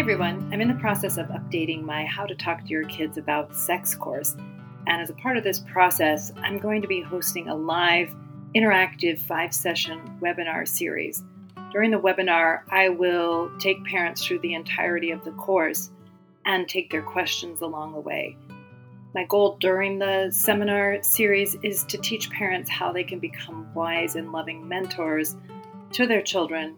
Everyone, 0.00 0.48
I'm 0.50 0.62
in 0.62 0.68
the 0.68 0.80
process 0.80 1.18
of 1.18 1.26
updating 1.26 1.82
my 1.82 2.06
How 2.06 2.24
to 2.24 2.34
Talk 2.34 2.64
to 2.64 2.70
Your 2.70 2.84
Kids 2.84 3.18
About 3.18 3.54
Sex 3.54 3.94
course. 3.94 4.34
And 4.86 5.02
as 5.02 5.10
a 5.10 5.14
part 5.14 5.36
of 5.36 5.44
this 5.44 5.58
process, 5.58 6.32
I'm 6.38 6.56
going 6.56 6.80
to 6.80 6.88
be 6.88 7.02
hosting 7.02 7.50
a 7.50 7.54
live, 7.54 8.16
interactive 8.56 9.18
five 9.18 9.52
session 9.52 10.00
webinar 10.18 10.66
series. 10.66 11.22
During 11.70 11.90
the 11.90 12.00
webinar, 12.00 12.62
I 12.70 12.88
will 12.88 13.50
take 13.58 13.84
parents 13.84 14.24
through 14.24 14.38
the 14.38 14.54
entirety 14.54 15.10
of 15.10 15.22
the 15.22 15.32
course 15.32 15.90
and 16.46 16.66
take 16.66 16.90
their 16.90 17.02
questions 17.02 17.60
along 17.60 17.92
the 17.92 18.00
way. 18.00 18.38
My 19.14 19.26
goal 19.26 19.58
during 19.60 19.98
the 19.98 20.30
seminar 20.30 21.02
series 21.02 21.58
is 21.62 21.84
to 21.84 21.98
teach 21.98 22.30
parents 22.30 22.70
how 22.70 22.90
they 22.90 23.04
can 23.04 23.18
become 23.18 23.68
wise 23.74 24.16
and 24.16 24.32
loving 24.32 24.66
mentors 24.66 25.36
to 25.92 26.06
their 26.06 26.22
children 26.22 26.76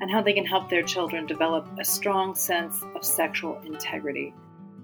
and 0.00 0.10
how 0.10 0.22
they 0.22 0.32
can 0.32 0.46
help 0.46 0.68
their 0.68 0.82
children 0.82 1.26
develop 1.26 1.68
a 1.78 1.84
strong 1.84 2.34
sense 2.34 2.82
of 2.94 3.04
sexual 3.04 3.60
integrity. 3.64 4.34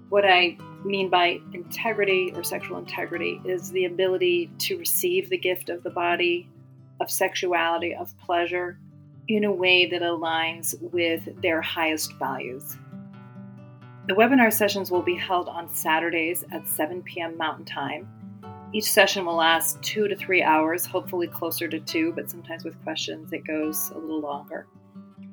What 0.09 0.25
I 0.25 0.57
mean 0.85 1.09
by 1.09 1.41
integrity 1.53 2.31
or 2.35 2.43
sexual 2.43 2.77
integrity 2.77 3.41
is 3.43 3.71
the 3.71 3.85
ability 3.85 4.49
to 4.59 4.77
receive 4.77 5.29
the 5.29 5.37
gift 5.37 5.69
of 5.69 5.83
the 5.83 5.89
body, 5.89 6.47
of 6.99 7.11
sexuality, 7.11 7.93
of 7.93 8.17
pleasure 8.19 8.79
in 9.27 9.43
a 9.43 9.51
way 9.51 9.87
that 9.87 10.01
aligns 10.01 10.75
with 10.93 11.41
their 11.41 11.61
highest 11.61 12.13
values. 12.13 12.77
The 14.07 14.13
webinar 14.13 14.53
sessions 14.53 14.89
will 14.89 15.01
be 15.01 15.15
held 15.15 15.49
on 15.49 15.67
Saturdays 15.67 16.45
at 16.51 16.69
7 16.69 17.03
p.m. 17.03 17.37
Mountain 17.37 17.65
Time. 17.65 18.07
Each 18.71 18.89
session 18.89 19.25
will 19.25 19.35
last 19.35 19.81
two 19.81 20.07
to 20.07 20.15
three 20.15 20.41
hours, 20.41 20.85
hopefully 20.85 21.27
closer 21.27 21.67
to 21.67 21.79
two, 21.79 22.13
but 22.13 22.29
sometimes 22.29 22.63
with 22.63 22.81
questions 22.83 23.33
it 23.33 23.45
goes 23.45 23.89
a 23.91 23.97
little 23.97 24.21
longer. 24.21 24.65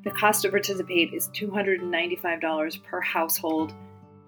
The 0.05 0.11
cost 0.11 0.43
to 0.43 0.51
participate 0.51 1.15
is 1.15 1.29
$295 1.29 2.83
per 2.83 3.01
household. 3.01 3.73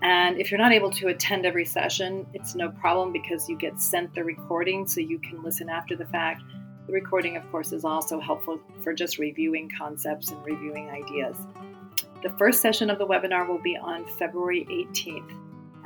And 0.01 0.41
if 0.41 0.51
you're 0.51 0.59
not 0.59 0.73
able 0.73 0.91
to 0.93 1.09
attend 1.09 1.45
every 1.45 1.67
session, 1.67 2.27
it's 2.33 2.55
no 2.55 2.71
problem 2.71 3.13
because 3.13 3.47
you 3.49 3.59
get 3.59 3.81
sent 3.81 4.15
the 4.15 4.25
recording 4.25 4.87
so 4.87 5.01
you 5.01 5.19
can 5.19 5.43
listen 5.43 5.69
after 5.69 5.95
the 5.95 6.07
fact. 6.07 6.43
The 6.87 6.93
recording, 6.93 7.37
of 7.37 7.51
course, 7.51 7.73
is 7.73 7.85
also 7.85 8.21
helpful 8.21 8.59
for 8.83 8.95
just 8.95 9.19
reviewing 9.19 9.71
concepts 9.77 10.31
and 10.31 10.43
reviewing 10.47 10.89
ideas. 10.89 11.37
The 12.23 12.31
first 12.31 12.63
session 12.63 12.89
of 12.89 12.99
the 12.99 13.07
webinar 13.07 13.47
will 13.47 13.61
be 13.61 13.77
on 13.77 14.07
February 14.19 14.67
18th. 14.71 15.31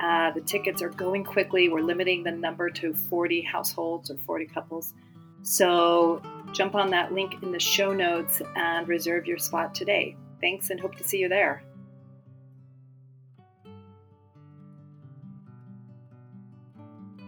Uh, 0.00 0.30
the 0.30 0.40
tickets 0.40 0.82
are 0.82 0.90
going 0.90 1.24
quickly. 1.24 1.68
We're 1.68 1.80
limiting 1.80 2.22
the 2.22 2.30
number 2.30 2.70
to 2.70 2.94
40 2.94 3.42
households 3.42 4.10
or 4.10 4.18
40 4.18 4.46
couples. 4.46 4.94
So 5.42 6.22
jump 6.52 6.74
on 6.74 6.90
that 6.90 7.12
link 7.12 7.42
in 7.42 7.52
the 7.52 7.60
show 7.60 7.92
notes 7.92 8.42
and 8.56 8.88
reserve 8.88 9.26
your 9.26 9.38
spot 9.38 9.74
today. 9.74 10.16
Thanks 10.40 10.70
and 10.70 10.80
hope 10.80 10.96
to 10.96 11.04
see 11.04 11.18
you 11.18 11.28
there. 11.28 11.62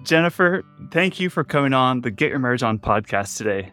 Jennifer, 0.04 0.64
thank 0.90 1.20
you 1.20 1.30
for 1.30 1.44
coming 1.44 1.72
on 1.72 2.00
the 2.00 2.10
Get 2.10 2.30
Your 2.30 2.38
Marriage 2.40 2.62
On 2.62 2.78
podcast 2.78 3.36
today. 3.36 3.72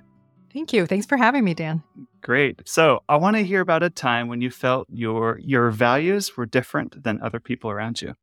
Thank 0.54 0.74
you. 0.74 0.86
Thanks 0.86 1.06
for 1.06 1.18
having 1.18 1.44
me, 1.44 1.54
Dan. 1.54 1.84
Great. 2.22 2.62
So, 2.66 3.04
I 3.08 3.16
want 3.18 3.36
to 3.38 3.44
hear 3.44 3.62
about 3.62 3.84
a 3.84 3.90
time 3.90 4.28
when 4.28 4.42
you 4.42 4.52
felt 4.52 4.88
your 4.92 5.40
your 5.40 5.72
values 5.72 6.36
were 6.36 6.46
different 6.46 7.04
than 7.04 7.22
other 7.22 7.40
people 7.40 7.70
around 7.72 8.02
you. 8.02 8.14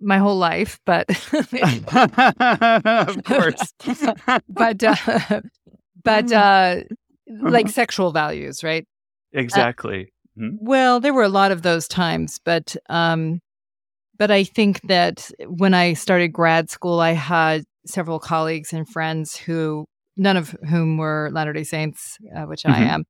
My 0.00 0.18
whole 0.18 0.36
life, 0.36 0.80
but 0.84 1.08
of 1.32 3.24
course. 3.24 3.72
but 4.48 4.82
uh, 4.82 5.40
but 6.06 6.32
uh, 6.32 6.76
like 7.42 7.68
sexual 7.68 8.12
values, 8.12 8.64
right? 8.64 8.86
Exactly. 9.32 10.12
Uh, 10.38 10.42
mm-hmm. 10.42 10.56
Well, 10.60 11.00
there 11.00 11.12
were 11.12 11.22
a 11.22 11.28
lot 11.28 11.52
of 11.52 11.62
those 11.62 11.86
times, 11.88 12.40
but 12.44 12.76
um, 12.88 13.40
but 14.18 14.30
I 14.30 14.44
think 14.44 14.80
that 14.88 15.30
when 15.46 15.74
I 15.74 15.92
started 15.92 16.28
grad 16.28 16.70
school, 16.70 17.00
I 17.00 17.12
had 17.12 17.64
several 17.86 18.18
colleagues 18.18 18.72
and 18.72 18.88
friends 18.88 19.36
who 19.36 19.84
none 20.16 20.36
of 20.36 20.56
whom 20.68 20.96
were 20.96 21.30
Latter 21.32 21.52
day 21.52 21.64
Saints, 21.64 22.16
uh, 22.34 22.42
which 22.42 22.62
mm-hmm. 22.62 22.82
I 22.82 22.86
am. 22.86 23.04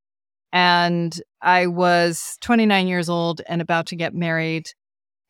And 0.53 1.21
I 1.43 1.67
was 1.67 2.37
29 2.41 2.89
years 2.89 3.09
old 3.09 3.43
and 3.49 3.61
about 3.61 3.87
to 3.87 3.97
get 3.97 4.15
married. 4.15 4.71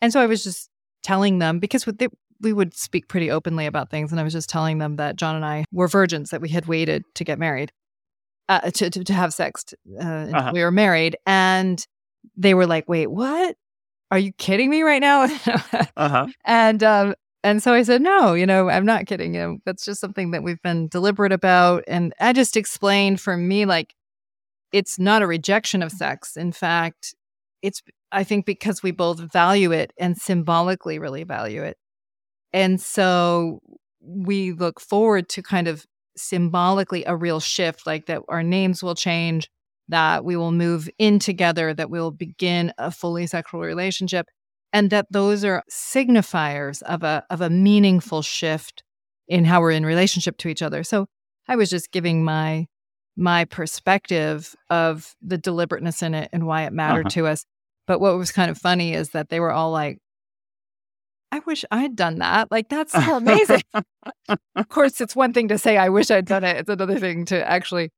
And 0.00 0.12
so 0.12 0.20
I 0.20 0.26
was 0.26 0.44
just 0.44 0.68
telling 1.02 1.38
them 1.38 1.58
because 1.58 1.84
they, 1.84 2.08
we 2.40 2.52
would 2.52 2.76
speak 2.76 3.08
pretty 3.08 3.30
openly 3.30 3.66
about 3.66 3.90
things. 3.90 4.10
And 4.10 4.20
I 4.20 4.24
was 4.24 4.32
just 4.32 4.48
telling 4.48 4.78
them 4.78 4.96
that 4.96 5.16
John 5.16 5.36
and 5.36 5.44
I 5.44 5.64
were 5.72 5.88
virgins, 5.88 6.30
that 6.30 6.40
we 6.40 6.48
had 6.48 6.66
waited 6.66 7.02
to 7.14 7.24
get 7.24 7.38
married, 7.38 7.72
uh, 8.48 8.70
to, 8.70 8.90
to, 8.90 9.04
to, 9.04 9.12
have 9.12 9.32
sex. 9.34 9.64
Uh, 9.98 10.02
uh-huh. 10.02 10.50
We 10.52 10.62
were 10.62 10.70
married. 10.70 11.16
And 11.26 11.84
they 12.36 12.54
were 12.54 12.66
like, 12.66 12.88
wait, 12.88 13.10
what? 13.10 13.56
Are 14.10 14.18
you 14.18 14.32
kidding 14.32 14.70
me 14.70 14.82
right 14.82 15.00
now? 15.00 15.24
uh-huh. 15.96 16.26
And 16.44 16.82
um, 16.82 17.14
and 17.46 17.62
so 17.62 17.72
I 17.72 17.82
said, 17.84 18.02
no, 18.02 18.34
you 18.34 18.44
know, 18.44 18.68
I'm 18.68 18.84
not 18.84 19.06
kidding 19.06 19.34
you. 19.34 19.40
know, 19.40 19.58
That's 19.64 19.84
just 19.84 20.00
something 20.00 20.32
that 20.32 20.42
we've 20.42 20.60
been 20.62 20.88
deliberate 20.88 21.30
about. 21.30 21.84
And 21.86 22.12
I 22.18 22.32
just 22.32 22.56
explained 22.56 23.20
for 23.20 23.36
me, 23.36 23.66
like, 23.66 23.94
it's 24.72 24.98
not 24.98 25.22
a 25.22 25.28
rejection 25.28 25.80
of 25.80 25.92
sex. 25.92 26.36
In 26.36 26.50
fact, 26.50 27.14
it's, 27.62 27.82
I 28.10 28.24
think, 28.24 28.46
because 28.46 28.82
we 28.82 28.90
both 28.90 29.20
value 29.32 29.70
it 29.70 29.92
and 29.96 30.16
symbolically 30.16 30.98
really 30.98 31.22
value 31.22 31.62
it. 31.62 31.76
And 32.56 32.80
so 32.80 33.60
we 34.00 34.52
look 34.52 34.80
forward 34.80 35.28
to 35.28 35.42
kind 35.42 35.68
of 35.68 35.84
symbolically 36.16 37.04
a 37.04 37.14
real 37.14 37.38
shift, 37.38 37.86
like 37.86 38.06
that 38.06 38.22
our 38.30 38.42
names 38.42 38.82
will 38.82 38.94
change, 38.94 39.50
that 39.88 40.24
we 40.24 40.36
will 40.36 40.52
move 40.52 40.88
in 40.98 41.18
together, 41.18 41.74
that 41.74 41.90
we'll 41.90 42.12
begin 42.12 42.72
a 42.78 42.90
fully 42.90 43.26
sexual 43.26 43.60
relationship 43.60 44.26
and 44.72 44.88
that 44.88 45.06
those 45.10 45.44
are 45.44 45.62
signifiers 45.70 46.80
of 46.84 47.02
a 47.02 47.24
of 47.28 47.42
a 47.42 47.50
meaningful 47.50 48.22
shift 48.22 48.82
in 49.28 49.44
how 49.44 49.60
we're 49.60 49.72
in 49.72 49.84
relationship 49.84 50.38
to 50.38 50.48
each 50.48 50.62
other. 50.62 50.82
So 50.82 51.08
I 51.46 51.56
was 51.56 51.68
just 51.68 51.92
giving 51.92 52.24
my 52.24 52.68
my 53.18 53.44
perspective 53.44 54.54
of 54.70 55.14
the 55.20 55.36
deliberateness 55.36 56.02
in 56.02 56.14
it 56.14 56.30
and 56.32 56.46
why 56.46 56.64
it 56.64 56.72
mattered 56.72 57.08
uh-huh. 57.08 57.20
to 57.20 57.26
us. 57.26 57.44
But 57.86 58.00
what 58.00 58.16
was 58.16 58.32
kind 58.32 58.50
of 58.50 58.56
funny 58.56 58.94
is 58.94 59.10
that 59.10 59.28
they 59.28 59.40
were 59.40 59.52
all 59.52 59.70
like, 59.70 59.98
I 61.32 61.40
wish 61.40 61.64
I'd 61.70 61.96
done 61.96 62.18
that. 62.20 62.50
Like, 62.50 62.68
that's 62.68 62.92
so 62.92 63.16
amazing. 63.16 63.62
of 64.28 64.68
course, 64.68 65.00
it's 65.00 65.16
one 65.16 65.32
thing 65.32 65.48
to 65.48 65.58
say, 65.58 65.76
I 65.76 65.88
wish 65.88 66.10
I'd 66.10 66.26
done 66.26 66.44
it. 66.44 66.56
It's 66.56 66.68
another 66.68 66.98
thing 66.98 67.24
to 67.26 67.48
actually 67.48 67.90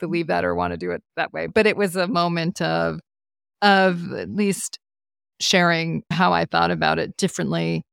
believe 0.00 0.26
that 0.28 0.44
or 0.44 0.54
want 0.54 0.72
to 0.72 0.76
do 0.76 0.90
it 0.90 1.02
that 1.16 1.32
way. 1.32 1.46
But 1.46 1.66
it 1.66 1.76
was 1.76 1.96
a 1.96 2.08
moment 2.08 2.60
of, 2.60 3.00
of 3.60 4.12
at 4.12 4.30
least 4.30 4.78
sharing 5.40 6.02
how 6.10 6.32
I 6.32 6.44
thought 6.44 6.70
about 6.70 6.98
it 6.98 7.16
differently 7.16 7.84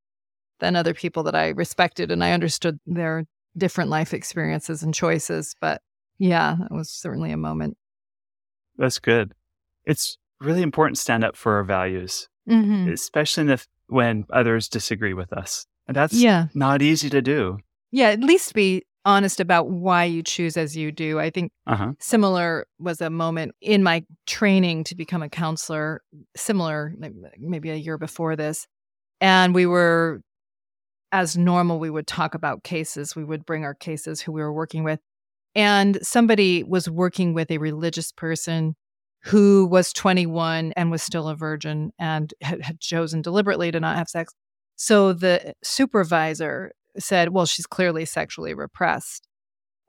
than 0.60 0.76
other 0.76 0.94
people 0.94 1.24
that 1.24 1.36
I 1.36 1.50
respected. 1.50 2.12
And 2.12 2.24
I 2.24 2.32
understood 2.32 2.80
their 2.86 3.26
different 3.58 3.90
life 3.90 4.14
experiences 4.14 4.84
and 4.84 4.94
choices. 4.94 5.56
But 5.60 5.82
yeah, 6.18 6.56
it 6.70 6.74
was 6.74 6.90
certainly 6.90 7.32
a 7.32 7.38
moment. 7.38 7.78
That's 8.78 9.00
good. 9.00 9.34
It's 9.86 10.18
really 10.40 10.62
important 10.62 10.96
to 10.96 11.02
stand 11.02 11.24
up 11.24 11.36
for 11.36 11.56
our 11.56 11.64
values, 11.64 12.30
mm-hmm. 12.50 12.92
especially 12.92 13.52
if, 13.52 13.68
when 13.90 14.26
others 14.32 14.70
disagree 14.70 15.14
with 15.14 15.34
us. 15.34 15.66
And 15.88 15.96
that's 15.96 16.14
yeah. 16.14 16.48
not 16.54 16.82
easy 16.82 17.10
to 17.10 17.22
do. 17.22 17.58
Yeah, 17.92 18.10
at 18.10 18.20
least 18.20 18.54
be 18.54 18.84
honest 19.06 19.40
about 19.40 19.70
why 19.70 20.04
you 20.04 20.22
choose 20.22 20.58
as 20.58 20.78
you 20.78 20.92
do. 20.92 21.20
I 21.20 21.30
think 21.30 21.52
uh-huh. 21.66 21.94
similar 22.00 22.68
was 22.78 23.02
a 23.02 23.10
moment 23.10 23.56
in 23.62 23.82
my 23.82 24.04
training 24.28 24.84
to 24.86 24.96
become 24.96 25.24
a 25.24 25.30
counselor, 25.30 26.02
similar, 26.36 26.94
maybe 27.40 27.72
a 27.72 27.76
year 27.76 27.98
before 27.98 28.36
this. 28.36 28.68
And 29.22 29.56
we 29.56 29.66
were, 29.66 30.22
as 31.12 31.38
normal, 31.38 31.80
we 31.80 31.90
would 31.90 32.08
talk 32.08 32.36
about 32.36 32.64
cases. 32.64 33.16
We 33.16 33.24
would 33.24 33.46
bring 33.46 33.64
our 33.66 33.74
cases 33.74 34.22
who 34.22 34.32
we 34.32 34.42
were 34.42 34.54
working 34.54 34.84
with. 34.84 35.00
And 35.56 35.98
somebody 36.04 36.64
was 36.64 36.90
working 36.90 37.34
with 37.34 37.50
a 37.50 37.58
religious 37.58 38.12
person 38.12 38.76
who 39.24 39.66
was 39.66 39.92
21 39.94 40.74
and 40.76 40.92
was 40.92 41.04
still 41.04 41.28
a 41.28 41.36
virgin 41.36 41.92
and 42.00 42.34
had, 42.42 42.62
had 42.62 42.80
chosen 42.80 43.22
deliberately 43.22 43.72
to 43.72 43.80
not 43.80 43.98
have 43.98 44.10
sex. 44.10 44.34
So 44.76 45.14
the 45.14 45.54
supervisor 45.64 46.72
said, 46.98 47.30
well, 47.30 47.46
she's 47.46 47.66
clearly 47.66 48.06
sexually 48.06 48.54
repressed. 48.54 49.28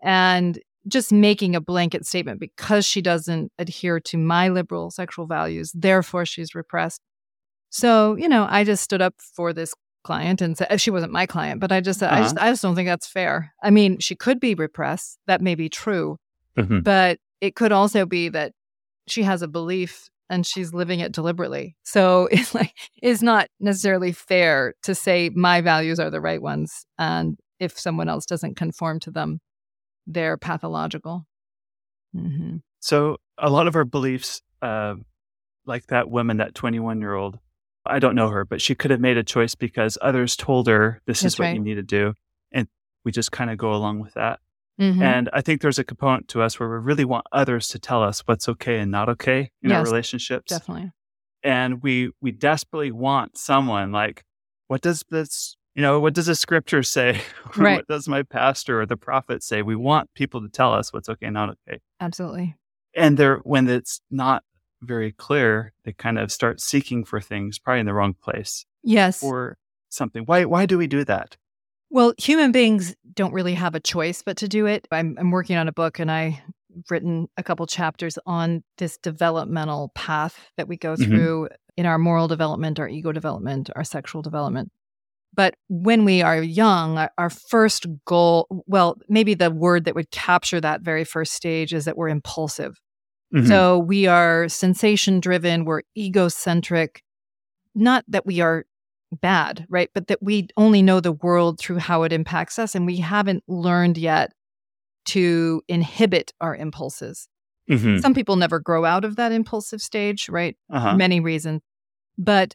And 0.02 0.58
just 0.88 1.12
making 1.12 1.54
a 1.54 1.60
blanket 1.60 2.06
statement 2.06 2.40
because 2.40 2.86
she 2.86 3.02
doesn't 3.02 3.52
adhere 3.58 4.00
to 4.00 4.16
my 4.16 4.48
liberal 4.48 4.90
sexual 4.90 5.26
values, 5.26 5.72
therefore 5.74 6.24
she's 6.24 6.54
repressed. 6.54 7.00
So, 7.68 8.16
you 8.16 8.28
know, 8.28 8.46
I 8.48 8.64
just 8.64 8.82
stood 8.82 9.02
up 9.02 9.14
for 9.34 9.52
this 9.52 9.74
client 10.02 10.40
and 10.40 10.56
said 10.56 10.80
she 10.80 10.90
wasn't 10.90 11.12
my 11.12 11.26
client, 11.26 11.60
but 11.60 11.70
I 11.70 11.80
just 11.80 12.02
uh-huh. 12.02 12.14
I 12.14 12.22
just 12.22 12.36
uh-huh. 12.36 12.46
I 12.46 12.50
just 12.50 12.62
don't 12.62 12.74
think 12.74 12.88
that's 12.88 13.06
fair. 13.06 13.52
I 13.62 13.70
mean, 13.70 13.98
she 13.98 14.16
could 14.16 14.40
be 14.40 14.54
repressed. 14.54 15.18
That 15.26 15.42
may 15.42 15.54
be 15.54 15.68
true. 15.68 16.16
Mm-hmm. 16.56 16.80
But 16.80 17.18
it 17.40 17.54
could 17.54 17.72
also 17.72 18.06
be 18.06 18.28
that 18.30 18.52
she 19.10 19.22
has 19.22 19.42
a 19.42 19.48
belief 19.48 20.08
and 20.28 20.46
she's 20.46 20.72
living 20.72 21.00
it 21.00 21.12
deliberately. 21.12 21.76
So 21.82 22.26
it's 22.32 22.54
like 22.54 22.74
it's 23.02 23.22
not 23.22 23.48
necessarily 23.58 24.12
fair 24.12 24.74
to 24.84 24.94
say 24.94 25.30
my 25.34 25.60
values 25.60 26.00
are 26.00 26.10
the 26.10 26.20
right 26.20 26.40
ones 26.40 26.86
and 26.98 27.38
if 27.58 27.78
someone 27.78 28.08
else 28.08 28.24
doesn't 28.24 28.56
conform 28.56 29.00
to 29.00 29.10
them, 29.10 29.40
they're 30.06 30.38
pathological. 30.38 31.26
Mm-hmm. 32.16 32.56
So 32.80 33.18
a 33.36 33.50
lot 33.50 33.66
of 33.66 33.76
our 33.76 33.84
beliefs 33.84 34.40
uh, 34.62 34.94
like 35.66 35.86
that 35.88 36.10
woman, 36.10 36.38
that 36.38 36.54
21 36.54 37.00
year 37.00 37.14
old. 37.14 37.38
I 37.86 37.98
don't 37.98 38.14
know 38.14 38.28
her, 38.28 38.44
but 38.44 38.60
she 38.60 38.74
could 38.74 38.90
have 38.90 39.00
made 39.00 39.16
a 39.16 39.22
choice 39.22 39.54
because 39.54 39.96
others 40.02 40.36
told 40.36 40.66
her 40.66 41.00
this 41.06 41.20
That's 41.20 41.34
is 41.34 41.38
what 41.38 41.46
right. 41.46 41.56
you 41.56 41.62
need 41.62 41.74
to 41.74 41.82
do. 41.82 42.14
And 42.52 42.68
we 43.04 43.12
just 43.12 43.32
kind 43.32 43.50
of 43.50 43.56
go 43.56 43.72
along 43.72 44.00
with 44.00 44.14
that. 44.14 44.40
Mm-hmm. 44.80 45.02
And 45.02 45.28
I 45.32 45.42
think 45.42 45.60
there's 45.60 45.78
a 45.78 45.84
component 45.84 46.28
to 46.28 46.40
us 46.40 46.58
where 46.58 46.68
we 46.68 46.76
really 46.76 47.04
want 47.04 47.26
others 47.32 47.68
to 47.68 47.78
tell 47.78 48.02
us 48.02 48.20
what's 48.20 48.48
okay 48.48 48.78
and 48.78 48.90
not 48.90 49.10
okay 49.10 49.50
in 49.62 49.70
yes, 49.70 49.76
our 49.76 49.84
relationships. 49.84 50.50
Definitely. 50.50 50.90
And 51.42 51.82
we 51.82 52.10
we 52.20 52.32
desperately 52.32 52.90
want 52.90 53.36
someone 53.36 53.92
like, 53.92 54.24
what 54.68 54.80
does 54.80 55.04
this, 55.10 55.56
you 55.74 55.82
know, 55.82 56.00
what 56.00 56.14
does 56.14 56.26
the 56.26 56.34
scripture 56.34 56.82
say? 56.82 57.20
Right. 57.56 57.78
what 57.78 57.88
does 57.88 58.08
my 58.08 58.22
pastor 58.22 58.80
or 58.80 58.86
the 58.86 58.96
prophet 58.96 59.42
say? 59.42 59.60
We 59.60 59.76
want 59.76 60.08
people 60.14 60.40
to 60.40 60.48
tell 60.48 60.72
us 60.72 60.92
what's 60.92 61.08
okay 61.08 61.26
and 61.26 61.34
not 61.34 61.50
okay. 61.50 61.80
Absolutely. 62.00 62.56
And 62.94 63.16
they're 63.16 63.38
when 63.38 63.68
it's 63.68 64.00
not 64.10 64.44
very 64.82 65.12
clear, 65.12 65.72
they 65.84 65.92
kind 65.92 66.18
of 66.18 66.32
start 66.32 66.60
seeking 66.60 67.04
for 67.04 67.20
things 67.20 67.58
probably 67.58 67.80
in 67.80 67.86
the 67.86 67.92
wrong 67.92 68.14
place. 68.14 68.64
Yes. 68.82 69.22
Or 69.22 69.58
something. 69.90 70.22
Why 70.24 70.44
why 70.46 70.64
do 70.64 70.78
we 70.78 70.86
do 70.86 71.04
that? 71.04 71.36
Well, 71.90 72.14
human 72.18 72.52
beings 72.52 72.94
don't 73.14 73.32
really 73.32 73.54
have 73.54 73.74
a 73.74 73.80
choice 73.80 74.22
but 74.22 74.36
to 74.38 74.48
do 74.48 74.66
it. 74.66 74.86
I'm, 74.92 75.16
I'm 75.18 75.30
working 75.30 75.56
on 75.56 75.68
a 75.68 75.72
book 75.72 75.98
and 75.98 76.10
I've 76.10 76.34
written 76.88 77.28
a 77.36 77.42
couple 77.42 77.66
chapters 77.66 78.18
on 78.26 78.62
this 78.78 78.96
developmental 78.98 79.90
path 79.94 80.38
that 80.56 80.68
we 80.68 80.76
go 80.76 80.94
mm-hmm. 80.94 81.04
through 81.04 81.48
in 81.76 81.86
our 81.86 81.98
moral 81.98 82.28
development, 82.28 82.78
our 82.78 82.88
ego 82.88 83.12
development, 83.12 83.70
our 83.74 83.84
sexual 83.84 84.22
development. 84.22 84.70
But 85.32 85.54
when 85.68 86.04
we 86.04 86.22
are 86.22 86.42
young, 86.42 87.08
our 87.16 87.30
first 87.30 87.86
goal, 88.04 88.46
well, 88.66 88.96
maybe 89.08 89.34
the 89.34 89.50
word 89.50 89.84
that 89.84 89.94
would 89.94 90.10
capture 90.10 90.60
that 90.60 90.82
very 90.82 91.04
first 91.04 91.32
stage 91.32 91.72
is 91.72 91.84
that 91.84 91.96
we're 91.96 92.08
impulsive. 92.08 92.80
Mm-hmm. 93.34 93.46
So 93.46 93.78
we 93.78 94.06
are 94.06 94.48
sensation 94.48 95.20
driven, 95.20 95.64
we're 95.64 95.82
egocentric. 95.96 97.02
Not 97.76 98.04
that 98.08 98.26
we 98.26 98.40
are 98.40 98.66
bad, 99.12 99.66
right? 99.68 99.90
But 99.94 100.08
that 100.08 100.22
we 100.22 100.48
only 100.56 100.82
know 100.82 101.00
the 101.00 101.12
world 101.12 101.58
through 101.58 101.78
how 101.78 102.02
it 102.04 102.12
impacts 102.12 102.58
us. 102.58 102.74
And 102.74 102.86
we 102.86 102.98
haven't 102.98 103.44
learned 103.48 103.98
yet 103.98 104.32
to 105.06 105.62
inhibit 105.68 106.32
our 106.40 106.54
impulses. 106.54 107.28
Mm-hmm. 107.68 107.98
Some 107.98 108.14
people 108.14 108.36
never 108.36 108.58
grow 108.58 108.84
out 108.84 109.04
of 109.04 109.16
that 109.16 109.32
impulsive 109.32 109.80
stage, 109.80 110.28
right? 110.28 110.56
Uh-huh. 110.70 110.96
Many 110.96 111.20
reasons. 111.20 111.62
But 112.18 112.54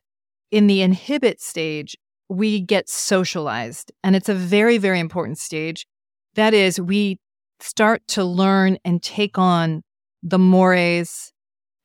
in 0.52 0.68
the 0.68 0.82
inhibit 0.82 1.42
stage, 1.42 1.98
we 2.30 2.62
get 2.62 2.90
socialized. 2.90 3.92
And 4.04 4.16
it's 4.16 4.30
a 4.30 4.36
very, 4.36 4.78
very 4.78 5.00
important 5.00 5.38
stage. 5.38 5.88
That 6.36 6.54
is, 6.54 6.80
we 6.80 7.20
start 7.60 8.06
to 8.10 8.24
learn 8.24 8.78
and 8.84 9.02
take 9.02 9.38
on 9.38 9.84
the 10.22 10.40
mores 10.40 11.32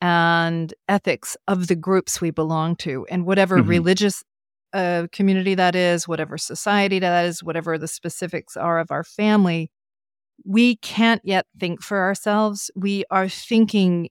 and 0.00 0.72
ethics 0.88 1.36
of 1.46 1.68
the 1.68 1.76
groups 1.76 2.20
we 2.20 2.30
belong 2.30 2.74
to 2.74 3.06
and 3.10 3.26
whatever 3.26 3.58
mm-hmm. 3.58 3.68
religious 3.68 4.24
uh, 4.72 5.06
community 5.12 5.54
that 5.54 5.74
is, 5.74 6.06
whatever 6.06 6.38
society 6.38 6.98
that 6.98 7.26
is, 7.26 7.42
whatever 7.42 7.78
the 7.78 7.88
specifics 7.88 8.56
are 8.56 8.78
of 8.78 8.90
our 8.90 9.04
family, 9.04 9.70
we 10.44 10.76
can't 10.76 11.20
yet 11.24 11.46
think 11.58 11.82
for 11.82 11.98
ourselves. 11.98 12.70
We 12.74 13.04
are 13.10 13.28
thinking 13.28 14.08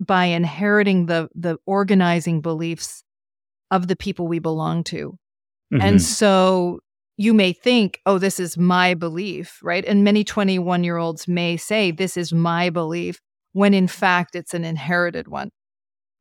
by 0.00 0.26
inheriting 0.26 1.06
the 1.06 1.28
the 1.34 1.58
organizing 1.66 2.40
beliefs 2.40 3.04
of 3.70 3.86
the 3.88 3.96
people 3.96 4.26
we 4.26 4.38
belong 4.38 4.82
to. 4.84 5.18
Mm-hmm. 5.72 5.82
And 5.82 6.02
so 6.02 6.80
you 7.16 7.34
may 7.34 7.52
think, 7.52 8.00
oh, 8.06 8.18
this 8.18 8.40
is 8.40 8.56
my 8.56 8.94
belief, 8.94 9.60
right? 9.62 9.84
And 9.84 10.02
many 10.02 10.24
21 10.24 10.84
year 10.84 10.96
olds 10.96 11.28
may 11.28 11.56
say, 11.56 11.90
this 11.90 12.16
is 12.16 12.32
my 12.32 12.70
belief 12.70 13.20
when 13.52 13.74
in 13.74 13.86
fact 13.88 14.34
it's 14.34 14.54
an 14.54 14.64
inherited 14.64 15.28
one, 15.28 15.50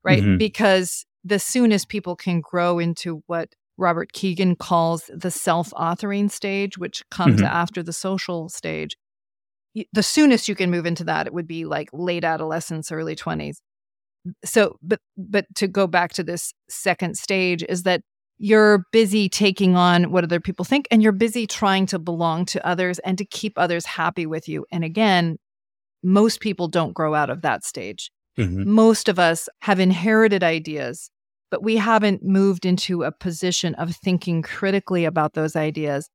right? 0.04 0.22
Mm-hmm. 0.22 0.38
Because 0.38 1.06
the 1.24 1.40
soonest 1.40 1.90
people 1.90 2.16
can 2.16 2.42
grow 2.42 2.80
into 2.80 3.24
what 3.28 3.50
Robert 3.78 4.12
Kegan 4.12 4.56
calls 4.56 5.10
the 5.14 5.32
self 5.32 5.72
authoring 5.72 6.30
stage, 6.30 6.78
which 6.78 7.04
comes 7.10 7.38
mm-hmm. 7.38 7.46
after 7.46 7.82
the 7.82 7.94
social 7.94 8.50
stage, 8.50 8.96
the 9.94 10.04
soonest 10.04 10.48
you 10.48 10.56
can 10.56 10.70
move 10.70 10.86
into 10.86 11.04
that, 11.06 11.28
it 11.28 11.34
would 11.34 11.48
be 11.48 11.66
like 11.66 11.90
late 11.94 12.24
adolescence, 12.24 12.92
early 12.92 13.16
20s. 13.16 13.58
So, 14.44 14.78
but, 14.82 15.00
but 15.18 15.46
to 15.56 15.68
go 15.68 15.88
back 15.88 16.14
to 16.14 16.24
this 16.24 16.54
second 16.70 17.18
stage 17.18 17.64
is 17.68 17.84
that 17.84 18.02
you're 18.38 18.86
busy 18.92 19.30
taking 19.30 19.76
on 19.76 20.12
what 20.12 20.24
other 20.24 20.40
people 20.40 20.66
think 20.66 20.88
and 20.92 21.02
you're 21.02 21.12
busy 21.12 21.46
trying 21.48 21.86
to 21.88 22.00
belong 22.00 22.46
to 22.46 22.66
others 22.66 23.00
and 23.00 23.18
to 23.18 23.26
keep 23.26 23.54
others 23.58 23.86
happy 23.86 24.26
with 24.26 24.48
you. 24.48 24.66
And 24.72 24.84
again, 24.84 25.38
most 26.04 26.40
people 26.40 26.68
don't 26.68 26.94
grow 26.94 27.14
out 27.14 27.30
of 27.30 27.42
that 27.42 27.64
stage. 27.64 28.12
Mm-hmm. 28.40 28.72
Most 28.72 29.10
of 29.10 29.20
us 29.20 29.50
have 29.62 29.80
inherited 29.80 30.44
ideas, 30.44 31.12
but 31.52 31.62
we 31.62 31.76
haven't 31.76 32.24
moved 32.24 32.66
into 32.66 33.04
a 33.04 33.12
position 33.12 33.76
of 33.76 33.96
thinking 33.96 34.42
critically 34.42 35.04
about 35.04 35.34
those 35.34 35.56
ideas 35.56 36.10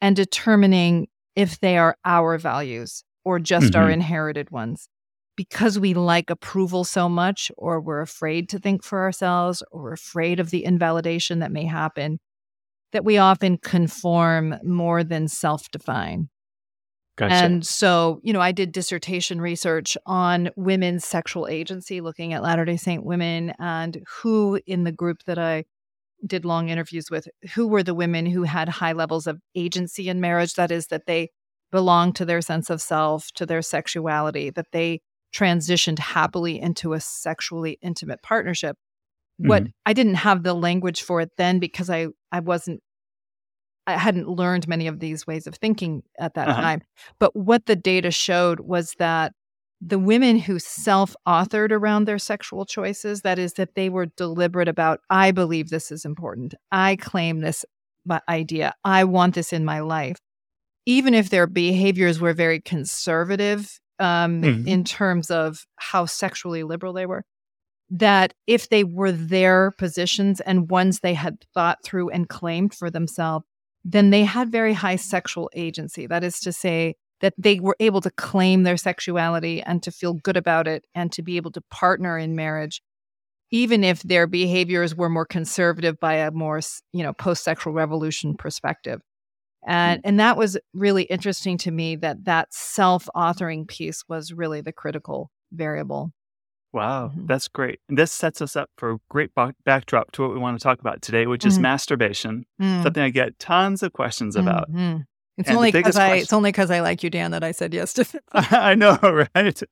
and 0.00 0.14
determining 0.14 1.08
if 1.36 1.58
they 1.60 1.78
are 1.78 1.96
our 2.04 2.36
values 2.38 3.02
or 3.24 3.38
just 3.38 3.72
mm-hmm. 3.72 3.80
our 3.80 3.90
inherited 3.90 4.50
ones. 4.50 4.88
Because 5.36 5.78
we 5.78 5.94
like 5.94 6.28
approval 6.28 6.84
so 6.84 7.08
much, 7.08 7.50
or 7.56 7.80
we're 7.80 8.02
afraid 8.02 8.50
to 8.50 8.58
think 8.58 8.84
for 8.84 9.00
ourselves, 9.00 9.62
or 9.70 9.82
we're 9.82 9.92
afraid 9.94 10.38
of 10.38 10.50
the 10.50 10.64
invalidation 10.64 11.38
that 11.38 11.50
may 11.50 11.64
happen, 11.64 12.18
that 12.92 13.06
we 13.06 13.16
often 13.16 13.56
conform 13.56 14.56
more 14.62 15.02
than 15.02 15.28
self 15.28 15.70
define. 15.70 16.28
Gotcha. 17.20 17.34
And 17.34 17.66
so, 17.66 18.18
you 18.22 18.32
know, 18.32 18.40
I 18.40 18.50
did 18.50 18.72
dissertation 18.72 19.42
research 19.42 19.94
on 20.06 20.48
women's 20.56 21.04
sexual 21.04 21.46
agency, 21.46 22.00
looking 22.00 22.32
at 22.32 22.42
Latter 22.42 22.64
day 22.64 22.78
Saint 22.78 23.04
women 23.04 23.52
and 23.58 24.02
who 24.08 24.58
in 24.66 24.84
the 24.84 24.92
group 24.92 25.24
that 25.26 25.38
I 25.38 25.64
did 26.26 26.46
long 26.46 26.70
interviews 26.70 27.10
with, 27.10 27.28
who 27.54 27.68
were 27.68 27.82
the 27.82 27.94
women 27.94 28.24
who 28.24 28.44
had 28.44 28.70
high 28.70 28.92
levels 28.92 29.26
of 29.26 29.38
agency 29.54 30.08
in 30.08 30.18
marriage. 30.18 30.54
That 30.54 30.70
is, 30.70 30.86
that 30.86 31.04
they 31.06 31.28
belonged 31.70 32.16
to 32.16 32.24
their 32.24 32.40
sense 32.40 32.70
of 32.70 32.80
self, 32.80 33.30
to 33.34 33.44
their 33.44 33.60
sexuality, 33.60 34.48
that 34.48 34.72
they 34.72 35.02
transitioned 35.34 35.98
happily 35.98 36.58
into 36.58 36.94
a 36.94 37.00
sexually 37.00 37.78
intimate 37.82 38.22
partnership. 38.22 38.76
Mm-hmm. 39.38 39.48
What 39.48 39.64
I 39.84 39.92
didn't 39.92 40.14
have 40.14 40.42
the 40.42 40.54
language 40.54 41.02
for 41.02 41.20
it 41.20 41.32
then 41.36 41.58
because 41.58 41.90
I, 41.90 42.08
I 42.32 42.40
wasn't 42.40 42.80
I 43.94 43.98
hadn't 43.98 44.28
learned 44.28 44.68
many 44.68 44.86
of 44.86 45.00
these 45.00 45.26
ways 45.26 45.46
of 45.46 45.54
thinking 45.54 46.02
at 46.18 46.34
that 46.34 46.48
uh-huh. 46.48 46.60
time. 46.60 46.82
But 47.18 47.34
what 47.34 47.66
the 47.66 47.76
data 47.76 48.10
showed 48.10 48.60
was 48.60 48.94
that 48.98 49.32
the 49.80 49.98
women 49.98 50.38
who 50.38 50.58
self 50.58 51.16
authored 51.26 51.72
around 51.72 52.04
their 52.04 52.18
sexual 52.18 52.66
choices, 52.66 53.22
that 53.22 53.38
is, 53.38 53.54
that 53.54 53.74
they 53.74 53.88
were 53.88 54.06
deliberate 54.06 54.68
about, 54.68 55.00
I 55.08 55.30
believe 55.30 55.70
this 55.70 55.90
is 55.90 56.04
important. 56.04 56.54
I 56.70 56.96
claim 56.96 57.40
this 57.40 57.64
idea. 58.28 58.74
I 58.84 59.04
want 59.04 59.34
this 59.34 59.52
in 59.52 59.64
my 59.64 59.80
life. 59.80 60.18
Even 60.86 61.14
if 61.14 61.30
their 61.30 61.46
behaviors 61.46 62.20
were 62.20 62.32
very 62.32 62.60
conservative 62.60 63.78
um, 63.98 64.42
mm-hmm. 64.42 64.68
in 64.68 64.84
terms 64.84 65.30
of 65.30 65.66
how 65.76 66.06
sexually 66.06 66.62
liberal 66.62 66.92
they 66.92 67.06
were, 67.06 67.24
that 67.90 68.32
if 68.46 68.68
they 68.68 68.84
were 68.84 69.12
their 69.12 69.72
positions 69.72 70.40
and 70.40 70.70
ones 70.70 71.00
they 71.00 71.14
had 71.14 71.38
thought 71.54 71.78
through 71.84 72.08
and 72.10 72.28
claimed 72.28 72.74
for 72.74 72.90
themselves, 72.90 73.44
then 73.84 74.10
they 74.10 74.24
had 74.24 74.52
very 74.52 74.74
high 74.74 74.96
sexual 74.96 75.50
agency. 75.54 76.06
That 76.06 76.24
is 76.24 76.38
to 76.40 76.52
say, 76.52 76.96
that 77.20 77.34
they 77.38 77.60
were 77.60 77.76
able 77.80 78.00
to 78.00 78.10
claim 78.10 78.62
their 78.62 78.76
sexuality 78.76 79.62
and 79.62 79.82
to 79.82 79.92
feel 79.92 80.14
good 80.14 80.36
about 80.36 80.66
it 80.66 80.84
and 80.94 81.12
to 81.12 81.22
be 81.22 81.36
able 81.36 81.52
to 81.52 81.60
partner 81.70 82.18
in 82.18 82.34
marriage 82.34 82.82
even 83.52 83.82
if 83.82 84.02
their 84.02 84.28
behaviors 84.28 84.94
were 84.94 85.08
more 85.08 85.26
conservative 85.26 85.98
by 85.98 86.14
a 86.14 86.30
more 86.30 86.60
you 86.92 87.02
know 87.02 87.12
post-sexual 87.12 87.72
revolution 87.72 88.34
perspective 88.36 89.00
and 89.66 90.00
mm. 90.00 90.08
and 90.08 90.20
that 90.20 90.36
was 90.36 90.56
really 90.72 91.04
interesting 91.04 91.58
to 91.58 91.70
me 91.70 91.96
that 91.96 92.24
that 92.24 92.52
self-authoring 92.52 93.66
piece 93.68 94.04
was 94.08 94.32
really 94.32 94.60
the 94.60 94.72
critical 94.72 95.30
variable 95.52 96.12
Wow, 96.72 97.08
mm-hmm. 97.08 97.26
that's 97.26 97.48
great. 97.48 97.80
And 97.88 97.98
this 97.98 98.12
sets 98.12 98.40
us 98.40 98.54
up 98.54 98.70
for 98.76 98.92
a 98.92 98.98
great 99.08 99.34
b- 99.34 99.50
backdrop 99.64 100.12
to 100.12 100.22
what 100.22 100.32
we 100.32 100.38
want 100.38 100.58
to 100.58 100.62
talk 100.62 100.80
about 100.80 101.02
today, 101.02 101.26
which 101.26 101.44
is 101.44 101.54
mm-hmm. 101.54 101.62
masturbation. 101.62 102.46
Mm. 102.60 102.82
Something 102.84 103.02
I 103.02 103.10
get 103.10 103.38
tons 103.38 103.82
of 103.82 103.92
questions 103.92 104.36
about. 104.36 104.70
Mm-hmm. 104.70 105.00
It's, 105.38 105.50
only 105.50 105.72
because 105.72 105.96
I, 105.96 106.16
it's 106.16 106.32
only 106.32 106.50
because 106.50 106.70
I 106.70 106.80
like 106.80 107.02
you, 107.02 107.10
Dan, 107.10 107.32
that 107.32 107.42
I 107.42 107.52
said 107.52 107.74
yes 107.74 107.92
to 107.94 108.06
I 108.32 108.74
know, 108.74 108.98
right? 109.34 109.62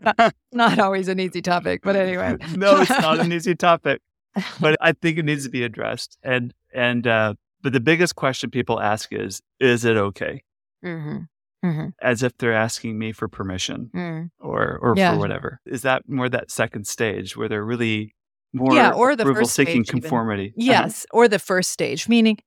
not, 0.00 0.34
not 0.52 0.78
always 0.78 1.08
an 1.08 1.20
easy 1.20 1.42
topic, 1.42 1.82
but 1.82 1.96
anyway. 1.96 2.36
no, 2.56 2.80
it's 2.80 2.90
not 2.90 3.18
an 3.18 3.32
easy 3.32 3.54
topic, 3.54 4.00
but 4.60 4.76
I 4.80 4.92
think 4.92 5.18
it 5.18 5.24
needs 5.24 5.44
to 5.44 5.50
be 5.50 5.64
addressed. 5.64 6.16
And 6.22 6.54
and 6.72 7.06
uh, 7.06 7.34
but 7.60 7.72
the 7.72 7.80
biggest 7.80 8.16
question 8.16 8.50
people 8.50 8.80
ask 8.80 9.12
is, 9.12 9.42
is 9.58 9.84
it 9.84 9.96
okay? 9.96 10.42
Mm-hmm 10.84 11.24
mm-hmm. 11.64 11.88
as 12.00 12.22
if 12.22 12.36
they're 12.38 12.52
asking 12.52 12.98
me 12.98 13.12
for 13.12 13.28
permission 13.28 13.90
mm. 13.94 14.30
Or 14.50 14.78
or 14.82 14.94
yeah. 14.96 15.12
for 15.12 15.18
whatever. 15.18 15.60
Is 15.66 15.82
that 15.82 16.08
more 16.08 16.28
that 16.28 16.50
second 16.50 16.86
stage 16.86 17.36
where 17.36 17.48
they're 17.48 17.64
really 17.64 18.14
more 18.52 18.74
yeah, 18.74 18.92
or 18.92 19.16
the 19.16 19.24
first 19.24 19.54
seeking 19.54 19.84
stage 19.84 20.00
conformity? 20.00 20.52
Even. 20.56 20.72
Uh-huh. 20.72 20.82
Yes, 20.82 21.04
uh-huh. 21.04 21.18
or 21.18 21.28
the 21.28 21.38
first 21.38 21.70
stage, 21.70 22.08
meaning 22.08 22.38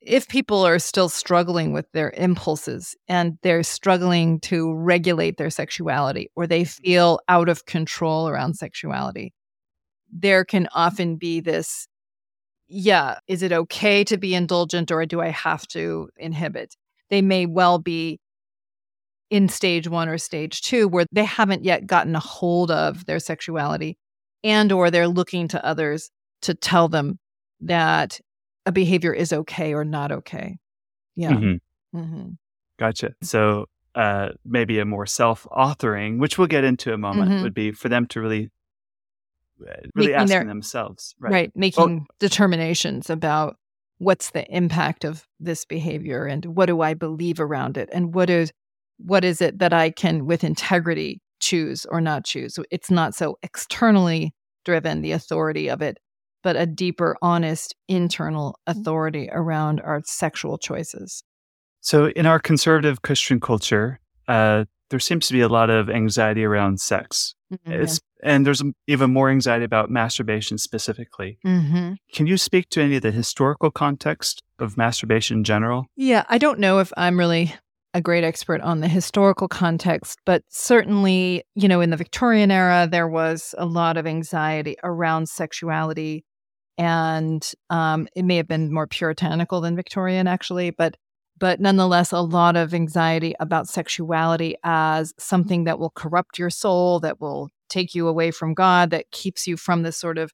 if 0.00 0.28
people 0.28 0.64
are 0.64 0.78
still 0.78 1.08
struggling 1.08 1.72
with 1.72 1.90
their 1.92 2.10
impulses 2.16 2.96
and 3.08 3.38
they're 3.42 3.62
struggling 3.62 4.40
to 4.40 4.72
regulate 4.72 5.36
their 5.36 5.50
sexuality 5.50 6.30
or 6.36 6.46
they 6.46 6.64
feel 6.64 7.20
out 7.28 7.48
of 7.48 7.66
control 7.66 8.28
around 8.28 8.54
sexuality, 8.54 9.34
there 10.12 10.44
can 10.44 10.68
often 10.74 11.16
be 11.16 11.40
this 11.40 11.86
yeah, 12.72 13.18
is 13.26 13.42
it 13.42 13.52
okay 13.52 14.04
to 14.04 14.16
be 14.16 14.32
indulgent 14.32 14.92
or 14.92 15.04
do 15.04 15.20
I 15.20 15.28
have 15.28 15.66
to 15.68 16.08
inhibit? 16.16 16.76
They 17.10 17.20
may 17.20 17.46
well 17.46 17.80
be 17.80 18.20
in 19.30 19.48
stage 19.48 19.88
1 19.88 20.08
or 20.08 20.18
stage 20.18 20.60
2 20.62 20.88
where 20.88 21.06
they 21.12 21.24
haven't 21.24 21.64
yet 21.64 21.86
gotten 21.86 22.14
a 22.16 22.20
hold 22.20 22.70
of 22.70 23.06
their 23.06 23.20
sexuality 23.20 23.96
and 24.42 24.72
or 24.72 24.90
they're 24.90 25.08
looking 25.08 25.48
to 25.48 25.64
others 25.64 26.10
to 26.42 26.54
tell 26.54 26.88
them 26.88 27.18
that 27.60 28.20
a 28.66 28.72
behavior 28.72 29.12
is 29.12 29.32
okay 29.32 29.72
or 29.72 29.84
not 29.84 30.12
okay. 30.12 30.58
Yeah. 31.16 31.32
Mm-hmm. 31.32 31.98
Mm-hmm. 31.98 32.28
Gotcha. 32.78 33.14
So 33.22 33.66
uh, 33.94 34.30
maybe 34.44 34.78
a 34.78 34.84
more 34.84 35.06
self-authoring, 35.06 36.18
which 36.18 36.38
we'll 36.38 36.46
get 36.46 36.64
into 36.64 36.92
a 36.92 36.98
moment, 36.98 37.30
mm-hmm. 37.30 37.42
would 37.42 37.54
be 37.54 37.72
for 37.72 37.88
them 37.88 38.06
to 38.06 38.20
really, 38.20 38.50
uh, 39.60 39.74
really 39.94 40.08
making 40.08 40.14
asking 40.14 40.28
their, 40.28 40.44
themselves, 40.44 41.14
right? 41.18 41.32
Right, 41.32 41.52
making 41.54 42.06
determinations 42.18 43.10
about 43.10 43.56
what's 43.98 44.30
the 44.30 44.46
impact 44.54 45.04
of 45.04 45.26
this 45.38 45.64
behavior 45.64 46.24
and 46.24 46.44
what 46.46 46.66
do 46.66 46.80
I 46.80 46.94
believe 46.94 47.40
around 47.40 47.76
it, 47.76 47.88
and 47.92 48.14
what 48.14 48.30
is 48.30 48.52
what 49.04 49.24
is 49.24 49.40
it 49.40 49.58
that 49.58 49.72
I 49.72 49.90
can, 49.90 50.26
with 50.26 50.44
integrity, 50.44 51.20
choose 51.40 51.86
or 51.86 52.00
not 52.00 52.24
choose. 52.24 52.58
It's 52.70 52.90
not 52.90 53.14
so 53.14 53.36
externally 53.42 54.34
driven, 54.64 55.02
the 55.02 55.12
authority 55.12 55.68
of 55.68 55.82
it, 55.82 55.98
but 56.42 56.56
a 56.56 56.66
deeper, 56.66 57.16
honest 57.22 57.74
internal 57.88 58.58
authority 58.66 59.28
around 59.32 59.80
our 59.80 60.02
sexual 60.04 60.58
choices. 60.58 61.24
So, 61.80 62.08
in 62.10 62.26
our 62.26 62.38
conservative 62.38 63.02
Christian 63.02 63.40
culture, 63.40 64.00
uh, 64.28 64.66
there 64.90 65.00
seems 65.00 65.26
to 65.28 65.32
be 65.32 65.40
a 65.40 65.48
lot 65.48 65.70
of 65.70 65.88
anxiety 65.88 66.44
around 66.44 66.80
sex. 66.80 67.34
Mm-hmm. 67.52 67.96
and 68.22 68.46
there's 68.46 68.62
even 68.86 69.12
more 69.12 69.28
anxiety 69.28 69.64
about 69.64 69.90
masturbation 69.90 70.56
specifically. 70.56 71.36
Mm-hmm. 71.44 71.94
Can 72.12 72.28
you 72.28 72.36
speak 72.36 72.68
to 72.68 72.80
any 72.80 72.94
of 72.94 73.02
the 73.02 73.10
historical 73.10 73.72
context 73.72 74.40
of 74.60 74.76
masturbation 74.76 75.38
in 75.38 75.44
general? 75.44 75.86
Yeah, 75.96 76.22
I 76.28 76.38
don't 76.38 76.60
know 76.60 76.78
if 76.78 76.92
I'm 76.96 77.18
really 77.18 77.52
a 77.92 78.00
great 78.00 78.24
expert 78.24 78.60
on 78.60 78.80
the 78.80 78.88
historical 78.88 79.48
context, 79.48 80.18
but 80.24 80.42
certainly, 80.48 81.42
you 81.54 81.68
know, 81.68 81.80
in 81.80 81.90
the 81.90 81.96
Victorian 81.96 82.50
era, 82.50 82.88
there 82.90 83.08
was 83.08 83.54
a 83.58 83.66
lot 83.66 83.96
of 83.96 84.06
anxiety 84.06 84.76
around 84.84 85.28
sexuality. 85.28 86.24
And 86.78 87.46
um, 87.68 88.08
it 88.14 88.24
may 88.24 88.36
have 88.36 88.48
been 88.48 88.72
more 88.72 88.86
puritanical 88.86 89.60
than 89.60 89.76
Victorian, 89.76 90.26
actually, 90.26 90.70
but 90.70 90.96
but 91.38 91.58
nonetheless, 91.58 92.12
a 92.12 92.20
lot 92.20 92.54
of 92.54 92.74
anxiety 92.74 93.34
about 93.40 93.66
sexuality 93.66 94.56
as 94.62 95.14
something 95.18 95.64
that 95.64 95.78
will 95.78 95.90
corrupt 95.90 96.38
your 96.38 96.50
soul, 96.50 97.00
that 97.00 97.18
will 97.18 97.48
take 97.70 97.94
you 97.94 98.06
away 98.08 98.30
from 98.30 98.52
God, 98.52 98.90
that 98.90 99.10
keeps 99.10 99.46
you 99.46 99.56
from 99.56 99.82
this 99.82 99.96
sort 99.96 100.18
of 100.18 100.32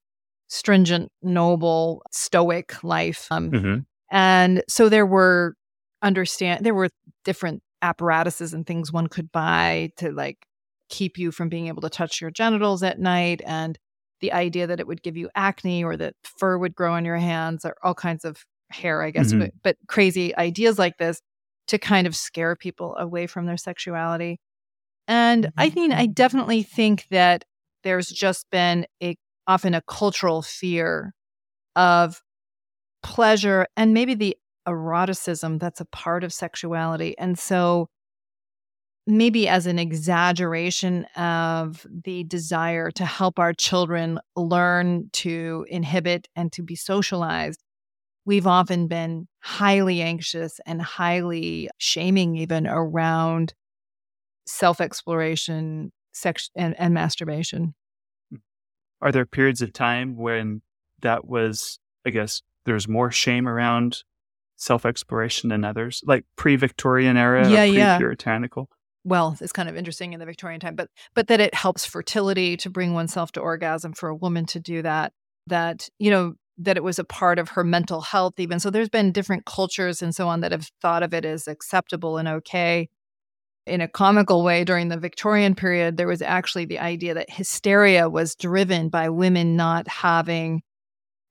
stringent, 0.49 1.13
noble, 1.23 2.03
stoic 2.11 2.83
life. 2.83 3.29
Um, 3.31 3.51
mm-hmm. 3.53 3.77
And 4.11 4.65
so 4.69 4.89
there 4.89 5.07
were 5.07 5.55
understand 6.03 6.65
there 6.65 6.75
were 6.75 6.91
different 7.25 7.63
apparatuses 7.83 8.53
and 8.53 8.67
things 8.67 8.93
one 8.93 9.07
could 9.07 9.31
buy 9.33 9.91
to 9.97 10.11
like 10.11 10.47
keep 10.89 11.19
you 11.19 11.31
from 11.31 11.49
being 11.49 11.67
able 11.67 11.83
to 11.83 11.91
touch 11.91 12.21
your 12.21 12.31
genitals 12.31 12.83
at 12.83 12.99
night 12.99 13.43
and 13.45 13.79
the 14.21 14.33
idea 14.33 14.67
that 14.67 14.81
it 14.81 14.87
would 14.87 15.03
give 15.03 15.17
you 15.17 15.29
acne 15.35 15.85
or 15.85 15.97
that 15.97 16.15
fur 16.25 16.57
would 16.57 16.75
grow 16.75 16.95
on 16.95 17.05
your 17.05 17.17
hands 17.17 17.65
or 17.65 17.77
all 17.83 17.95
kinds 17.95 18.25
of 18.25 18.45
hair 18.71 19.03
i 19.03 19.11
guess 19.11 19.29
mm-hmm. 19.29 19.41
but, 19.41 19.51
but 19.63 19.77
crazy 19.89 20.35
ideas 20.37 20.79
like 20.79 20.97
this 20.99 21.21
to 21.67 21.79
kind 21.79 22.07
of 22.07 22.15
scare 22.17 22.57
people 22.57 22.97
away 22.97 23.27
from 23.27 23.47
their 23.47 23.57
sexuality 23.57 24.39
and 25.07 25.51
i 25.57 25.71
mean 25.71 25.93
i 25.93 26.05
mm-hmm. 26.05 26.13
definitely 26.13 26.63
think 26.63 27.07
that 27.11 27.45
there's 27.83 28.09
just 28.09 28.47
been 28.51 28.87
a 29.03 29.17
often 29.47 29.75
a 29.75 29.83
cultural 29.83 30.43
fear 30.43 31.15
of 31.77 32.21
pleasure 33.03 33.67
and 33.77 33.95
maybe 33.95 34.15
the 34.15 34.37
eroticism 34.67 35.59
that's 35.59 35.81
a 35.81 35.87
part 35.87 36.25
of 36.25 36.33
sexuality. 36.33 37.17
And 37.19 37.39
so 37.39 37.89
maybe 39.07 39.49
as 39.49 39.67
an 39.67 39.79
exaggeration 39.79 41.05
of 41.17 41.87
the 41.91 42.25
desire 42.25 42.91
to 42.91 43.05
help 43.05 43.39
our 43.39 43.53
children 43.53 44.19
learn 44.35 45.11
to 45.13 45.65
inhibit 45.69 46.29
and 46.35 46.53
to 46.53 46.63
be 46.63 46.75
socialized, 46.75 47.63
we've 48.25 48.47
often 48.47 48.89
been 48.89 49.29
highly 49.41 50.03
anxious 50.03 50.61
and 50.67 50.83
highly 50.83 51.71
shaming 51.79 52.37
even 52.37 52.67
around 52.67 53.55
self 54.47 54.81
exploration 54.81 55.93
sex 56.13 56.51
and, 56.57 56.75
and 56.79 56.95
masturbation 56.95 57.75
hmm. 58.31 58.37
are 59.01 59.13
there 59.13 59.27
periods 59.27 59.63
of 59.63 59.73
time 59.73 60.17
when 60.17 60.63
that 61.03 61.27
was 61.27 61.79
i 62.07 62.11
guess 62.11 62.43
there's 62.65 62.89
more 62.89 63.11
shame 63.11 63.49
around 63.49 64.03
self 64.57 64.85
exploration 64.85 65.51
than 65.51 65.65
others, 65.65 66.03
like 66.05 66.25
pre 66.37 66.57
Victorian 66.57 67.17
era, 67.17 67.49
yeah, 67.49 67.65
yeah, 67.65 67.99
puritanical. 67.99 68.69
Well, 69.05 69.37
it's 69.41 69.53
kind 69.53 69.69
of 69.69 69.77
interesting 69.77 70.13
in 70.13 70.21
the 70.21 70.27
Victorian 70.27 70.61
time, 70.61 70.75
but 70.75 70.89
but 71.15 71.29
that 71.29 71.41
it 71.41 71.55
helps 71.55 71.87
fertility 71.87 72.57
to 72.59 72.71
bring 72.71 72.93
oneself 72.93 73.33
to 73.33 73.41
orgasm 73.41 73.93
for 73.93 74.09
a 74.09 74.17
woman 74.17 74.47
to 74.47 74.61
do 74.61 74.83
that. 74.83 75.13
That 75.47 75.89
you 75.99 76.11
know 76.11 76.35
that 76.59 76.77
it 76.77 76.83
was 76.83 76.99
a 76.99 77.05
part 77.05 77.39
of 77.39 77.51
her 77.51 77.63
mental 77.63 78.01
health, 78.01 78.35
even 78.39 78.59
so. 78.59 78.71
There's 78.71 78.89
been 78.89 79.13
different 79.13 79.47
cultures 79.47 80.03
and 80.03 80.15
so 80.15 80.27
on 80.29 80.41
that 80.41 80.53
have 80.53 80.71
thought 80.81 81.03
of 81.03 81.15
it 81.15 81.25
as 81.25 81.47
acceptable 81.47 82.19
and 82.19 82.27
okay. 82.29 82.89
In 83.67 83.81
a 83.81 83.89
comical 83.89 84.45
way, 84.45 84.63
during 84.63 84.89
the 84.89 84.97
Victorian 84.97 85.57
period, 85.57 85.97
there 85.97 86.07
was 86.07 86.23
actually 86.23 86.67
the 86.67 86.79
idea 86.79 87.15
that 87.15 87.29
hysteria 87.29 88.09
was 88.09 88.37
driven 88.37 88.89
by 88.89 89.09
women 89.09 89.57
not 89.57 89.89
having 89.89 90.63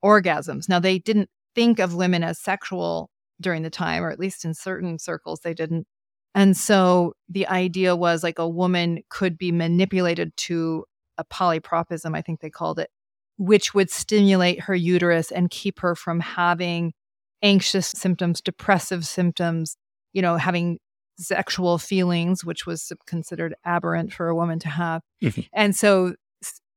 orgasms. 0.03 0.67
Now, 0.67 0.79
they 0.79 0.99
didn't 0.99 1.29
think 1.55 1.79
of 1.79 1.95
women 1.95 2.23
as 2.23 2.37
sexual 2.37 3.09
during 3.41 3.63
the 3.63 3.69
time, 3.69 4.03
or 4.03 4.11
at 4.11 4.19
least 4.19 4.45
in 4.45 4.53
certain 4.53 4.99
circles, 4.99 5.41
they 5.41 5.53
didn't. 5.53 5.87
And 6.33 6.55
so 6.55 7.13
the 7.29 7.47
idea 7.47 7.95
was 7.95 8.23
like 8.23 8.39
a 8.39 8.47
woman 8.47 8.99
could 9.09 9.37
be 9.37 9.51
manipulated 9.51 10.35
to 10.37 10.85
a 11.17 11.23
polypropism, 11.23 12.15
I 12.15 12.21
think 12.21 12.41
they 12.41 12.49
called 12.49 12.79
it, 12.79 12.89
which 13.37 13.73
would 13.73 13.89
stimulate 13.89 14.61
her 14.61 14.75
uterus 14.75 15.31
and 15.31 15.49
keep 15.49 15.79
her 15.79 15.95
from 15.95 16.19
having 16.19 16.93
anxious 17.41 17.87
symptoms, 17.87 18.41
depressive 18.41 19.05
symptoms, 19.05 19.77
you 20.13 20.21
know, 20.21 20.35
having 20.37 20.79
sexual 21.17 21.77
feelings, 21.77 22.43
which 22.43 22.65
was 22.65 22.91
considered 23.07 23.55
aberrant 23.63 24.11
for 24.11 24.27
a 24.27 24.35
woman 24.35 24.59
to 24.59 24.69
have. 24.69 25.01
Mm-hmm. 25.23 25.41
And 25.53 25.75
so 25.75 26.15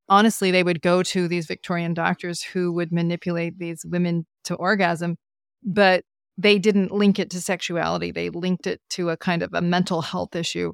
honestly, 0.09 0.51
they 0.51 0.63
would 0.63 0.81
go 0.81 1.03
to 1.03 1.29
these 1.29 1.47
Victorian 1.47 1.95
doctors 1.95 2.43
who 2.43 2.73
would 2.73 2.93
manipulate 2.93 3.59
these 3.59 3.85
women 3.85 4.27
to 4.45 4.55
orgasm. 4.55 5.17
But 5.65 6.05
they 6.39 6.59
didn't 6.59 6.93
link 6.93 7.19
it 7.19 7.31
to 7.31 7.41
sexuality. 7.41 8.13
They 8.13 8.31
linked 8.31 8.67
it 8.67 8.81
to 8.91 9.11
a 9.11 9.17
kind 9.17 9.43
of 9.43 9.53
a 9.53 9.61
mental 9.61 10.01
health 10.01 10.37
issue. 10.37 10.73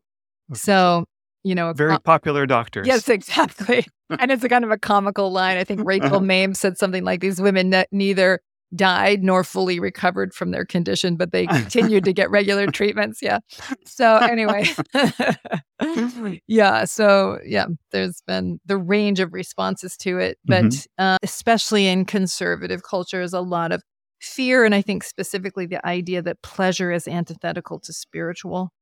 Okay. 0.52 0.58
So, 0.58 1.06
you 1.42 1.54
know, 1.54 1.72
very 1.72 1.98
popular 1.98 2.46
doctors. 2.46 2.86
Yes, 2.86 3.08
exactly. 3.08 3.86
and 4.18 4.30
it's 4.30 4.44
a 4.44 4.48
kind 4.48 4.64
of 4.64 4.70
a 4.70 4.78
comical 4.78 5.32
line. 5.32 5.56
I 5.56 5.64
think 5.64 5.80
Rachel 5.84 6.20
Maines 6.20 6.56
said 6.56 6.76
something 6.76 7.02
like 7.02 7.20
these 7.20 7.40
women 7.40 7.70
ne- 7.70 7.86
neither 7.90 8.40
died 8.74 9.22
nor 9.22 9.44
fully 9.44 9.78
recovered 9.78 10.34
from 10.34 10.50
their 10.50 10.64
condition, 10.64 11.16
but 11.16 11.32
they 11.32 11.46
continued 11.46 12.04
to 12.04 12.12
get 12.12 12.30
regular 12.30 12.66
treatments. 12.70 13.20
Yeah. 13.22 13.38
So, 13.86 14.16
anyway, 14.16 14.66
yeah. 16.46 16.84
So, 16.84 17.38
yeah, 17.46 17.66
there's 17.92 18.20
been 18.26 18.58
the 18.66 18.76
range 18.76 19.20
of 19.20 19.32
responses 19.32 19.96
to 19.98 20.18
it, 20.18 20.38
but 20.44 20.64
mm-hmm. 20.64 21.02
uh, 21.02 21.18
especially 21.22 21.86
in 21.86 22.04
conservative 22.04 22.82
cultures, 22.82 23.32
a 23.32 23.40
lot 23.40 23.72
of 23.72 23.82
fear 24.24 24.64
and 24.64 24.74
I 24.74 24.82
think 24.82 25.04
specifically 25.04 25.66
the 25.66 25.84
idea 25.86 26.22
that 26.22 26.42
pleasure 26.42 26.92
is 26.92 27.06
antithetical 27.06 27.78
to 27.80 27.92
spiritual. 27.92 28.72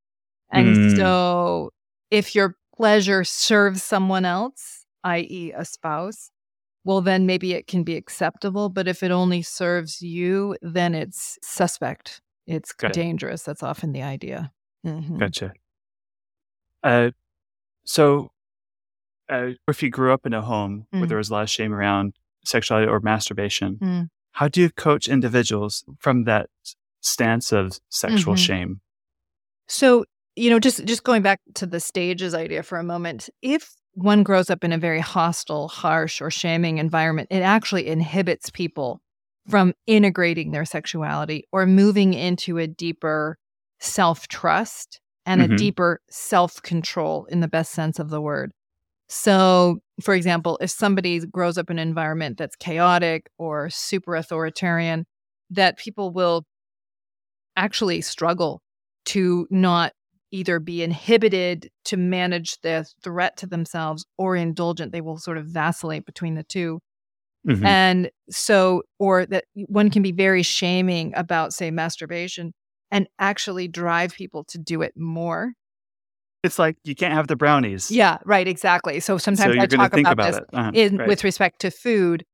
And 0.50 0.76
mm. 0.76 0.96
so 0.96 1.70
if 2.10 2.34
your 2.34 2.56
pleasure 2.76 3.24
serves 3.24 3.82
someone 3.82 4.24
else, 4.24 4.84
i.e., 5.04 5.52
a 5.56 5.64
spouse, 5.64 6.30
well, 6.84 7.00
then 7.00 7.26
maybe 7.26 7.52
it 7.52 7.66
can 7.66 7.84
be 7.84 7.96
acceptable. 7.96 8.68
But 8.68 8.88
if 8.88 9.02
it 9.02 9.10
only 9.10 9.42
serves 9.42 10.02
you, 10.02 10.56
then 10.62 10.94
it's 10.94 11.38
suspect. 11.42 12.20
It's 12.46 12.74
dangerous. 12.92 13.44
That's 13.44 13.62
often 13.62 13.92
the 13.92 14.02
idea. 14.02 14.52
Mm-hmm. 14.84 15.18
Gotcha. 15.18 15.52
Uh, 16.82 17.10
so, 17.84 18.32
uh, 19.28 19.50
if 19.68 19.82
you 19.82 19.90
grew 19.90 20.12
up 20.12 20.26
in 20.26 20.34
a 20.34 20.42
home 20.42 20.86
mm. 20.92 20.98
where 20.98 21.08
there 21.08 21.18
was 21.18 21.30
a 21.30 21.32
lot 21.32 21.42
of 21.42 21.50
shame 21.50 21.72
around 21.72 22.14
sexuality 22.44 22.90
or 22.90 23.00
masturbation, 23.00 23.76
mm. 23.76 24.08
How 24.32 24.48
do 24.48 24.60
you 24.60 24.70
coach 24.70 25.08
individuals 25.08 25.84
from 25.98 26.24
that 26.24 26.48
stance 27.00 27.52
of 27.52 27.78
sexual 27.90 28.34
mm-hmm. 28.34 28.42
shame? 28.42 28.80
So, 29.68 30.04
you 30.36 30.50
know, 30.50 30.58
just 30.58 30.84
just 30.84 31.04
going 31.04 31.22
back 31.22 31.40
to 31.54 31.66
the 31.66 31.80
stages 31.80 32.34
idea 32.34 32.62
for 32.62 32.78
a 32.78 32.84
moment, 32.84 33.28
if 33.42 33.74
one 33.94 34.22
grows 34.22 34.50
up 34.50 34.64
in 34.64 34.72
a 34.72 34.78
very 34.78 35.00
hostile, 35.00 35.68
harsh, 35.68 36.20
or 36.20 36.30
shaming 36.30 36.78
environment, 36.78 37.28
it 37.30 37.40
actually 37.40 37.86
inhibits 37.88 38.50
people 38.50 39.00
from 39.48 39.74
integrating 39.86 40.52
their 40.52 40.64
sexuality 40.64 41.44
or 41.52 41.66
moving 41.66 42.14
into 42.14 42.58
a 42.58 42.66
deeper 42.66 43.38
self 43.80 44.28
trust 44.28 45.00
and 45.26 45.40
mm-hmm. 45.40 45.54
a 45.54 45.56
deeper 45.56 46.00
self 46.10 46.62
control 46.62 47.26
in 47.26 47.40
the 47.40 47.48
best 47.48 47.72
sense 47.72 47.98
of 47.98 48.10
the 48.10 48.20
word. 48.20 48.52
So, 49.14 49.80
for 50.02 50.14
example, 50.14 50.56
if 50.62 50.70
somebody 50.70 51.20
grows 51.26 51.58
up 51.58 51.68
in 51.68 51.78
an 51.78 51.86
environment 51.86 52.38
that's 52.38 52.56
chaotic 52.56 53.28
or 53.36 53.68
super 53.68 54.16
authoritarian, 54.16 55.04
that 55.50 55.76
people 55.76 56.14
will 56.14 56.46
actually 57.54 58.00
struggle 58.00 58.62
to 59.04 59.46
not 59.50 59.92
either 60.30 60.58
be 60.60 60.82
inhibited 60.82 61.68
to 61.84 61.98
manage 61.98 62.58
the 62.62 62.86
threat 63.04 63.36
to 63.36 63.46
themselves 63.46 64.06
or 64.16 64.34
indulgent. 64.34 64.92
They 64.92 65.02
will 65.02 65.18
sort 65.18 65.36
of 65.36 65.44
vacillate 65.44 66.06
between 66.06 66.34
the 66.34 66.44
2 66.44 66.80
mm-hmm. 67.46 67.66
And 67.66 68.10
so, 68.30 68.80
or 68.98 69.26
that 69.26 69.44
one 69.66 69.90
can 69.90 70.00
be 70.00 70.12
very 70.12 70.42
shaming 70.42 71.12
about, 71.14 71.52
say, 71.52 71.70
masturbation 71.70 72.54
and 72.90 73.06
actually 73.18 73.68
drive 73.68 74.14
people 74.14 74.44
to 74.44 74.58
do 74.58 74.80
it 74.80 74.94
more 74.96 75.52
it's 76.42 76.58
like 76.58 76.76
you 76.84 76.94
can't 76.94 77.14
have 77.14 77.28
the 77.28 77.36
brownies. 77.36 77.90
Yeah, 77.90 78.18
right, 78.24 78.46
exactly. 78.46 79.00
So 79.00 79.18
sometimes 79.18 79.54
so 79.54 79.60
I 79.60 79.66
talk 79.66 79.94
about, 79.94 80.12
about, 80.12 80.32
this 80.32 80.40
uh-huh, 80.52 80.70
in, 80.74 80.96
right. 80.96 81.08
with 81.08 81.24
respect 81.24 81.60
to 81.60 81.70
food 81.70 82.24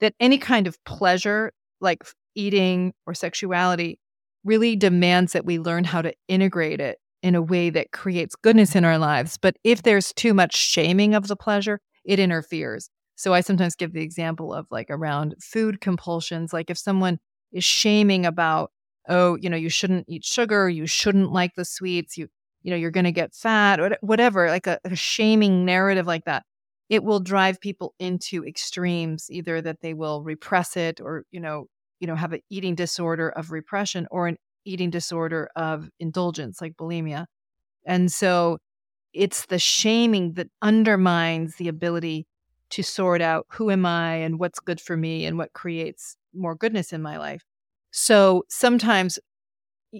that 0.00 0.14
any 0.20 0.38
kind 0.38 0.66
of 0.66 0.82
pleasure, 0.84 1.52
like 1.80 2.04
eating 2.34 2.92
or 3.06 3.14
sexuality, 3.14 3.98
really 4.44 4.76
demands 4.76 5.32
that 5.32 5.44
we 5.44 5.58
learn 5.58 5.84
how 5.84 6.02
to 6.02 6.12
integrate 6.28 6.80
it 6.80 6.98
in 7.22 7.34
a 7.34 7.42
way 7.42 7.70
that 7.70 7.92
creates 7.92 8.36
goodness 8.36 8.76
in 8.76 8.84
our 8.84 8.98
lives. 8.98 9.36
But 9.36 9.56
if 9.64 9.82
there's 9.82 10.12
too 10.12 10.32
much 10.32 10.54
shaming 10.56 11.14
of 11.14 11.26
the 11.28 11.36
pleasure, 11.36 11.80
it 12.04 12.20
interferes. 12.20 12.88
So 13.16 13.34
I 13.34 13.40
sometimes 13.40 13.74
give 13.74 13.92
the 13.92 14.02
example 14.02 14.54
of 14.54 14.66
like 14.70 14.86
around 14.90 15.34
food 15.42 15.80
compulsions, 15.80 16.52
like 16.52 16.70
if 16.70 16.78
someone 16.78 17.18
is 17.52 17.64
shaming 17.64 18.26
about, 18.26 18.70
oh, 19.08 19.36
you 19.40 19.48
know, 19.48 19.56
you 19.56 19.70
shouldn't 19.70 20.04
eat 20.08 20.24
sugar, 20.24 20.68
you 20.68 20.86
shouldn't 20.86 21.32
like 21.32 21.54
the 21.56 21.64
sweets, 21.64 22.16
you 22.16 22.28
you 22.66 22.72
know, 22.72 22.76
you're 22.76 22.90
going 22.90 23.04
to 23.04 23.12
get 23.12 23.32
fat 23.32 23.78
or 23.78 23.96
whatever, 24.00 24.48
like 24.48 24.66
a, 24.66 24.80
a 24.84 24.96
shaming 24.96 25.64
narrative 25.64 26.04
like 26.04 26.24
that, 26.24 26.42
it 26.88 27.04
will 27.04 27.20
drive 27.20 27.60
people 27.60 27.94
into 28.00 28.44
extremes, 28.44 29.28
either 29.30 29.62
that 29.62 29.82
they 29.82 29.94
will 29.94 30.24
repress 30.24 30.76
it 30.76 31.00
or, 31.00 31.22
you 31.30 31.38
know, 31.38 31.66
you 32.00 32.08
know, 32.08 32.16
have 32.16 32.32
an 32.32 32.40
eating 32.50 32.74
disorder 32.74 33.28
of 33.28 33.52
repression 33.52 34.08
or 34.10 34.26
an 34.26 34.36
eating 34.64 34.90
disorder 34.90 35.48
of 35.54 35.88
indulgence, 36.00 36.60
like 36.60 36.74
bulimia. 36.76 37.26
And 37.86 38.10
so 38.10 38.58
it's 39.12 39.46
the 39.46 39.60
shaming 39.60 40.32
that 40.34 40.48
undermines 40.60 41.54
the 41.56 41.68
ability 41.68 42.26
to 42.70 42.82
sort 42.82 43.22
out 43.22 43.46
who 43.52 43.70
am 43.70 43.86
I 43.86 44.16
and 44.16 44.40
what's 44.40 44.58
good 44.58 44.80
for 44.80 44.96
me 44.96 45.24
and 45.24 45.38
what 45.38 45.52
creates 45.52 46.16
more 46.34 46.56
goodness 46.56 46.92
in 46.92 47.00
my 47.00 47.16
life. 47.16 47.44
So 47.92 48.42
sometimes 48.48 49.20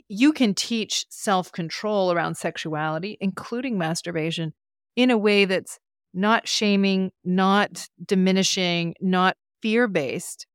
you 0.08 0.32
can 0.32 0.54
teach 0.54 1.06
self 1.08 1.52
control 1.52 2.12
around 2.12 2.36
sexuality, 2.36 3.16
including 3.20 3.78
masturbation, 3.78 4.52
in 4.94 5.10
a 5.10 5.18
way 5.18 5.44
that's 5.44 5.78
not 6.14 6.48
shaming, 6.48 7.12
not 7.24 7.88
diminishing, 8.04 8.94
not 9.00 9.36
fear 9.60 9.86
based, 9.86 10.46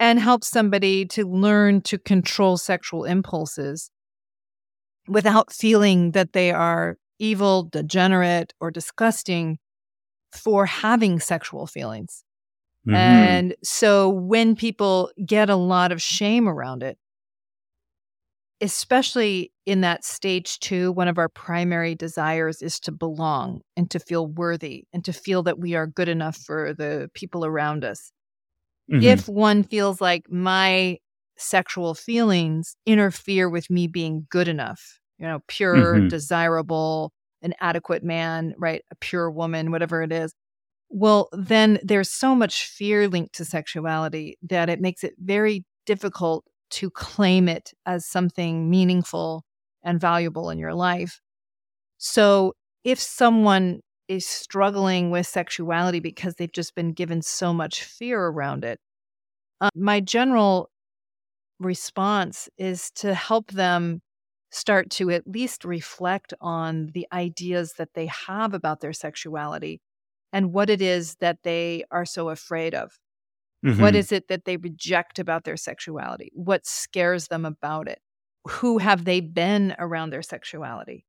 and 0.00 0.18
help 0.18 0.44
somebody 0.44 1.04
to 1.06 1.26
learn 1.26 1.80
to 1.82 1.98
control 1.98 2.56
sexual 2.56 3.04
impulses 3.04 3.90
without 5.08 5.52
feeling 5.52 6.12
that 6.12 6.32
they 6.32 6.50
are 6.50 6.96
evil, 7.18 7.64
degenerate, 7.64 8.52
or 8.60 8.70
disgusting 8.70 9.58
for 10.32 10.66
having 10.66 11.20
sexual 11.20 11.66
feelings. 11.66 12.24
Mm-hmm. 12.86 12.96
And 12.96 13.54
so 13.62 14.08
when 14.08 14.54
people 14.54 15.10
get 15.24 15.50
a 15.50 15.56
lot 15.56 15.92
of 15.92 16.02
shame 16.02 16.48
around 16.48 16.82
it, 16.82 16.98
especially 18.60 19.52
in 19.66 19.82
that 19.82 20.04
stage 20.04 20.58
two, 20.60 20.92
one 20.92 21.08
of 21.08 21.18
our 21.18 21.28
primary 21.28 21.94
desires 21.94 22.62
is 22.62 22.80
to 22.80 22.92
belong 22.92 23.60
and 23.76 23.90
to 23.90 23.98
feel 23.98 24.26
worthy 24.26 24.84
and 24.92 25.04
to 25.04 25.12
feel 25.12 25.42
that 25.42 25.58
we 25.58 25.74
are 25.74 25.86
good 25.86 26.08
enough 26.08 26.36
for 26.36 26.72
the 26.72 27.10
people 27.14 27.44
around 27.44 27.84
us. 27.84 28.12
Mm-hmm. 28.90 29.02
If 29.02 29.28
one 29.28 29.62
feels 29.62 30.00
like 30.00 30.30
my 30.30 30.98
sexual 31.36 31.94
feelings 31.94 32.76
interfere 32.86 33.48
with 33.48 33.68
me 33.68 33.86
being 33.86 34.26
good 34.30 34.48
enough, 34.48 35.00
you 35.18 35.26
know, 35.26 35.40
pure, 35.48 35.94
mm-hmm. 35.94 36.08
desirable, 36.08 37.12
an 37.42 37.54
adequate 37.60 38.02
man, 38.02 38.54
right? 38.58 38.82
A 38.90 38.96
pure 38.96 39.30
woman, 39.30 39.70
whatever 39.70 40.02
it 40.02 40.12
is. 40.12 40.32
Well, 40.88 41.28
then 41.32 41.78
there's 41.82 42.10
so 42.10 42.34
much 42.34 42.66
fear 42.66 43.08
linked 43.08 43.34
to 43.34 43.44
sexuality 43.44 44.38
that 44.42 44.70
it 44.70 44.80
makes 44.80 45.04
it 45.04 45.14
very 45.18 45.64
difficult 45.84 46.44
to 46.70 46.90
claim 46.90 47.48
it 47.48 47.72
as 47.86 48.06
something 48.06 48.70
meaningful 48.70 49.44
and 49.82 50.00
valuable 50.00 50.50
in 50.50 50.58
your 50.58 50.74
life. 50.74 51.20
So 51.98 52.54
if 52.84 53.00
someone 53.00 53.80
is 54.08 54.26
struggling 54.26 55.10
with 55.10 55.26
sexuality 55.26 56.00
because 56.00 56.34
they've 56.36 56.52
just 56.52 56.74
been 56.74 56.92
given 56.92 57.22
so 57.22 57.52
much 57.52 57.84
fear 57.84 58.26
around 58.26 58.64
it, 58.64 58.78
uh, 59.60 59.70
my 59.74 60.00
general 60.00 60.70
response 61.58 62.48
is 62.58 62.90
to 62.92 63.14
help 63.14 63.50
them 63.52 64.02
start 64.50 64.90
to 64.90 65.10
at 65.10 65.26
least 65.26 65.64
reflect 65.64 66.32
on 66.40 66.88
the 66.94 67.06
ideas 67.12 67.74
that 67.74 67.94
they 67.94 68.06
have 68.06 68.54
about 68.54 68.80
their 68.80 68.92
sexuality 68.92 69.80
and 70.32 70.52
what 70.52 70.70
it 70.70 70.82
is 70.82 71.16
that 71.16 71.38
they 71.42 71.84
are 71.90 72.04
so 72.04 72.28
afraid 72.28 72.74
of. 72.74 72.98
Mm-hmm. 73.66 73.82
What 73.82 73.96
is 73.96 74.12
it 74.12 74.28
that 74.28 74.44
they 74.44 74.56
reject 74.56 75.18
about 75.18 75.42
their 75.42 75.56
sexuality? 75.56 76.30
What 76.34 76.66
scares 76.66 77.26
them 77.26 77.44
about 77.44 77.88
it? 77.88 77.98
Who 78.48 78.78
have 78.78 79.04
they 79.04 79.20
been 79.20 79.74
around 79.76 80.10
their 80.10 80.22
sexuality? 80.22 81.04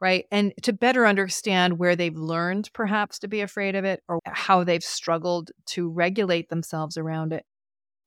Right. 0.00 0.24
And 0.32 0.52
to 0.62 0.72
better 0.72 1.06
understand 1.06 1.78
where 1.78 1.94
they've 1.94 2.16
learned 2.16 2.70
perhaps 2.72 3.18
to 3.20 3.28
be 3.28 3.42
afraid 3.42 3.76
of 3.76 3.84
it 3.84 4.02
or 4.08 4.18
how 4.26 4.64
they've 4.64 4.82
struggled 4.82 5.50
to 5.66 5.88
regulate 5.88 6.48
themselves 6.48 6.96
around 6.96 7.32
it. 7.32 7.44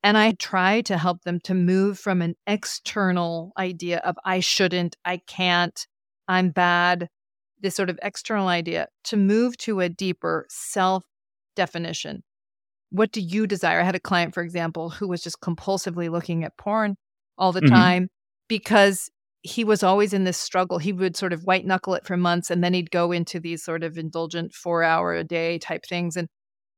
And 0.03 0.17
I 0.17 0.33
try 0.33 0.81
to 0.81 0.97
help 0.97 1.21
them 1.21 1.39
to 1.41 1.53
move 1.53 1.97
from 1.97 2.21
an 2.21 2.35
external 2.45 3.53
idea 3.57 3.99
of 3.99 4.17
I 4.25 4.41
shouldn't, 4.41 4.97
I 5.05 5.17
can't, 5.17 5.87
I'm 6.27 6.49
bad, 6.49 7.07
this 7.61 7.75
sort 7.75 7.89
of 7.89 7.99
external 8.01 8.49
idea, 8.49 8.87
to 9.05 9.15
move 9.15 9.55
to 9.59 9.79
a 9.79 9.87
deeper 9.87 10.45
self 10.49 11.05
definition 11.55 12.23
what 12.93 13.11
do 13.11 13.21
you 13.21 13.47
desire? 13.47 13.81
I 13.81 13.83
had 13.83 13.95
a 13.95 13.99
client, 13.99 14.35
for 14.35 14.43
example, 14.43 14.91
who 14.91 15.07
was 15.07 15.23
just 15.23 15.41
compulsively 15.41 16.11
looking 16.11 16.43
at 16.43 16.55
porn 16.57 16.95
all 17.39 17.51
the 17.51 17.59
mm-hmm. 17.59 17.73
time 17.73 18.07
because 18.47 19.09
he 19.41 19.63
was 19.63 19.81
always 19.81 20.13
in 20.13 20.25
this 20.25 20.37
struggle. 20.37 20.77
He 20.77 20.93
would 20.93 21.17
sort 21.17 21.33
of 21.33 21.43
white 21.43 21.65
knuckle 21.65 21.95
it 21.95 22.05
for 22.05 22.17
months 22.17 22.51
and 22.51 22.63
then 22.63 22.75
he'd 22.75 22.91
go 22.91 23.11
into 23.11 23.39
these 23.39 23.63
sort 23.63 23.83
of 23.83 23.97
indulgent 23.97 24.53
four 24.53 24.83
hour 24.83 25.15
a 25.15 25.23
day 25.23 25.57
type 25.57 25.85
things. 25.89 26.15
And 26.15 26.27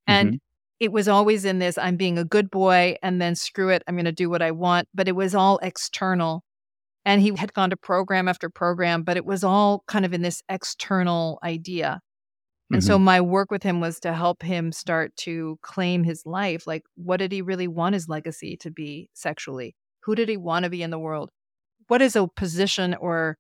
and 0.07 0.29
mm-hmm. 0.29 0.37
it 0.79 0.93
was 0.93 1.09
always 1.09 1.43
in 1.43 1.59
this, 1.59 1.77
I'm 1.77 1.97
being 1.97 2.17
a 2.17 2.23
good 2.23 2.49
boy 2.49 2.95
and 3.03 3.21
then 3.21 3.35
screw 3.35 3.67
it, 3.67 3.83
I'm 3.85 3.97
gonna 3.97 4.13
do 4.13 4.29
what 4.29 4.41
I 4.41 4.51
want. 4.51 4.87
But 4.93 5.09
it 5.09 5.17
was 5.17 5.35
all 5.35 5.59
external. 5.61 6.45
And 7.03 7.21
he 7.21 7.35
had 7.35 7.53
gone 7.53 7.71
to 7.71 7.77
program 7.77 8.29
after 8.29 8.49
program, 8.49 9.03
but 9.03 9.17
it 9.17 9.25
was 9.25 9.43
all 9.43 9.83
kind 9.85 10.05
of 10.05 10.13
in 10.13 10.21
this 10.21 10.41
external 10.47 11.39
idea. 11.43 11.99
And 12.71 12.81
mm-hmm. 12.81 12.87
so 12.87 12.97
my 12.97 13.21
work 13.21 13.51
with 13.51 13.63
him 13.63 13.79
was 13.79 13.99
to 14.01 14.13
help 14.13 14.41
him 14.41 14.71
start 14.71 15.15
to 15.17 15.59
claim 15.61 16.03
his 16.03 16.25
life. 16.25 16.65
Like, 16.65 16.83
what 16.95 17.17
did 17.17 17.31
he 17.31 17.41
really 17.41 17.67
want 17.67 17.93
his 17.93 18.09
legacy 18.09 18.57
to 18.57 18.71
be 18.71 19.09
sexually? 19.13 19.75
Who 20.03 20.15
did 20.15 20.29
he 20.29 20.37
want 20.37 20.63
to 20.63 20.69
be 20.69 20.81
in 20.81 20.89
the 20.89 20.99
world? 20.99 21.29
What 21.87 22.01
is 22.01 22.15
a 22.15 22.27
position 22.27 22.95
or 22.95 23.37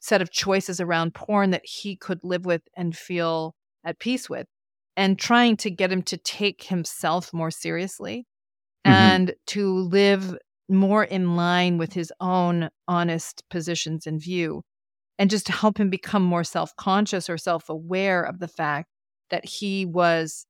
set 0.00 0.20
of 0.20 0.30
choices 0.30 0.80
around 0.80 1.14
porn 1.14 1.50
that 1.50 1.64
he 1.64 1.96
could 1.96 2.20
live 2.22 2.44
with 2.44 2.62
and 2.76 2.96
feel 2.96 3.54
at 3.84 3.98
peace 3.98 4.28
with? 4.28 4.46
And 4.94 5.18
trying 5.18 5.56
to 5.58 5.70
get 5.70 5.90
him 5.90 6.02
to 6.02 6.18
take 6.18 6.64
himself 6.64 7.32
more 7.32 7.50
seriously 7.50 8.26
mm-hmm. 8.86 8.92
and 8.92 9.34
to 9.46 9.74
live 9.74 10.36
more 10.68 11.04
in 11.04 11.36
line 11.36 11.78
with 11.78 11.94
his 11.94 12.12
own 12.20 12.68
honest 12.86 13.42
positions 13.48 14.06
and 14.06 14.20
view 14.20 14.62
and 15.18 15.30
just 15.30 15.46
to 15.46 15.52
help 15.52 15.78
him 15.78 15.90
become 15.90 16.22
more 16.22 16.44
self 16.44 16.74
conscious 16.76 17.28
or 17.28 17.38
self 17.38 17.68
aware 17.68 18.22
of 18.22 18.38
the 18.38 18.48
fact 18.48 18.88
that 19.30 19.44
he 19.44 19.84
was 19.86 20.46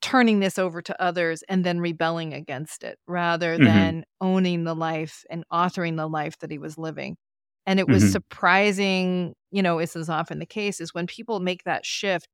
turning 0.00 0.40
this 0.40 0.58
over 0.58 0.80
to 0.80 1.02
others 1.02 1.42
and 1.48 1.64
then 1.64 1.78
rebelling 1.78 2.32
against 2.32 2.82
it 2.84 2.98
rather 3.06 3.54
mm-hmm. 3.54 3.64
than 3.64 4.04
owning 4.20 4.64
the 4.64 4.74
life 4.74 5.24
and 5.30 5.44
authoring 5.52 5.96
the 5.96 6.08
life 6.08 6.38
that 6.38 6.50
he 6.50 6.58
was 6.58 6.78
living. 6.78 7.16
And 7.66 7.78
it 7.78 7.86
was 7.86 8.02
mm-hmm. 8.04 8.12
surprising, 8.12 9.34
you 9.50 9.62
know, 9.62 9.78
as 9.78 9.94
is 9.94 10.08
often 10.08 10.38
the 10.38 10.46
case, 10.46 10.80
is 10.80 10.94
when 10.94 11.06
people 11.06 11.40
make 11.40 11.64
that 11.64 11.84
shift, 11.84 12.28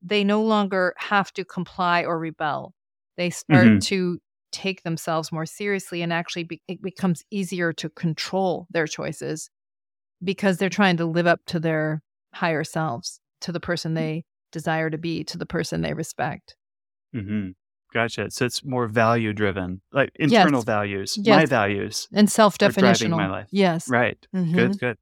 they 0.00 0.22
no 0.22 0.42
longer 0.42 0.94
have 0.98 1.32
to 1.32 1.44
comply 1.44 2.04
or 2.04 2.18
rebel. 2.18 2.72
They 3.16 3.30
start 3.30 3.66
mm-hmm. 3.66 3.78
to 3.78 4.18
take 4.52 4.82
themselves 4.82 5.32
more 5.32 5.46
seriously 5.46 6.02
and 6.02 6.12
actually 6.12 6.44
be, 6.44 6.62
it 6.68 6.80
becomes 6.80 7.24
easier 7.30 7.72
to 7.72 7.88
control 7.88 8.66
their 8.70 8.86
choices 8.86 9.50
because 10.22 10.58
they're 10.58 10.68
trying 10.68 10.96
to 10.98 11.06
live 11.06 11.26
up 11.26 11.40
to 11.46 11.60
their 11.60 12.02
higher 12.34 12.64
selves, 12.64 13.20
to 13.40 13.52
the 13.52 13.60
person 13.60 13.94
they 13.94 14.24
desire 14.50 14.90
to 14.90 14.98
be, 14.98 15.24
to 15.24 15.38
the 15.38 15.46
person 15.46 15.80
they 15.82 15.94
respect. 15.94 16.56
Mm-hmm. 17.14 17.50
Gotcha. 17.92 18.30
So 18.30 18.46
it's 18.46 18.64
more 18.64 18.86
value 18.86 19.32
driven, 19.32 19.82
like 19.92 20.10
internal 20.14 20.60
yes. 20.60 20.64
values, 20.64 21.18
yes. 21.20 21.36
my 21.36 21.46
values, 21.46 22.08
and 22.12 22.30
self 22.30 22.56
definitional. 22.56 23.16
My 23.16 23.28
life. 23.28 23.48
Yes. 23.50 23.88
Right. 23.88 24.18
Mm-hmm. 24.34 24.54
Good. 24.54 24.78
Good. 24.78 24.96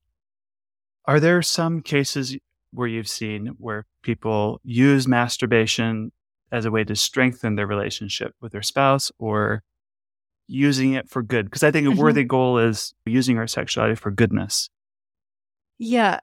Are 1.05 1.21
there 1.21 1.41
some 1.43 1.83
cases 1.83 2.37
where 2.73 2.89
you've 2.89 3.09
seen 3.09 3.55
where 3.59 3.87
people 4.03 4.61
use 4.65 5.07
masturbation 5.07 6.13
as 6.53 6.65
a 6.65 6.71
way 6.71 6.83
to 6.85 6.97
strengthen 6.97 7.55
their 7.55 7.67
relationship 7.67 8.35
with 8.41 8.53
their 8.53 8.63
spouse 8.63 9.13
or 9.19 9.63
using 10.49 10.95
it 10.95 11.09
for 11.09 11.23
good? 11.23 11.47
Because 11.47 11.63
I 11.63 11.71
think 11.71 11.87
a 11.87 11.91
mm-hmm. 11.91 12.01
worthy 12.01 12.25
goal 12.25 12.59
is 12.59 12.93
using 13.07 13.39
our 13.39 13.47
sexuality 13.47 13.95
for 13.95 14.11
goodness. 14.11 14.69
Yeah. 15.81 16.21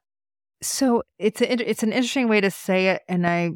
So 0.62 1.02
it's 1.18 1.42
a, 1.42 1.68
it's 1.68 1.82
an 1.82 1.92
interesting 1.92 2.28
way 2.28 2.40
to 2.40 2.50
say 2.50 2.88
it, 2.88 3.02
and 3.08 3.26
I 3.26 3.50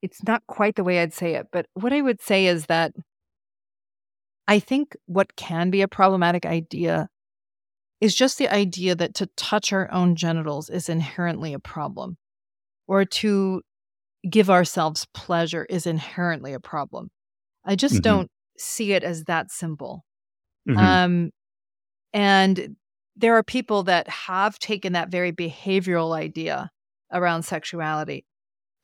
it's 0.00 0.22
not 0.24 0.42
quite 0.46 0.76
the 0.76 0.84
way 0.84 1.00
I'd 1.00 1.12
say 1.12 1.34
it, 1.34 1.48
but 1.52 1.66
what 1.74 1.92
I 1.92 2.00
would 2.00 2.20
say 2.20 2.46
is 2.46 2.66
that 2.66 2.92
I 4.48 4.58
think 4.58 4.96
what 5.06 5.36
can 5.36 5.70
be 5.70 5.82
a 5.82 5.88
problematic 5.88 6.46
idea 6.46 7.08
is 8.00 8.14
just 8.14 8.38
the 8.38 8.48
idea 8.48 8.94
that 8.96 9.14
to 9.14 9.28
touch 9.36 9.72
our 9.72 9.90
own 9.92 10.16
genitals 10.16 10.68
is 10.70 10.88
inherently 10.88 11.52
a 11.52 11.60
problem 11.60 12.16
or 12.88 13.04
to 13.04 13.62
give 14.28 14.50
ourselves 14.50 15.06
pleasure 15.14 15.64
is 15.70 15.86
inherently 15.86 16.52
a 16.52 16.60
problem. 16.60 17.10
I 17.64 17.76
just 17.76 17.94
mm-hmm. 17.94 18.02
don't 18.02 18.30
see 18.58 18.92
it 18.92 19.04
as 19.04 19.24
that 19.24 19.52
simple. 19.52 20.04
Mm-hmm. 20.68 20.78
Um, 20.78 21.30
and 22.12 22.76
there 23.16 23.36
are 23.36 23.42
people 23.42 23.82
that 23.84 24.08
have 24.08 24.58
taken 24.58 24.94
that 24.94 25.10
very 25.10 25.32
behavioral 25.32 26.16
idea 26.16 26.70
around 27.12 27.42
sexuality 27.42 28.24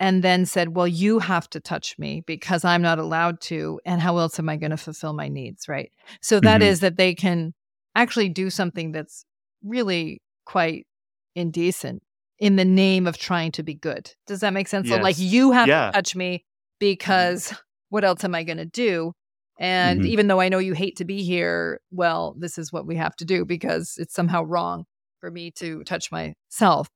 and 0.00 0.22
then 0.22 0.46
said, 0.46 0.76
Well, 0.76 0.86
you 0.86 1.18
have 1.18 1.48
to 1.50 1.60
touch 1.60 1.98
me 1.98 2.22
because 2.26 2.64
I'm 2.64 2.82
not 2.82 2.98
allowed 2.98 3.40
to. 3.42 3.80
And 3.84 4.00
how 4.00 4.18
else 4.18 4.38
am 4.38 4.48
I 4.48 4.56
going 4.56 4.70
to 4.70 4.76
fulfill 4.76 5.12
my 5.12 5.28
needs? 5.28 5.68
Right. 5.68 5.90
So 6.20 6.40
that 6.40 6.60
mm-hmm. 6.60 6.68
is 6.68 6.80
that 6.80 6.96
they 6.96 7.14
can 7.14 7.54
actually 7.94 8.28
do 8.28 8.50
something 8.50 8.92
that's 8.92 9.24
really 9.64 10.22
quite 10.44 10.86
indecent 11.34 12.02
in 12.38 12.56
the 12.56 12.64
name 12.64 13.06
of 13.06 13.18
trying 13.18 13.52
to 13.52 13.62
be 13.62 13.74
good. 13.74 14.12
Does 14.26 14.40
that 14.40 14.52
make 14.52 14.68
sense? 14.68 14.88
Yes. 14.88 14.98
So, 14.98 15.02
like, 15.02 15.18
you 15.18 15.50
have 15.52 15.66
yeah. 15.66 15.86
to 15.86 15.92
touch 15.92 16.14
me 16.14 16.36
mm-hmm. 16.36 16.76
because 16.78 17.54
what 17.88 18.04
else 18.04 18.24
am 18.24 18.34
I 18.34 18.44
going 18.44 18.58
to 18.58 18.66
do? 18.66 19.12
And 19.58 20.00
mm-hmm. 20.00 20.08
even 20.08 20.28
though 20.28 20.40
I 20.40 20.48
know 20.48 20.58
you 20.58 20.72
hate 20.72 20.96
to 20.96 21.04
be 21.04 21.24
here, 21.24 21.80
well, 21.90 22.36
this 22.38 22.58
is 22.58 22.72
what 22.72 22.86
we 22.86 22.96
have 22.96 23.16
to 23.16 23.24
do 23.24 23.44
because 23.44 23.96
it's 23.98 24.14
somehow 24.14 24.44
wrong 24.44 24.84
for 25.20 25.30
me 25.30 25.50
to 25.52 25.82
touch 25.84 26.12
myself. 26.12 26.88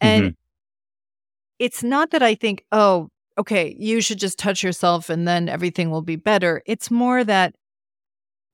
And 0.00 0.24
mm-hmm. 0.24 0.34
it's 1.60 1.82
not 1.82 2.10
that 2.10 2.22
I 2.22 2.34
think, 2.34 2.64
oh, 2.72 3.08
okay, 3.38 3.74
you 3.78 4.00
should 4.00 4.18
just 4.18 4.38
touch 4.38 4.62
yourself 4.62 5.10
and 5.10 5.26
then 5.26 5.48
everything 5.48 5.90
will 5.90 6.02
be 6.02 6.16
better. 6.16 6.62
It's 6.66 6.90
more 6.90 7.24
that 7.24 7.54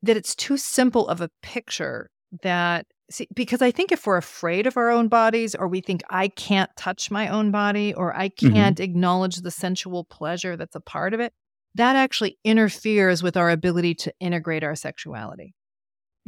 that 0.03 0.17
it's 0.17 0.37
too 0.37 0.57
simple 0.57 1.09
of 1.09 1.21
a 1.21 1.31
picture 1.43 2.11
that 2.43 2.87
see 3.11 3.27
because 3.35 3.63
I 3.63 3.71
think 3.71 3.91
if 3.91 4.07
we're 4.07 4.17
afraid 4.17 4.67
of 4.67 4.77
our 4.77 4.91
own 4.91 5.09
bodies 5.09 5.55
or 5.55 5.67
we 5.67 5.81
think 5.81 6.03
I 6.11 6.29
can't 6.29 6.71
touch 6.77 7.11
my 7.11 7.29
own 7.29 7.51
body 7.51 7.95
or 7.95 8.15
I 8.17 8.29
mm-hmm. 8.29 8.53
can't 8.53 8.77
mm-hmm. 8.77 8.85
acknowledge 8.85 9.37
the 9.37 9.51
sensual 9.51 10.05
pleasure 10.05 10.57
that's 10.57 10.77
a 10.77 10.81
part 10.81 11.15
of 11.15 11.21
it, 11.21 11.33
that 11.79 11.97
actually 11.97 12.39
interferes 12.45 13.23
with 13.23 13.37
our 13.37 13.51
ability 13.51 13.95
to 13.95 14.13
integrate 14.21 14.63
our 14.63 14.75
sexuality. 14.75 15.55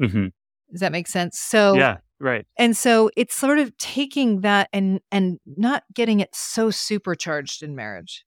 Mm-hmm. 0.01 0.29
Does 0.71 0.81
that 0.81 0.93
make 0.93 1.09
sense? 1.09 1.39
So 1.39 1.75
yeah, 1.75 1.99
right. 2.19 2.47
And 2.57 2.77
so 2.77 3.11
it's 3.17 3.35
sort 3.35 3.59
of 3.59 3.77
taking 3.77 4.41
that 4.41 4.69
and 4.73 5.01
and 5.11 5.39
not 5.45 5.83
getting 5.93 6.21
it 6.21 6.31
so 6.33 6.71
supercharged 6.71 7.63
in 7.63 7.75
marriage. 7.75 8.25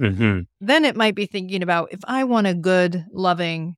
Mm-hmm. 0.00 0.40
Then 0.60 0.84
it 0.84 0.96
might 0.96 1.14
be 1.14 1.26
thinking 1.26 1.62
about 1.62 1.92
if 1.92 2.00
I 2.06 2.24
want 2.24 2.48
a 2.48 2.54
good, 2.54 3.04
loving 3.12 3.76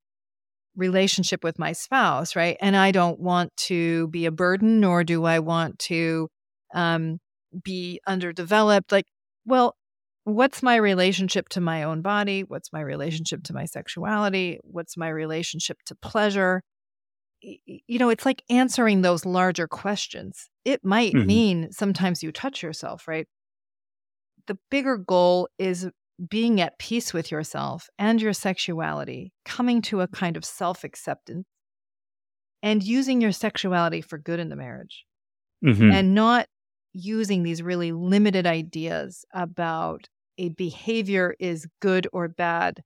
relationship 0.77 1.43
with 1.43 1.59
my 1.59 1.73
spouse, 1.73 2.37
right? 2.37 2.57
And 2.61 2.77
I 2.77 2.91
don't 2.93 3.19
want 3.19 3.55
to 3.57 4.09
be 4.09 4.27
a 4.27 4.31
burden, 4.31 4.81
nor 4.81 5.05
do 5.05 5.25
I 5.25 5.41
want 5.41 5.79
to 5.81 6.29
um, 6.75 7.19
be 7.63 8.01
underdeveloped. 8.07 8.93
Like, 8.93 9.07
well, 9.45 9.77
what's 10.27 10.61
my 10.61 10.75
relationship 10.75 11.49
to 11.51 11.61
my 11.61 11.85
own 11.85 12.03
body? 12.03 12.43
What's 12.43 12.73
my 12.73 12.81
relationship 12.81 13.45
to 13.45 13.55
my 13.55 13.65
sexuality? 13.65 14.59
What's 14.65 14.97
my 14.97 15.09
relationship 15.09 15.79
to 15.87 15.95
pleasure? 15.95 16.63
You 17.41 18.01
know, 18.01 18.09
it's 18.09 18.27
like 18.27 18.43
answering 18.51 19.03
those 19.03 19.25
larger 19.25 19.69
questions. 19.69 20.51
It 20.65 20.85
might 20.85 21.15
mm-hmm. 21.15 21.27
mean 21.27 21.69
sometimes 21.71 22.25
you 22.25 22.33
touch 22.33 22.61
yourself, 22.61 23.07
right? 23.07 23.29
The 24.49 24.59
bigger 24.69 24.97
goal 24.97 25.49
is 25.61 25.89
being 26.29 26.61
at 26.61 26.77
peace 26.81 27.15
with 27.15 27.31
yourself 27.31 27.89
and 27.97 28.21
your 28.21 28.33
sexuality, 28.33 29.33
coming 29.45 29.81
to 29.83 30.01
a 30.01 30.09
kind 30.09 30.37
of 30.37 30.45
self 30.45 30.83
acceptance, 30.83 31.45
and 32.65 32.83
using 32.83 33.21
your 33.21 33.33
sexuality 33.33 34.01
for 34.01 34.19
good 34.19 34.41
in 34.41 34.49
the 34.49 34.57
marriage, 34.57 35.05
mm-hmm. 35.65 35.93
and 35.93 36.17
not 36.17 36.47
using 36.93 37.45
these 37.45 37.63
really 37.63 37.93
limited 37.93 38.45
ideas 38.45 39.25
about 39.33 40.09
a 40.39 40.51
behavior 40.51 41.35
is 41.39 41.67
good 41.81 42.07
or 42.13 42.29
bad 42.29 42.83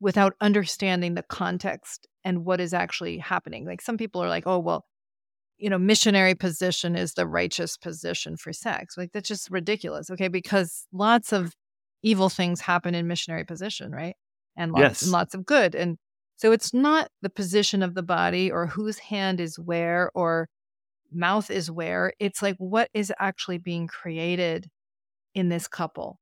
without 0.00 0.34
understanding 0.40 1.14
the 1.14 1.22
context 1.22 2.06
and 2.24 2.44
what 2.44 2.60
is 2.60 2.74
actually 2.74 3.18
happening. 3.18 3.66
Like 3.66 3.80
some 3.80 3.96
people 3.96 4.22
are 4.22 4.28
like, 4.28 4.46
oh, 4.46 4.58
well, 4.58 4.84
you 5.58 5.70
know, 5.70 5.78
missionary 5.78 6.34
position 6.34 6.96
is 6.96 7.14
the 7.14 7.26
righteous 7.26 7.76
position 7.76 8.36
for 8.36 8.52
sex. 8.52 8.96
Like 8.96 9.12
that's 9.12 9.28
just 9.28 9.50
ridiculous. 9.50 10.10
Okay. 10.10 10.28
Because 10.28 10.86
lots 10.92 11.32
of 11.32 11.54
evil 12.02 12.28
things 12.28 12.60
happen 12.60 12.94
in 12.94 13.06
missionary 13.06 13.44
position, 13.44 13.92
right? 13.92 14.16
And 14.56 14.72
lots 14.72 14.82
yes. 14.82 15.02
and 15.02 15.12
lots 15.12 15.34
of 15.34 15.46
good. 15.46 15.74
And 15.74 15.96
so 16.36 16.52
it's 16.52 16.74
not 16.74 17.08
the 17.22 17.30
position 17.30 17.82
of 17.82 17.94
the 17.94 18.02
body 18.02 18.50
or 18.50 18.66
whose 18.66 18.98
hand 18.98 19.40
is 19.40 19.58
where 19.58 20.10
or 20.14 20.48
mouth 21.12 21.50
is 21.50 21.70
where. 21.70 22.12
It's 22.18 22.42
like 22.42 22.56
what 22.58 22.88
is 22.92 23.12
actually 23.18 23.58
being 23.58 23.86
created 23.86 24.68
in 25.34 25.48
this 25.48 25.68
couple. 25.68 26.18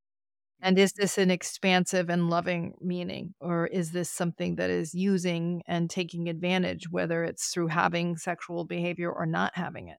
And 0.63 0.79
is 0.79 0.93
this 0.93 1.19
an 1.19 1.31
expansive 1.31 2.09
and 2.09 2.31
loving 2.31 2.75
meaning? 2.81 3.35
Or 3.41 3.67
is 3.67 3.91
this 3.91 4.09
something 4.09 4.55
that 4.57 4.71
is 4.71 4.95
using 4.95 5.63
and 5.67 5.91
taking 5.91 6.29
advantage, 6.29 6.89
whether 6.89 7.25
it's 7.25 7.49
through 7.49 7.67
having 7.69 8.17
sexual 8.17 8.65
behavior 8.65 9.11
or 9.11 9.27
not 9.27 9.53
having 9.57 9.89
it? 9.89 9.99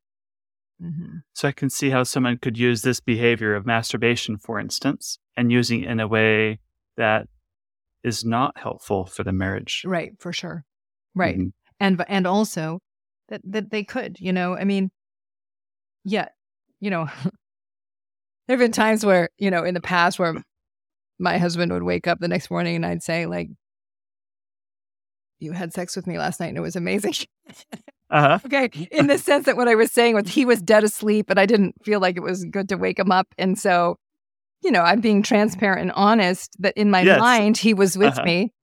Mm-hmm. 0.82 1.17
So 1.34 1.49
I 1.49 1.52
can 1.52 1.69
see 1.69 1.89
how 1.89 2.04
someone 2.04 2.38
could 2.38 2.58
use 2.58 2.82
this 2.82 3.02
behavior 3.02 3.56
of 3.56 3.65
masturbation, 3.65 4.38
for 4.38 4.58
instance, 4.58 5.19
and 5.36 5.52
using 5.52 5.84
it 5.84 5.89
in 5.89 5.99
a 5.99 6.08
way 6.08 6.60
that 6.95 7.28
is 8.04 8.23
not 8.23 8.58
helpful 8.58 9.06
for 9.06 9.23
the 9.23 9.34
marriage. 9.34 9.84
Right, 9.86 10.13
for 10.19 10.32
sure. 10.32 10.63
Right. 11.13 11.38
Mm-hmm. 11.38 11.49
And 11.80 12.06
and 12.08 12.26
also 12.26 12.80
that 13.30 13.41
that 13.43 13.69
they 13.69 13.84
could, 13.84 14.17
you 14.19 14.32
know, 14.32 14.56
I 14.56 14.63
mean, 14.63 14.91
yeah, 16.06 16.30
you 16.80 16.89
know, 16.89 17.06
there 18.47 18.58
have 18.58 18.60
been 18.60 18.71
times 18.71 19.06
where, 19.06 19.30
you 19.38 19.52
know, 19.52 19.63
in 19.63 19.73
the 19.73 19.82
past 19.82 20.19
where 20.19 20.41
my 21.19 21.38
husband 21.38 21.71
would 21.71 21.84
wake 21.84 22.08
up 22.08 22.19
the 22.19 22.28
next 22.28 22.49
morning 22.52 22.76
and 22.76 22.86
I'd 22.86 23.04
say 23.04 23.26
like 23.26 23.49
you 25.39 25.52
had 25.52 25.73
sex 25.73 25.95
with 25.95 26.08
me 26.08 26.17
last 26.17 26.39
night 26.39 26.47
and 26.47 26.58
it 26.58 26.62
was 26.62 26.76
amazing. 26.76 27.13
Uh-huh. 28.10 28.38
okay. 28.45 28.69
In 28.91 29.08
the 29.08 29.17
sense 29.17 29.47
that 29.47 29.58
what 29.58 29.67
I 29.67 29.73
was 29.73 29.91
saying 29.91 30.13
was 30.13 30.30
he 30.30 30.45
was 30.45 30.62
dead 30.62 30.84
asleep, 30.84 31.26
but 31.28 31.39
I 31.39 31.47
didn't 31.47 31.73
feel 31.84 31.99
like 31.99 32.15
it 32.15 32.21
was 32.21 32.45
good 32.45 32.69
to 32.69 32.78
wake 32.78 32.99
him 32.99 33.12
up. 33.12 33.26
And 33.39 33.58
so, 33.58 33.97
you 34.62 34.69
know, 34.69 34.84
I'm 34.84 35.02
being 35.02 35.23
transparent 35.23 35.82
and 35.82 35.91
honest 35.93 36.56
that 36.60 36.78
in 36.78 36.91
my 36.91 37.02
yes. 37.02 37.19
mind 37.19 37.58
he 37.58 37.73
was 37.73 37.97
with 37.97 38.13
uh-huh. 38.13 38.23
me. 38.23 38.54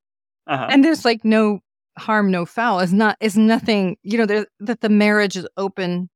Uh-huh. 0.46 0.68
And 0.70 0.84
there's 0.84 1.04
like 1.04 1.24
no 1.24 1.58
harm, 1.98 2.30
no 2.30 2.46
foul. 2.46 2.78
Is 2.78 2.92
not 2.92 3.16
is 3.18 3.36
nothing, 3.36 3.96
you 4.04 4.18
know, 4.18 4.26
there 4.26 4.46
that 4.60 4.82
the 4.82 4.88
marriage 4.88 5.36
is 5.36 5.48
open 5.56 6.08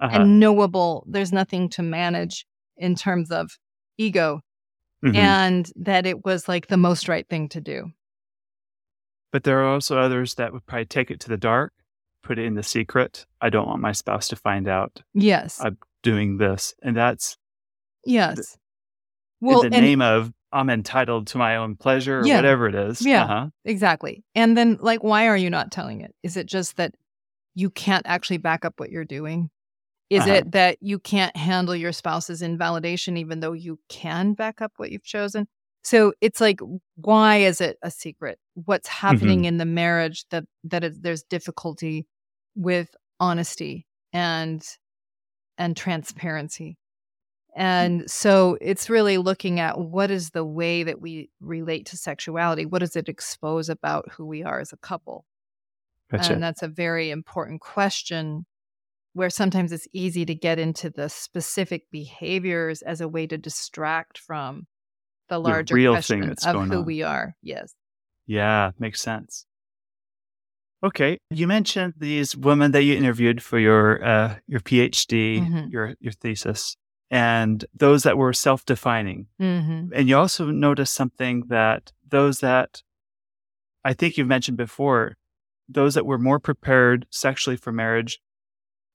uh-huh. 0.00 0.20
and 0.20 0.40
knowable. 0.40 1.04
There's 1.06 1.32
nothing 1.32 1.68
to 1.70 1.82
manage 1.82 2.46
in 2.78 2.94
terms 2.94 3.30
of 3.30 3.50
ego. 3.98 4.40
Mm-hmm. 5.04 5.16
And 5.16 5.72
that 5.76 6.06
it 6.06 6.24
was 6.24 6.48
like 6.48 6.66
the 6.66 6.76
most 6.76 7.08
right 7.08 7.28
thing 7.28 7.48
to 7.50 7.60
do. 7.60 7.92
But 9.30 9.44
there 9.44 9.60
are 9.60 9.68
also 9.68 9.98
others 9.98 10.34
that 10.34 10.52
would 10.52 10.66
probably 10.66 10.86
take 10.86 11.10
it 11.10 11.20
to 11.20 11.28
the 11.28 11.36
dark 11.36 11.72
put 12.22 12.38
it 12.38 12.44
in 12.44 12.54
the 12.54 12.62
secret. 12.62 13.26
I 13.40 13.48
don't 13.48 13.66
want 13.66 13.80
my 13.80 13.92
spouse 13.92 14.28
to 14.28 14.36
find 14.36 14.68
out. 14.68 15.02
Yes. 15.14 15.58
I'm 15.60 15.78
doing 16.02 16.36
this. 16.36 16.74
And 16.82 16.96
that's 16.96 17.36
Yes. 18.04 18.36
The, 18.36 18.58
well, 19.40 19.62
in 19.62 19.70
the 19.70 19.80
name 19.80 20.02
of 20.02 20.32
I'm 20.52 20.70
entitled 20.70 21.26
to 21.28 21.38
my 21.38 21.56
own 21.56 21.76
pleasure 21.76 22.20
or 22.20 22.26
yeah, 22.26 22.36
whatever 22.36 22.68
it 22.68 22.74
is. 22.74 23.04
Yeah. 23.04 23.24
Uh-huh. 23.24 23.46
Exactly. 23.64 24.24
And 24.34 24.56
then 24.56 24.78
like 24.80 25.02
why 25.02 25.26
are 25.26 25.36
you 25.36 25.50
not 25.50 25.72
telling 25.72 26.00
it? 26.00 26.14
Is 26.22 26.36
it 26.36 26.46
just 26.46 26.76
that 26.76 26.94
you 27.54 27.70
can't 27.70 28.06
actually 28.06 28.38
back 28.38 28.64
up 28.64 28.74
what 28.76 28.90
you're 28.90 29.04
doing? 29.04 29.50
Is 30.10 30.22
uh-huh. 30.22 30.32
it 30.32 30.52
that 30.52 30.78
you 30.80 30.98
can't 30.98 31.36
handle 31.36 31.76
your 31.76 31.92
spouse's 31.92 32.40
invalidation 32.40 33.18
even 33.18 33.40
though 33.40 33.52
you 33.52 33.78
can 33.88 34.32
back 34.32 34.62
up 34.62 34.72
what 34.76 34.90
you've 34.90 35.04
chosen? 35.04 35.46
So 35.82 36.12
it's 36.20 36.40
like, 36.40 36.60
why 36.96 37.36
is 37.36 37.60
it 37.60 37.78
a 37.82 37.90
secret? 37.90 38.38
What's 38.54 38.88
happening 38.88 39.40
mm-hmm. 39.40 39.46
in 39.46 39.58
the 39.58 39.64
marriage 39.64 40.24
that 40.30 40.44
that 40.64 40.84
is, 40.84 41.00
there's 41.00 41.22
difficulty 41.22 42.06
with 42.54 42.94
honesty 43.20 43.86
and 44.12 44.64
and 45.56 45.76
transparency. 45.76 46.78
Mm. 47.56 47.60
And 47.60 48.10
so 48.10 48.56
it's 48.60 48.90
really 48.90 49.18
looking 49.18 49.60
at 49.60 49.78
what 49.78 50.10
is 50.10 50.30
the 50.30 50.44
way 50.44 50.84
that 50.84 51.00
we 51.00 51.30
relate 51.40 51.86
to 51.86 51.96
sexuality? 51.96 52.64
What 52.64 52.80
does 52.80 52.96
it 52.96 53.08
expose 53.08 53.68
about 53.68 54.10
who 54.12 54.26
we 54.26 54.42
are 54.42 54.60
as 54.60 54.72
a 54.72 54.78
couple? 54.78 55.24
Gotcha. 56.10 56.32
And 56.32 56.42
that's 56.42 56.62
a 56.62 56.68
very 56.68 57.10
important 57.10 57.60
question 57.60 58.46
where 59.18 59.28
sometimes 59.30 59.72
it's 59.72 59.88
easy 59.92 60.24
to 60.24 60.34
get 60.34 60.58
into 60.58 60.88
the 60.88 61.08
specific 61.08 61.90
behaviors 61.90 62.82
as 62.82 63.00
a 63.00 63.08
way 63.08 63.26
to 63.26 63.36
distract 63.36 64.16
from 64.16 64.66
the 65.28 65.38
larger 65.38 65.74
the 65.74 65.76
real 65.76 65.92
question 65.92 66.20
thing 66.20 66.28
that's 66.28 66.46
of 66.46 66.54
going 66.54 66.70
who 66.70 66.78
on. 66.78 66.84
we 66.86 67.02
are. 67.02 67.34
Yes. 67.42 67.74
Yeah, 68.26 68.70
makes 68.78 69.00
sense. 69.00 69.44
Okay, 70.84 71.18
you 71.30 71.48
mentioned 71.48 71.94
these 71.96 72.36
women 72.36 72.70
that 72.70 72.84
you 72.84 72.94
interviewed 72.94 73.42
for 73.42 73.58
your 73.58 74.04
uh, 74.04 74.36
your 74.46 74.60
PhD, 74.60 75.40
Mhm. 75.40 75.72
your 75.72 75.94
your 75.98 76.12
thesis, 76.12 76.76
and 77.10 77.64
those 77.74 78.04
that 78.04 78.16
were 78.16 78.32
self-defining. 78.32 79.26
Mm-hmm. 79.42 79.92
And 79.92 80.08
you 80.08 80.16
also 80.16 80.46
noticed 80.46 80.94
something 80.94 81.46
that 81.48 81.90
those 82.08 82.38
that 82.40 82.82
I 83.84 83.92
think 83.92 84.16
you've 84.16 84.28
mentioned 84.28 84.56
before, 84.56 85.16
those 85.68 85.94
that 85.94 86.06
were 86.06 86.18
more 86.18 86.38
prepared 86.38 87.06
sexually 87.10 87.56
for 87.56 87.72
marriage, 87.72 88.20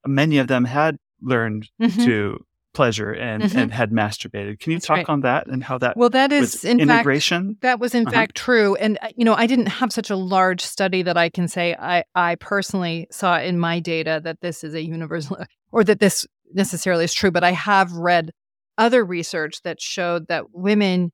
many 0.06 0.38
of 0.38 0.48
them 0.48 0.66
had 0.66 0.98
learned 1.22 1.70
Mhm. 1.82 2.04
to 2.06 2.46
pleasure 2.74 3.12
and 3.12 3.44
Mhm. 3.44 3.56
and 3.56 3.72
had 3.72 3.92
masturbated. 3.92 4.60
Can 4.60 4.72
you 4.72 4.78
That's 4.78 4.88
talk 4.88 4.98
right. 4.98 5.10
on 5.10 5.22
that 5.22 5.46
and 5.48 5.64
how 5.64 5.78
that 5.78 5.96
Well, 5.96 6.10
that 6.10 6.32
is 6.32 6.64
in 6.66 6.80
fact 6.80 6.90
integration? 6.90 7.58
that 7.62 7.80
was 7.80 7.94
in 7.94 8.08
Uh-huh. 8.08 8.12
fact 8.16 8.36
true, 8.36 8.76
and 8.76 8.98
uh, 9.02 9.10
you 9.16 9.24
know 9.24 9.36
I 9.36 9.46
didn't 9.46 9.68
have 9.68 9.92
such 9.94 10.10
a 10.10 10.16
large 10.16 10.62
study 10.62 11.04
that 11.04 11.16
I 11.16 11.30
can 11.30 11.48
say 11.48 11.76
I 11.80 12.04
I 12.16 12.36
personally 12.36 13.08
saw 13.12 13.38
in 13.40 13.60
my 13.60 13.80
data 13.80 14.20
that 14.24 14.42
this 14.42 14.64
is 14.64 14.74
a 14.74 14.82
universal 14.84 15.38
or 15.72 15.84
that 15.84 16.00
this 16.00 16.26
necessarily 16.54 17.04
is 17.06 17.14
true, 17.14 17.30
but 17.32 17.44
I 17.44 17.52
have 17.52 17.92
read 17.94 18.32
other 18.80 19.06
research 19.06 19.62
that 19.64 19.80
showed 19.80 20.28
that 20.30 20.46
women 20.52 21.12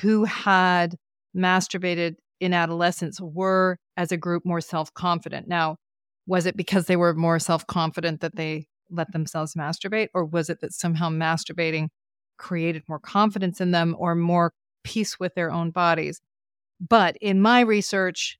who 0.00 0.24
had 0.24 0.96
masturbated 1.36 2.14
in 2.40 2.52
adolescence 2.54 3.20
were 3.20 3.76
as 3.96 4.12
a 4.12 4.16
group 4.16 4.44
more 4.46 4.60
self-confident. 4.60 5.46
Now, 5.46 5.76
was 6.26 6.46
it 6.46 6.56
because 6.56 6.86
they 6.86 6.96
were 6.96 7.14
more 7.14 7.38
self-confident 7.38 8.20
that 8.20 8.36
they 8.36 8.66
let 8.90 9.12
themselves 9.12 9.54
masturbate 9.54 10.08
or 10.14 10.24
was 10.24 10.50
it 10.50 10.60
that 10.60 10.72
somehow 10.72 11.08
masturbating 11.08 11.88
created 12.36 12.82
more 12.88 12.98
confidence 12.98 13.60
in 13.60 13.70
them 13.70 13.94
or 13.98 14.14
more 14.14 14.52
peace 14.84 15.18
with 15.18 15.34
their 15.34 15.50
own 15.50 15.70
bodies. 15.70 16.20
But 16.80 17.16
in 17.20 17.40
my 17.40 17.60
research, 17.60 18.38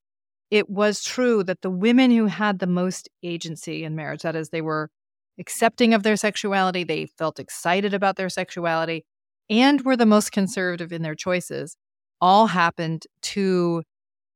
it 0.50 0.68
was 0.68 1.04
true 1.04 1.42
that 1.44 1.62
the 1.62 1.70
women 1.70 2.10
who 2.10 2.26
had 2.26 2.58
the 2.58 2.66
most 2.66 3.08
agency 3.22 3.84
in 3.84 3.94
marriage, 3.94 4.22
that 4.22 4.36
is, 4.36 4.50
they 4.50 4.60
were 4.60 4.90
accepting 5.38 5.94
of 5.94 6.02
their 6.02 6.16
sexuality, 6.16 6.84
they 6.84 7.06
felt 7.06 7.38
excited 7.38 7.94
about 7.94 8.16
their 8.16 8.28
sexuality, 8.28 9.04
and 9.48 9.82
were 9.82 9.96
the 9.96 10.04
most 10.04 10.32
conservative 10.32 10.92
in 10.92 11.02
their 11.02 11.14
choices, 11.14 11.76
all 12.20 12.48
happened 12.48 13.06
to 13.22 13.82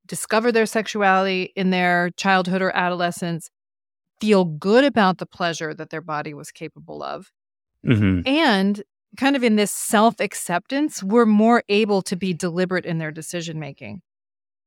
discover 0.07 0.51
their 0.51 0.65
sexuality 0.65 1.53
in 1.55 1.69
their 1.71 2.09
childhood 2.11 2.61
or 2.61 2.75
adolescence, 2.75 3.49
feel 4.21 4.45
good 4.45 4.83
about 4.83 5.17
the 5.19 5.25
pleasure 5.25 5.73
that 5.73 5.89
their 5.89 6.01
body 6.01 6.33
was 6.33 6.51
capable 6.51 7.03
of, 7.03 7.31
hmm 7.85 8.21
and 8.25 8.83
kind 9.17 9.35
of 9.35 9.43
in 9.43 9.55
this 9.55 9.71
self 9.71 10.19
acceptance, 10.19 11.03
were 11.03 11.25
more 11.25 11.63
able 11.69 12.01
to 12.03 12.15
be 12.15 12.33
deliberate 12.33 12.85
in 12.85 12.97
their 12.97 13.11
decision 13.11 13.59
making. 13.59 14.01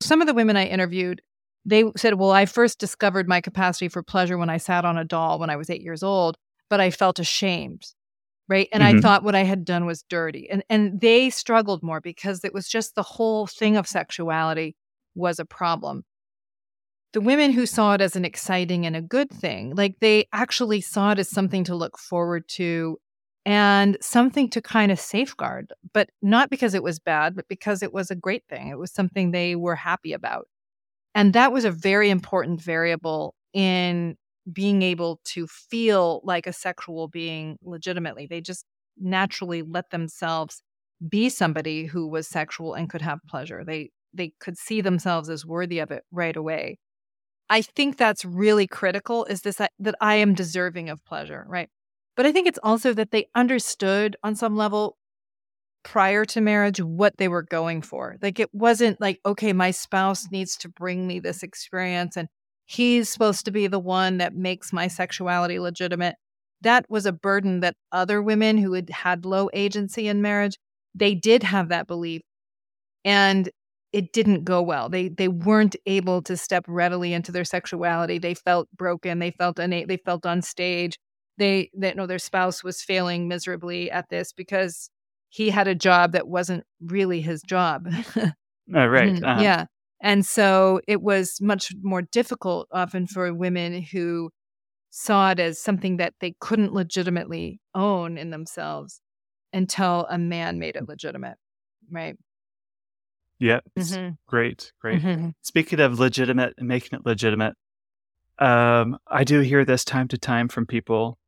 Some 0.02 0.20
of 0.20 0.26
the 0.26 0.34
women 0.34 0.56
I 0.56 0.66
interviewed, 0.66 1.20
they 1.64 1.84
said, 1.96 2.14
Well, 2.14 2.30
I 2.30 2.46
first 2.46 2.78
discovered 2.78 3.28
my 3.28 3.40
capacity 3.40 3.88
for 3.88 4.02
pleasure 4.02 4.38
when 4.38 4.50
I 4.50 4.56
sat 4.56 4.84
on 4.84 4.96
a 4.98 5.04
doll 5.04 5.38
when 5.38 5.50
I 5.50 5.56
was 5.56 5.70
eight 5.70 5.82
years 5.82 6.02
old, 6.02 6.36
but 6.70 6.80
I 6.80 6.90
felt 6.90 7.18
ashamed. 7.18 7.82
Right. 8.48 8.68
And 8.72 8.82
I 8.82 8.94
Mhm. 8.94 9.02
thought 9.02 9.22
what 9.24 9.36
I 9.36 9.44
had 9.44 9.64
done 9.64 9.86
was 9.86 10.02
dirty. 10.08 10.50
And 10.50 10.64
and 10.68 11.00
they 11.00 11.30
struggled 11.30 11.82
more 11.82 12.00
because 12.00 12.44
it 12.44 12.52
was 12.54 12.68
just 12.68 12.94
the 12.94 13.02
whole 13.04 13.46
thing 13.46 13.76
of 13.76 13.86
sexuality 13.86 14.74
was 15.20 15.38
a 15.38 15.44
problem. 15.44 16.04
The 17.12 17.20
women 17.20 17.52
who 17.52 17.66
saw 17.66 17.94
it 17.94 18.00
as 18.00 18.16
an 18.16 18.24
exciting 18.24 18.86
and 18.86 18.96
a 18.96 19.02
good 19.02 19.30
thing, 19.30 19.74
like 19.74 19.96
they 20.00 20.26
actually 20.32 20.80
saw 20.80 21.12
it 21.12 21.18
as 21.18 21.28
something 21.28 21.64
to 21.64 21.74
look 21.74 21.98
forward 21.98 22.48
to 22.50 22.98
and 23.44 23.96
something 24.00 24.48
to 24.50 24.60
kind 24.60 24.92
of 24.92 25.00
safeguard, 25.00 25.72
but 25.92 26.10
not 26.22 26.50
because 26.50 26.74
it 26.74 26.82
was 26.82 26.98
bad, 26.98 27.34
but 27.34 27.48
because 27.48 27.82
it 27.82 27.92
was 27.92 28.10
a 28.10 28.14
great 28.16 28.44
thing. 28.48 28.68
It 28.68 28.78
was 28.78 28.92
something 28.92 29.30
they 29.30 29.56
were 29.56 29.76
happy 29.76 30.12
about. 30.12 30.46
And 31.14 31.32
that 31.32 31.52
was 31.52 31.64
a 31.64 31.70
very 31.70 32.10
important 32.10 32.60
variable 32.62 33.34
in 33.52 34.16
being 34.50 34.82
able 34.82 35.20
to 35.24 35.46
feel 35.46 36.20
like 36.24 36.46
a 36.46 36.52
sexual 36.52 37.08
being 37.08 37.56
legitimately. 37.62 38.26
They 38.26 38.40
just 38.40 38.64
naturally 38.98 39.62
let 39.62 39.90
themselves 39.90 40.62
be 41.08 41.28
somebody 41.28 41.86
who 41.86 42.06
was 42.06 42.28
sexual 42.28 42.74
and 42.74 42.90
could 42.90 43.02
have 43.02 43.20
pleasure. 43.28 43.64
They 43.64 43.90
they 44.12 44.32
could 44.40 44.56
see 44.58 44.80
themselves 44.80 45.28
as 45.28 45.46
worthy 45.46 45.78
of 45.78 45.90
it 45.90 46.04
right 46.10 46.36
away. 46.36 46.78
I 47.48 47.62
think 47.62 47.96
that's 47.96 48.24
really 48.24 48.66
critical 48.66 49.24
is 49.24 49.42
this 49.42 49.56
that, 49.56 49.72
that 49.80 49.96
I 50.00 50.16
am 50.16 50.34
deserving 50.34 50.88
of 50.88 51.04
pleasure, 51.04 51.44
right? 51.48 51.68
But 52.16 52.26
I 52.26 52.32
think 52.32 52.46
it's 52.46 52.58
also 52.62 52.92
that 52.94 53.10
they 53.10 53.28
understood 53.34 54.16
on 54.22 54.36
some 54.36 54.56
level 54.56 54.96
prior 55.82 56.24
to 56.26 56.40
marriage 56.40 56.80
what 56.80 57.16
they 57.16 57.28
were 57.28 57.42
going 57.42 57.82
for. 57.82 58.16
Like 58.22 58.38
it 58.38 58.54
wasn't 58.54 59.00
like, 59.00 59.20
okay, 59.24 59.52
my 59.52 59.70
spouse 59.70 60.30
needs 60.30 60.56
to 60.58 60.68
bring 60.68 61.06
me 61.06 61.20
this 61.20 61.42
experience 61.42 62.16
and 62.16 62.28
he's 62.66 63.08
supposed 63.08 63.44
to 63.46 63.50
be 63.50 63.66
the 63.66 63.78
one 63.78 64.18
that 64.18 64.34
makes 64.34 64.72
my 64.72 64.86
sexuality 64.86 65.58
legitimate. 65.58 66.16
That 66.60 66.84
was 66.88 67.06
a 67.06 67.12
burden 67.12 67.60
that 67.60 67.74
other 67.90 68.22
women 68.22 68.58
who 68.58 68.74
had 68.74 68.90
had 68.90 69.24
low 69.24 69.48
agency 69.52 70.06
in 70.06 70.22
marriage, 70.22 70.56
they 70.94 71.14
did 71.14 71.42
have 71.42 71.70
that 71.70 71.86
belief. 71.86 72.22
And 73.04 73.48
it 73.92 74.12
didn't 74.12 74.44
go 74.44 74.62
well. 74.62 74.88
They 74.88 75.08
they 75.08 75.28
weren't 75.28 75.76
able 75.86 76.22
to 76.22 76.36
step 76.36 76.64
readily 76.68 77.12
into 77.12 77.32
their 77.32 77.44
sexuality. 77.44 78.18
They 78.18 78.34
felt 78.34 78.68
broken. 78.76 79.18
They 79.18 79.32
felt 79.32 79.58
una- 79.58 79.86
they 79.86 79.96
felt 79.98 80.26
on 80.26 80.42
stage. 80.42 80.98
They 81.38 81.70
that 81.74 81.96
know 81.96 82.06
their 82.06 82.18
spouse 82.18 82.62
was 82.64 82.82
failing 82.82 83.28
miserably 83.28 83.90
at 83.90 84.08
this 84.10 84.32
because 84.32 84.90
he 85.30 85.50
had 85.50 85.68
a 85.68 85.74
job 85.74 86.12
that 86.12 86.28
wasn't 86.28 86.64
really 86.80 87.20
his 87.20 87.42
job. 87.42 87.88
Oh, 88.72 88.86
right. 88.86 89.08
Mhm. 89.14 89.24
uh-huh. 89.24 89.42
Yeah. 89.42 89.64
And 90.00 90.24
so 90.24 90.80
it 90.86 91.02
was 91.02 91.40
much 91.40 91.72
more 91.82 92.02
difficult 92.02 92.68
often 92.72 93.06
for 93.08 93.34
women 93.34 93.82
who 93.82 94.30
saw 94.90 95.30
it 95.32 95.40
as 95.40 95.60
something 95.60 95.96
that 95.98 96.14
they 96.20 96.34
couldn't 96.40 96.72
legitimately 96.72 97.60
own 97.74 98.18
in 98.18 98.30
themselves 98.30 99.00
until 99.52 100.06
a 100.10 100.18
man 100.18 100.58
made 100.58 100.76
it 100.76 100.88
legitimate. 100.88 101.36
Right. 101.90 102.16
Yeah. 103.40 103.60
Mhm. 103.78 104.18
Great. 104.26 104.72
Great. 104.80 105.00
Mhm. 105.02 105.32
Speaking 105.42 105.80
of 105.80 105.98
legitimate 105.98 106.54
and 106.58 106.68
making 106.68 106.98
it 106.98 107.06
legitimate, 107.06 107.54
um, 108.38 108.98
I 109.06 109.24
do 109.24 109.40
hear 109.40 109.64
this 109.64 109.84
time 109.84 110.08
to 110.08 110.18
time 110.18 110.48
from 110.48 110.66
people. 110.66 111.18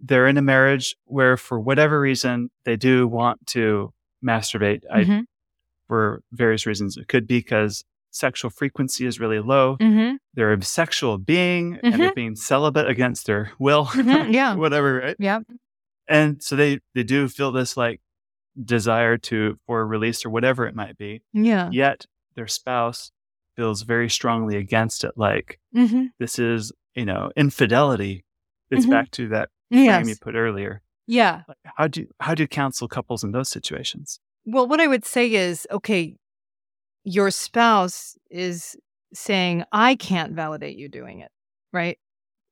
They're 0.00 0.26
in 0.26 0.36
a 0.36 0.42
marriage 0.42 0.96
where, 1.04 1.36
for 1.36 1.60
whatever 1.60 2.00
reason, 2.00 2.50
they 2.64 2.76
do 2.76 3.06
want 3.06 3.46
to 3.48 3.92
masturbate 4.24 4.82
I, 4.92 5.04
Mhm. 5.04 5.24
for 5.88 6.22
various 6.32 6.66
reasons. 6.66 6.96
It 6.96 7.08
could 7.08 7.26
be 7.26 7.38
because 7.38 7.84
sexual 8.10 8.50
frequency 8.50 9.06
is 9.06 9.20
really 9.20 9.38
low. 9.40 9.76
Mhm. 9.78 10.16
They're 10.34 10.52
a 10.52 10.62
sexual 10.62 11.18
being 11.18 11.78
and 11.82 11.94
they're 11.94 12.12
being 12.14 12.34
celibate 12.34 12.88
against 12.88 13.26
their 13.26 13.52
will, 13.58 13.86
Mhm. 13.86 14.32
Yeah. 14.34 14.54
whatever, 14.54 14.94
right? 14.98 15.16
Yeah. 15.18 15.40
And 16.08 16.42
so 16.42 16.56
they 16.56 16.80
they 16.94 17.04
do 17.04 17.28
feel 17.28 17.52
this 17.52 17.76
like 17.76 18.00
desire 18.64 19.16
to 19.18 19.58
for 19.66 19.86
release 19.86 20.24
or 20.24 20.30
whatever 20.30 20.66
it 20.66 20.74
might 20.74 20.96
be. 20.98 21.22
Yeah. 21.32 21.68
Yet 21.72 22.06
their 22.36 22.46
spouse 22.48 23.10
feels 23.56 23.82
very 23.82 24.08
strongly 24.10 24.56
against 24.56 25.04
it. 25.04 25.12
Like 25.16 25.58
Mm-hmm. 25.74 26.06
this 26.18 26.38
is, 26.38 26.72
you 26.94 27.04
know, 27.04 27.30
infidelity. 27.36 28.24
It's 28.70 28.86
Mhm. 28.86 28.90
back 28.90 29.10
to 29.12 29.28
that 29.28 29.50
frame 29.70 30.08
you 30.08 30.16
put 30.20 30.34
earlier. 30.34 30.82
Yeah. 31.06 31.42
Like, 31.48 31.56
how 31.64 31.88
do 31.88 32.06
how 32.20 32.34
do 32.34 32.42
you 32.44 32.48
counsel 32.48 32.86
couples 32.88 33.24
in 33.24 33.32
those 33.32 33.48
situations? 33.48 34.20
Well, 34.44 34.66
what 34.68 34.80
I 34.80 34.86
would 34.86 35.04
say 35.04 35.32
is 35.32 35.66
okay, 35.70 36.16
your 37.04 37.30
spouse 37.30 38.16
is 38.30 38.76
saying, 39.12 39.64
I 39.72 39.96
can't 39.96 40.34
validate 40.34 40.76
you 40.76 40.88
doing 40.88 41.20
it. 41.20 41.30
Right. 41.72 41.98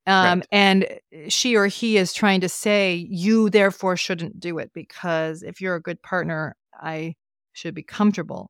Um, 0.09 0.39
Right. 0.39 0.47
And 0.51 0.99
she 1.27 1.55
or 1.55 1.67
he 1.67 1.97
is 1.97 2.13
trying 2.13 2.41
to 2.41 2.49
say, 2.49 2.95
you 3.09 3.49
therefore 3.49 3.95
shouldn't 3.95 4.39
do 4.39 4.57
it 4.57 4.71
because 4.73 5.43
if 5.43 5.61
you're 5.61 5.75
a 5.75 5.81
good 5.81 6.01
partner, 6.01 6.55
I 6.73 7.15
should 7.53 7.75
be 7.75 7.83
comfortable. 7.83 8.49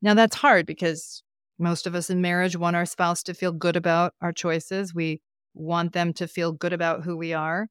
Now, 0.00 0.14
that's 0.14 0.36
hard 0.36 0.66
because 0.66 1.22
most 1.58 1.86
of 1.86 1.94
us 1.94 2.10
in 2.10 2.20
marriage 2.20 2.56
want 2.56 2.76
our 2.76 2.86
spouse 2.86 3.22
to 3.24 3.34
feel 3.34 3.52
good 3.52 3.76
about 3.76 4.14
our 4.20 4.32
choices. 4.32 4.94
We 4.94 5.20
want 5.54 5.92
them 5.92 6.12
to 6.14 6.26
feel 6.28 6.52
good 6.52 6.72
about 6.72 7.04
who 7.04 7.16
we 7.16 7.32
are. 7.32 7.68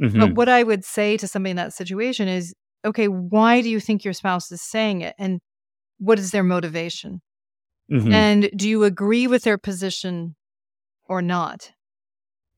Mhm. 0.00 0.18
But 0.20 0.34
what 0.34 0.48
I 0.48 0.62
would 0.62 0.84
say 0.84 1.16
to 1.16 1.26
somebody 1.28 1.50
in 1.50 1.56
that 1.56 1.72
situation 1.72 2.28
is, 2.28 2.54
okay, 2.84 3.08
why 3.08 3.60
do 3.60 3.68
you 3.68 3.80
think 3.80 4.04
your 4.04 4.14
spouse 4.14 4.50
is 4.52 4.62
saying 4.62 5.00
it? 5.02 5.14
And 5.18 5.40
what 5.98 6.18
is 6.18 6.30
their 6.30 6.44
motivation? 6.44 7.20
Mhm. 7.90 8.12
And 8.12 8.50
do 8.54 8.68
you 8.68 8.84
agree 8.84 9.26
with 9.26 9.42
their 9.42 9.58
position 9.58 10.36
or 11.06 11.22
not? 11.22 11.72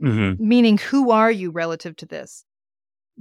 Mhm. 0.03 0.39
Meaning, 0.41 0.79
who 0.79 1.11
are 1.11 1.31
you 1.31 1.51
relative 1.51 1.97
to 1.97 2.07
this? 2.07 2.45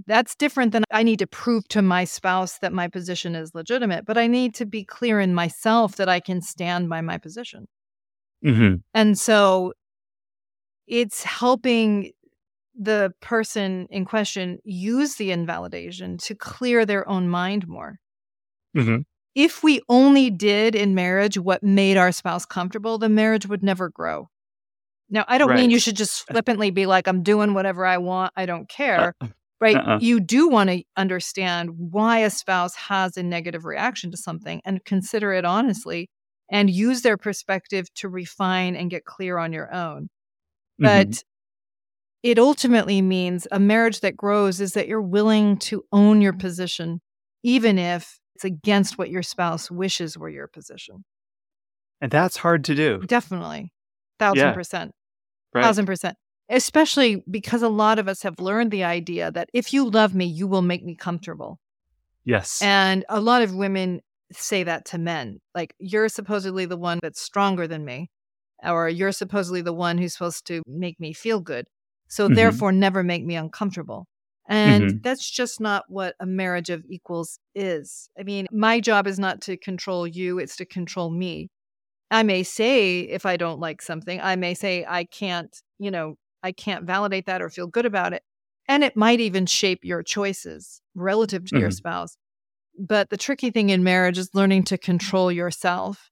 That's 0.08 0.36
different 0.36 0.72
than 0.72 0.84
I 0.92 1.04
need 1.04 1.20
to 1.20 1.28
prove 1.28 1.68
to 1.70 1.82
my 1.82 2.06
spouse 2.06 2.60
that 2.60 2.72
my 2.72 2.88
position 2.88 3.36
is 3.36 3.54
legitimate, 3.54 4.06
but 4.06 4.18
I 4.18 4.28
need 4.28 4.56
to 4.56 4.66
be 4.66 4.86
clear 4.86 5.20
in 5.20 5.34
myself 5.34 5.98
that 5.98 6.08
I 6.08 6.20
can 6.22 6.42
stand 6.42 6.90
by 6.90 7.02
my 7.02 7.18
position. 7.18 7.68
Mm-hmm. 8.46 8.76
And 8.94 9.20
so 9.20 9.74
it's 10.88 11.24
helping 11.24 12.12
the 12.80 13.14
person 13.22 13.88
in 13.90 14.06
question 14.06 14.60
use 14.64 15.16
the 15.16 15.32
invalidation 15.32 16.18
to 16.20 16.36
clear 16.36 16.86
their 16.86 17.08
own 17.10 17.28
mind 17.28 17.68
more. 17.68 18.00
Mm-hmm. 18.78 19.02
If 19.36 19.64
we 19.64 19.82
only 19.90 20.30
did 20.30 20.76
in 20.76 20.96
marriage 20.96 21.38
what 21.38 21.62
made 21.62 21.98
our 21.98 22.12
spouse 22.12 22.46
comfortable, 22.46 22.98
the 22.98 23.10
marriage 23.10 23.48
would 23.48 23.64
never 23.64 23.90
grow. 23.90 24.30
Now, 25.10 25.26
I 25.28 25.38
don't 25.38 25.50
right. 25.50 25.58
mean 25.58 25.72
you 25.72 25.80
should 25.80 25.96
just 25.96 26.28
flippantly 26.28 26.72
be 26.72 26.86
like, 26.86 27.08
I'm 27.08 27.24
doing 27.24 27.54
whatever 27.54 27.86
I 27.86 27.98
want, 27.98 28.34
I 28.36 28.46
don't 28.46 28.70
care. 28.70 29.16
Uh, 29.22 29.28
right? 29.62 29.76
Uh-uh. 29.76 30.00
You 30.02 30.20
do 30.20 30.48
want 30.50 30.70
to 30.70 30.84
understand 30.96 31.72
why 31.78 32.20
a 32.20 32.30
spouse 32.30 32.76
has 32.76 33.18
a 33.18 33.24
negative 33.24 33.66
reaction 33.66 34.12
to 34.12 34.18
something 34.18 34.62
and 34.66 34.84
consider 34.86 35.34
it 35.34 35.46
honestly 35.46 36.10
and 36.52 36.70
use 36.70 37.02
their 37.02 37.18
perspective 37.18 37.94
to 37.96 38.10
refine 38.10 38.76
and 38.76 38.90
get 38.90 39.06
clear 39.06 39.38
on 39.38 39.54
your 39.54 39.74
own. 39.74 40.10
But 40.80 41.10
mm-hmm. 41.10 41.20
it 42.24 42.40
ultimately 42.40 43.02
means 43.02 43.48
a 43.52 43.60
marriage 43.60 44.00
that 44.00 44.18
grows 44.18 44.62
is 44.62 44.74
that 44.74 44.88
you're 44.88 45.02
willing 45.02 45.58
to 45.58 45.84
own 45.92 46.22
your 46.22 46.34
position, 46.34 47.02
even 47.44 47.78
if 47.78 48.20
it's 48.36 48.46
against 48.46 48.98
what 48.98 49.10
your 49.10 49.24
spouse 49.24 49.70
wishes 49.70 50.18
were 50.18 50.30
your 50.30 50.48
position. 50.48 51.04
And 52.02 52.10
that's 52.10 52.38
hard 52.38 52.64
to 52.66 52.76
do. 52.76 53.00
Definitely. 53.06 53.74
Thousand 54.18 54.48
yeah. 54.48 54.54
percent. 54.54 54.94
Right. 55.54 55.64
Thousand 55.64 55.86
percent. 55.86 56.18
Especially 56.50 57.24
because 57.30 57.62
a 57.62 57.70
lot 57.70 58.00
of 58.00 58.08
us 58.08 58.24
have 58.24 58.40
learned 58.40 58.72
the 58.72 58.84
idea 58.84 59.32
that 59.32 59.50
if 59.54 59.72
you 59.72 59.90
love 59.90 60.16
me, 60.16 60.26
you 60.26 60.48
will 60.48 60.64
make 60.64 60.84
me 60.84 60.96
comfortable. 60.96 61.60
Yes. 62.26 62.62
And 62.62 63.06
a 63.08 63.20
lot 63.20 63.44
of 63.44 63.54
women 63.54 64.02
say 64.32 64.64
that 64.64 64.86
to 64.86 64.98
men. 64.98 65.40
Like, 65.56 65.76
you're 65.80 66.10
supposedly 66.10 66.66
the 66.66 66.78
one 66.78 67.00
that's 67.02 67.22
stronger 67.22 67.68
than 67.68 67.86
me, 67.86 68.10
or 68.64 68.90
you're 68.90 69.12
supposedly 69.12 69.62
the 69.62 69.74
one 69.74 69.98
who's 69.98 70.14
supposed 70.14 70.46
to 70.48 70.62
make 70.68 71.00
me 71.00 71.14
feel 71.14 71.40
good. 71.40 71.66
So, 72.08 72.26
mm-hmm. 72.26 72.36
therefore, 72.36 72.72
never 72.72 73.04
make 73.04 73.26
me 73.26 73.36
uncomfortable. 73.36 74.08
And 74.48 74.84
mm-hmm. 74.84 74.98
that's 75.04 75.30
just 75.30 75.62
not 75.62 75.86
what 75.88 76.16
a 76.20 76.26
marriage 76.26 76.72
of 76.72 76.84
equals 76.90 77.40
is. 77.54 78.10
I 78.20 78.24
mean, 78.24 78.48
my 78.52 78.80
job 78.80 79.06
is 79.06 79.20
not 79.20 79.42
to 79.42 79.58
control 79.58 80.08
you, 80.08 80.40
it's 80.40 80.56
to 80.58 80.66
control 80.66 81.12
me. 81.12 81.50
I 82.12 82.24
may 82.24 82.44
say 82.44 83.02
if 83.02 83.26
I 83.26 83.38
don't 83.38 83.60
like 83.60 83.82
something, 83.82 84.20
I 84.22 84.36
may 84.36 84.54
say 84.54 84.86
I 84.88 85.04
can't, 85.04 85.56
you 85.78 85.92
know, 85.92 86.16
I 86.42 86.52
can't 86.52 86.86
validate 86.86 87.26
that 87.28 87.42
or 87.42 87.50
feel 87.50 87.68
good 87.68 87.86
about 87.86 88.14
it. 88.14 88.24
And 88.68 88.84
it 88.84 88.96
might 88.96 89.20
even 89.20 89.46
shape 89.46 89.80
your 89.84 90.04
choices 90.04 90.82
relative 90.96 91.46
to 91.46 91.56
mm-hmm. 91.56 91.62
your 91.62 91.72
spouse. 91.72 92.16
But 92.80 93.10
the 93.10 93.18
tricky 93.18 93.52
thing 93.52 93.70
in 93.70 93.84
marriage 93.84 94.18
is 94.18 94.30
learning 94.34 94.64
to 94.66 94.78
control 94.78 95.32
yourself 95.32 96.10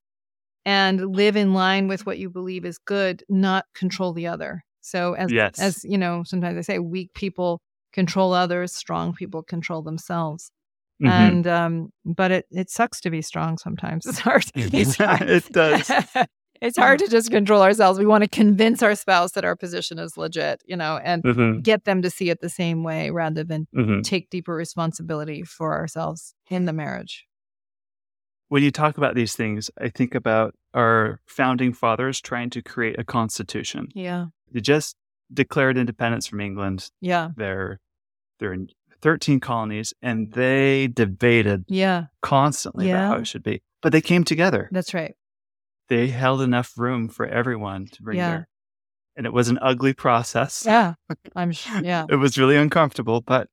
and 0.65 1.15
live 1.15 1.35
in 1.35 1.53
line 1.53 1.87
with 1.87 2.05
what 2.05 2.17
you 2.17 2.29
believe 2.29 2.65
is 2.65 2.77
good, 2.77 3.23
not 3.29 3.65
control 3.73 4.11
the 4.11 4.27
other. 4.27 4.63
So 4.81 5.13
as 5.13 5.31
yes. 5.31 5.59
as 5.59 5.83
you 5.83 5.97
know, 5.97 6.23
sometimes 6.25 6.57
I 6.57 6.61
say 6.61 6.79
weak 6.79 7.13
people 7.13 7.61
control 7.93 8.33
others, 8.33 8.73
strong 8.75 9.13
people 9.13 9.43
control 9.43 9.81
themselves. 9.81 10.51
Mm-hmm. 11.01 11.07
And 11.07 11.47
um, 11.47 11.89
but 12.05 12.31
it 12.31 12.45
it 12.51 12.69
sucks 12.69 13.01
to 13.01 13.09
be 13.09 13.21
strong 13.21 13.57
sometimes. 13.57 14.05
It's 14.07 14.19
hard. 14.19 14.45
It 14.55 15.51
does. 15.51 15.91
it's 16.61 16.77
hard 16.77 16.99
to 16.99 17.07
just 17.07 17.29
control 17.29 17.61
ourselves. 17.61 17.99
We 17.99 18.05
want 18.05 18.23
to 18.23 18.29
convince 18.29 18.81
our 18.81 18.95
spouse 18.95 19.33
that 19.33 19.45
our 19.45 19.55
position 19.55 19.99
is 19.99 20.17
legit, 20.17 20.63
you 20.65 20.75
know, 20.75 20.97
and 21.03 21.23
mm-hmm. 21.23 21.59
get 21.59 21.85
them 21.85 22.01
to 22.01 22.09
see 22.09 22.29
it 22.29 22.41
the 22.41 22.49
same 22.49 22.83
way 22.83 23.11
rather 23.11 23.43
than 23.43 23.67
mm-hmm. 23.75 24.01
take 24.01 24.29
deeper 24.29 24.55
responsibility 24.55 25.43
for 25.43 25.75
ourselves 25.75 26.33
in 26.49 26.65
the 26.65 26.73
marriage. 26.73 27.25
When 28.49 28.63
you 28.63 28.71
talk 28.71 28.97
about 28.97 29.13
these 29.13 29.35
things, 29.35 29.69
I 29.79 29.89
think 29.89 30.15
about 30.15 30.55
our 30.73 31.19
founding 31.27 31.73
fathers 31.73 32.21
trying 32.21 32.49
to 32.51 32.61
create 32.61 32.97
a 32.97 33.03
constitution. 33.03 33.89
Yeah. 33.93 34.27
They 34.51 34.61
just 34.61 34.95
declared 35.33 35.77
independence 35.77 36.27
from 36.27 36.39
England. 36.39 36.89
Yeah. 37.01 37.31
They're 37.35 37.79
they're 38.39 38.53
in 38.53 38.69
13 39.01 39.39
colonies 39.39 39.93
and 40.01 40.31
they 40.33 40.87
debated 40.87 41.65
yeah. 41.67 42.05
constantly 42.21 42.87
yeah. 42.87 43.05
about 43.05 43.15
how 43.15 43.21
it 43.21 43.27
should 43.27 43.43
be. 43.43 43.61
But 43.81 43.91
they 43.91 44.01
came 44.01 44.23
together. 44.23 44.69
That's 44.71 44.93
right 44.93 45.15
they 45.87 46.07
held 46.07 46.41
enough 46.41 46.73
room 46.77 47.09
for 47.09 47.25
everyone 47.25 47.87
to 47.87 48.01
bring 48.01 48.17
yeah. 48.17 48.29
their 48.29 48.47
and 49.15 49.25
it 49.25 49.33
was 49.33 49.49
an 49.49 49.57
ugly 49.63 49.93
process. 49.93 50.63
Yeah. 50.63 50.93
I'm 51.35 51.51
sure. 51.51 51.81
Yeah. 51.83 52.05
it 52.07 52.17
was 52.17 52.37
really 52.37 52.55
uncomfortable, 52.55 53.21
but 53.21 53.49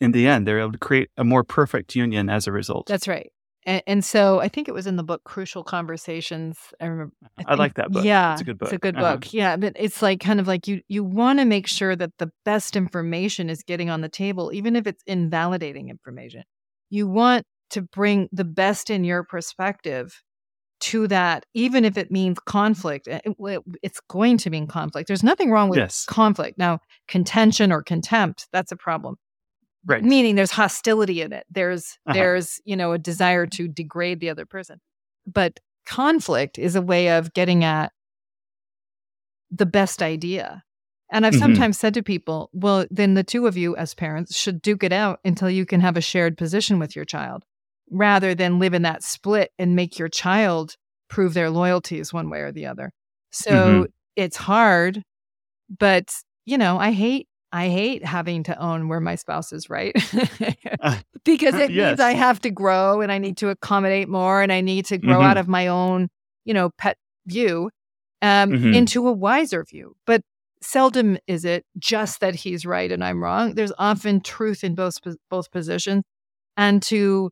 in 0.00 0.12
the 0.12 0.26
end, 0.26 0.46
they 0.46 0.54
were 0.54 0.60
able 0.60 0.72
to 0.72 0.78
create 0.78 1.10
a 1.18 1.24
more 1.24 1.44
perfect 1.44 1.94
union 1.94 2.30
as 2.30 2.46
a 2.46 2.52
result. 2.52 2.86
That's 2.86 3.06
right. 3.06 3.30
And, 3.64 3.82
and 3.86 4.04
so 4.04 4.40
I 4.40 4.48
think 4.48 4.68
it 4.68 4.72
was 4.72 4.86
in 4.86 4.96
the 4.96 5.02
book 5.02 5.22
Crucial 5.24 5.62
Conversations. 5.62 6.58
I 6.80 6.86
remember. 6.86 7.14
I, 7.22 7.28
think, 7.36 7.48
I 7.48 7.54
like 7.54 7.74
that 7.74 7.90
book. 7.90 8.04
Yeah. 8.04 8.32
It's 8.32 8.42
a 8.42 8.44
good 8.44 8.58
book. 8.58 8.68
It's 8.68 8.76
a 8.76 8.78
good 8.78 8.96
uh-huh. 8.96 9.14
book. 9.14 9.32
Yeah. 9.32 9.56
But 9.56 9.74
it's 9.76 10.02
like 10.02 10.20
kind 10.20 10.40
of 10.40 10.48
like 10.48 10.66
you, 10.66 10.82
you 10.88 11.04
want 11.04 11.38
to 11.38 11.44
make 11.44 11.66
sure 11.66 11.94
that 11.96 12.12
the 12.18 12.30
best 12.44 12.76
information 12.76 13.50
is 13.50 13.62
getting 13.62 13.90
on 13.90 14.00
the 14.00 14.08
table, 14.08 14.52
even 14.52 14.76
if 14.76 14.86
it's 14.86 15.02
invalidating 15.06 15.88
information. 15.88 16.44
You 16.90 17.08
want 17.08 17.44
to 17.70 17.82
bring 17.82 18.28
the 18.32 18.44
best 18.44 18.90
in 18.90 19.04
your 19.04 19.24
perspective 19.24 20.22
to 20.82 21.06
that, 21.06 21.46
even 21.54 21.84
if 21.84 21.96
it 21.96 22.10
means 22.10 22.38
conflict, 22.40 23.06
eh, 23.06 23.20
it, 23.24 23.62
it's 23.82 24.00
going 24.08 24.36
to 24.36 24.50
mean 24.50 24.66
conflict. 24.66 25.06
There's 25.06 25.22
nothing 25.22 25.50
wrong 25.50 25.68
with 25.68 25.78
yes. 25.78 26.04
conflict. 26.06 26.58
Now, 26.58 26.80
contention 27.06 27.70
or 27.70 27.82
contempt, 27.82 28.48
that's 28.52 28.72
a 28.72 28.76
problem. 28.76 29.16
Right. 29.84 30.02
Meaning 30.02 30.36
there's 30.36 30.52
hostility 30.52 31.22
in 31.22 31.32
it. 31.32 31.44
There's 31.50 31.98
uh-huh. 32.06 32.14
there's, 32.14 32.60
you 32.64 32.76
know, 32.76 32.92
a 32.92 32.98
desire 32.98 33.46
to 33.46 33.68
degrade 33.68 34.20
the 34.20 34.30
other 34.30 34.46
person. 34.46 34.80
But 35.26 35.58
conflict 35.86 36.58
is 36.58 36.76
a 36.76 36.82
way 36.82 37.10
of 37.10 37.32
getting 37.32 37.64
at 37.64 37.92
the 39.50 39.66
best 39.66 40.02
idea. 40.02 40.62
And 41.10 41.26
I've 41.26 41.34
mm-hmm. 41.34 41.42
sometimes 41.42 41.78
said 41.78 41.94
to 41.94 42.02
people, 42.02 42.48
well, 42.52 42.86
then 42.90 43.14
the 43.14 43.24
two 43.24 43.46
of 43.46 43.56
you 43.56 43.76
as 43.76 43.94
parents 43.94 44.36
should 44.36 44.62
duke 44.62 44.82
it 44.82 44.92
out 44.92 45.20
until 45.24 45.50
you 45.50 45.66
can 45.66 45.80
have 45.80 45.96
a 45.96 46.00
shared 46.00 46.38
position 46.38 46.78
with 46.78 46.96
your 46.96 47.04
child 47.04 47.44
rather 47.90 48.34
than 48.34 48.58
live 48.58 48.72
in 48.72 48.82
that 48.82 49.02
split 49.02 49.50
and 49.58 49.76
make 49.76 49.98
your 49.98 50.08
child 50.08 50.76
prove 51.10 51.34
their 51.34 51.50
loyalties 51.50 52.12
one 52.12 52.30
way 52.30 52.40
or 52.40 52.50
the 52.50 52.66
other. 52.66 52.92
So 53.30 53.50
mm-hmm. 53.50 53.82
it's 54.16 54.36
hard, 54.36 55.02
but 55.78 56.14
you 56.46 56.56
know, 56.56 56.78
I 56.78 56.92
hate 56.92 57.28
I 57.52 57.68
hate 57.68 58.04
having 58.04 58.44
to 58.44 58.58
own 58.58 58.88
where 58.88 59.00
my 59.00 59.14
spouse 59.14 59.52
is 59.52 59.68
right 59.68 59.94
uh, 60.80 60.98
because 61.24 61.54
it 61.54 61.70
yes. 61.70 61.90
means 61.90 62.00
I 62.00 62.12
have 62.12 62.40
to 62.40 62.50
grow 62.50 63.02
and 63.02 63.12
I 63.12 63.18
need 63.18 63.36
to 63.38 63.50
accommodate 63.50 64.08
more 64.08 64.40
and 64.40 64.50
I 64.50 64.62
need 64.62 64.86
to 64.86 64.98
grow 64.98 65.18
mm-hmm. 65.18 65.26
out 65.26 65.36
of 65.36 65.48
my 65.48 65.66
own, 65.66 66.08
you 66.44 66.54
know, 66.54 66.70
pet 66.78 66.96
view 67.26 67.70
um, 68.22 68.50
mm-hmm. 68.50 68.72
into 68.72 69.06
a 69.06 69.12
wiser 69.12 69.64
view. 69.64 69.94
But 70.06 70.22
seldom 70.62 71.18
is 71.26 71.44
it 71.44 71.66
just 71.78 72.20
that 72.20 72.34
he's 72.34 72.64
right 72.64 72.90
and 72.90 73.04
I'm 73.04 73.22
wrong. 73.22 73.54
There's 73.54 73.72
often 73.78 74.22
truth 74.22 74.64
in 74.64 74.74
both 74.74 74.98
both 75.28 75.50
positions, 75.50 76.04
and 76.56 76.82
to 76.84 77.30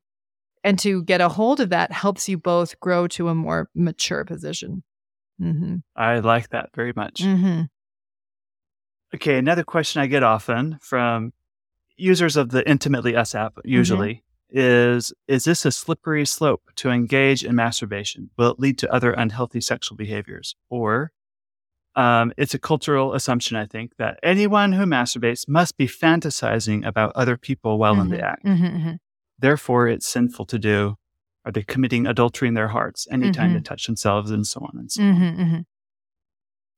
and 0.62 0.78
to 0.80 1.02
get 1.04 1.20
a 1.20 1.28
hold 1.28 1.60
of 1.60 1.70
that 1.70 1.92
helps 1.92 2.28
you 2.28 2.36
both 2.36 2.78
grow 2.80 3.06
to 3.08 3.28
a 3.28 3.34
more 3.34 3.70
mature 3.74 4.24
position. 4.24 4.82
Mm-hmm. 5.40 5.76
I 5.96 6.18
like 6.18 6.50
that 6.50 6.68
very 6.74 6.92
much. 6.94 7.22
Mm-hmm. 9.12 9.16
Okay, 9.16 9.38
another 9.38 9.64
question 9.64 10.00
I 10.02 10.06
get 10.06 10.22
often 10.22 10.78
from 10.80 11.32
users 11.96 12.36
of 12.36 12.50
the 12.50 12.68
Intimately 12.68 13.16
Us 13.16 13.34
app, 13.34 13.54
mm-hmm. 13.54 13.68
usually, 13.68 14.14
mm-hmm. 14.54 14.58
is 14.58 15.12
Is 15.28 15.44
this 15.44 15.64
a 15.64 15.72
slippery 15.72 16.26
slope 16.26 16.62
to 16.76 16.90
engage 16.90 17.44
in 17.44 17.54
masturbation? 17.54 18.30
Will 18.36 18.52
it 18.52 18.60
lead 18.60 18.78
to 18.78 18.92
other 18.92 19.12
unhealthy 19.12 19.60
sexual 19.60 19.96
behaviors? 19.96 20.56
Or 20.68 21.12
um, 21.96 22.32
it's 22.36 22.54
a 22.54 22.58
cultural 22.58 23.14
assumption, 23.14 23.56
I 23.56 23.66
think, 23.66 23.96
that 23.98 24.18
anyone 24.22 24.72
who 24.72 24.86
masturbates 24.86 25.48
must 25.48 25.76
be 25.76 25.86
fantasizing 25.86 26.86
about 26.86 27.12
other 27.14 27.36
people 27.36 27.78
while 27.78 28.00
in 28.00 28.08
the 28.10 28.16
mm-hmm. 28.16 28.24
act. 28.24 28.44
Mm-hmm, 28.44 28.92
Therefore, 29.38 29.88
it's 29.88 30.06
sinful 30.06 30.46
to 30.46 30.58
do. 30.58 30.96
Are 31.44 31.52
they 31.52 31.62
committing 31.62 32.06
adultery 32.06 32.48
in 32.48 32.54
their 32.54 32.68
hearts 32.68 33.08
anytime 33.10 33.48
mm-hmm. 33.48 33.54
they 33.54 33.62
touch 33.62 33.86
themselves 33.86 34.30
and 34.30 34.46
so 34.46 34.60
on 34.60 34.78
and 34.78 34.92
so 34.92 35.02
mm-hmm, 35.02 35.40
on? 35.40 35.66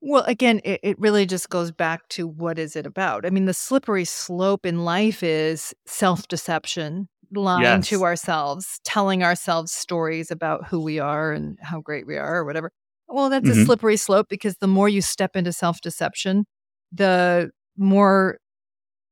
Well, 0.05 0.25
again, 0.27 0.61
it, 0.65 0.81
it 0.83 0.99
really 0.99 1.27
just 1.27 1.49
goes 1.49 1.71
back 1.71 2.09
to 2.11 2.27
what 2.27 2.59
is 2.59 2.75
it 2.75 2.87
about? 2.87 3.25
I 3.25 3.31
mean, 3.31 3.45
the 3.45 3.55
slippery 3.55 4.05
slope 4.05 4.67
in 4.67 4.85
life 4.85 5.23
is 5.23 5.73
self 5.87 6.27
deception, 6.27 7.09
lying 7.33 7.63
yes. 7.63 7.89
to 7.89 8.03
ourselves, 8.03 8.81
telling 8.85 9.23
ourselves 9.23 9.73
stories 9.73 10.33
about 10.33 10.67
who 10.67 10.81
we 10.81 10.99
are 10.99 11.31
and 11.33 11.57
how 11.63 11.81
great 11.81 12.05
we 12.05 12.17
are 12.17 12.39
or 12.39 12.45
whatever. 12.45 12.73
Well, 13.07 13.31
that's 13.31 13.49
a 13.49 13.53
mm-hmm. 13.53 13.65
slippery 13.65 13.97
slope 13.97 14.27
because 14.29 14.57
the 14.57 14.67
more 14.67 14.89
you 14.89 15.03
step 15.03 15.37
into 15.37 15.53
self 15.53 15.81
deception, 15.81 16.47
the 16.91 17.53
more 17.77 18.39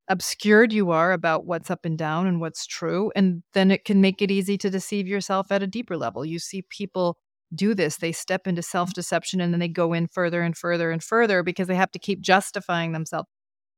obscured 0.08 0.72
you 0.72 0.90
are 0.90 1.12
about 1.12 1.46
what's 1.46 1.70
up 1.70 1.84
and 1.84 1.96
down 1.96 2.26
and 2.26 2.40
what's 2.40 2.66
true. 2.66 3.12
And 3.14 3.44
then 3.54 3.70
it 3.70 3.84
can 3.84 4.00
make 4.00 4.20
it 4.20 4.32
easy 4.32 4.58
to 4.58 4.68
deceive 4.68 5.06
yourself 5.06 5.52
at 5.52 5.62
a 5.62 5.68
deeper 5.68 5.96
level. 5.96 6.24
You 6.24 6.40
see 6.40 6.62
people 6.68 7.16
do 7.54 7.74
this, 7.74 7.96
they 7.96 8.12
step 8.12 8.46
into 8.46 8.60
mm-hmm. 8.60 8.70
self 8.70 8.92
deception 8.92 9.40
and 9.40 9.52
then 9.52 9.60
they 9.60 9.68
go 9.68 9.92
in 9.92 10.06
further 10.06 10.42
and 10.42 10.56
further 10.56 10.90
and 10.90 11.02
further 11.02 11.42
because 11.42 11.68
they 11.68 11.74
have 11.74 11.90
to 11.92 11.98
keep 11.98 12.20
justifying 12.20 12.92
themselves. 12.92 13.28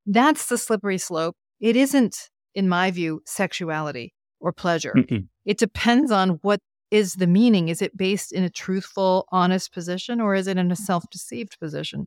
That's 0.07 0.47
the 0.47 0.59
slippery 0.59 0.99
slope. 0.99 1.37
It 1.61 1.77
isn't, 1.77 2.31
in 2.55 2.68
my 2.68 2.91
view, 2.91 3.23
sexuality 3.27 4.14
or 4.41 4.53
pleasure. 4.53 4.95
Mm-mm. 4.97 5.29
It 5.45 5.59
depends 5.59 6.11
on 6.11 6.41
what 6.43 6.61
is 6.91 7.14
the 7.14 7.27
meaning. 7.27 7.68
Is 7.68 7.81
it 7.81 7.97
based 7.97 8.33
in 8.33 8.45
a 8.45 8.51
truthful, 8.51 9.27
honest 9.33 9.73
position 9.73 10.20
or 10.20 10.35
is 10.35 10.47
it 10.47 10.59
in 10.59 10.70
a 10.70 10.77
self 10.77 11.05
deceived 11.11 11.59
position? 11.61 12.07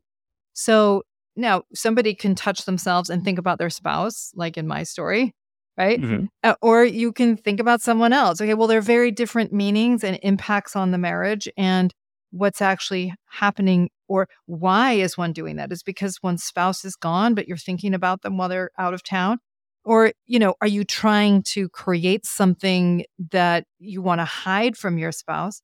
So 0.54 1.04
now 1.36 1.64
somebody 1.74 2.14
can 2.16 2.36
touch 2.36 2.66
themselves 2.66 3.10
and 3.10 3.24
think 3.24 3.40
about 3.40 3.58
their 3.60 3.70
spouse, 3.70 4.32
like 4.36 4.58
in 4.58 4.68
my 4.68 4.84
story, 4.84 5.34
right? 5.78 6.02
Mm-hmm. 6.02 6.26
Uh, 6.44 6.56
or 6.62 6.84
you 6.86 7.12
can 7.12 7.38
think 7.38 7.60
about 7.60 7.82
someone 7.82 8.14
else. 8.14 8.42
Okay, 8.42 8.54
well, 8.54 8.68
they're 8.68 8.82
very 8.82 9.12
different 9.12 9.54
meanings 9.54 10.04
and 10.04 10.20
impacts 10.24 10.76
on 10.76 10.92
the 10.92 10.98
marriage 10.98 11.50
and 11.58 11.94
what's 12.32 12.62
actually 12.62 13.14
happening 13.28 13.90
or 14.08 14.28
why 14.46 14.94
is 14.94 15.18
one 15.18 15.34
doing 15.34 15.56
that? 15.56 15.72
Is 15.72 15.84
because 15.84 16.22
one's 16.22 16.44
spouse 16.44 16.86
is 16.86 16.96
gone, 16.96 17.34
but 17.34 17.48
you're 17.48 17.58
thinking 17.58 17.94
about 17.94 18.22
them 18.22 18.38
while 18.38 18.50
they're 18.50 18.72
out 18.78 18.94
of 18.94 19.04
town? 19.04 19.40
Or, 19.84 20.12
you 20.26 20.40
know, 20.40 20.56
are 20.62 20.68
you 20.68 20.84
trying 20.84 21.44
to 21.54 21.70
create 21.70 22.26
something 22.26 23.06
that 23.32 23.66
you 23.80 24.02
want 24.02 24.20
to 24.20 24.26
hide 24.26 24.78
from 24.78 24.98
your 24.98 25.12
spouse? 25.12 25.62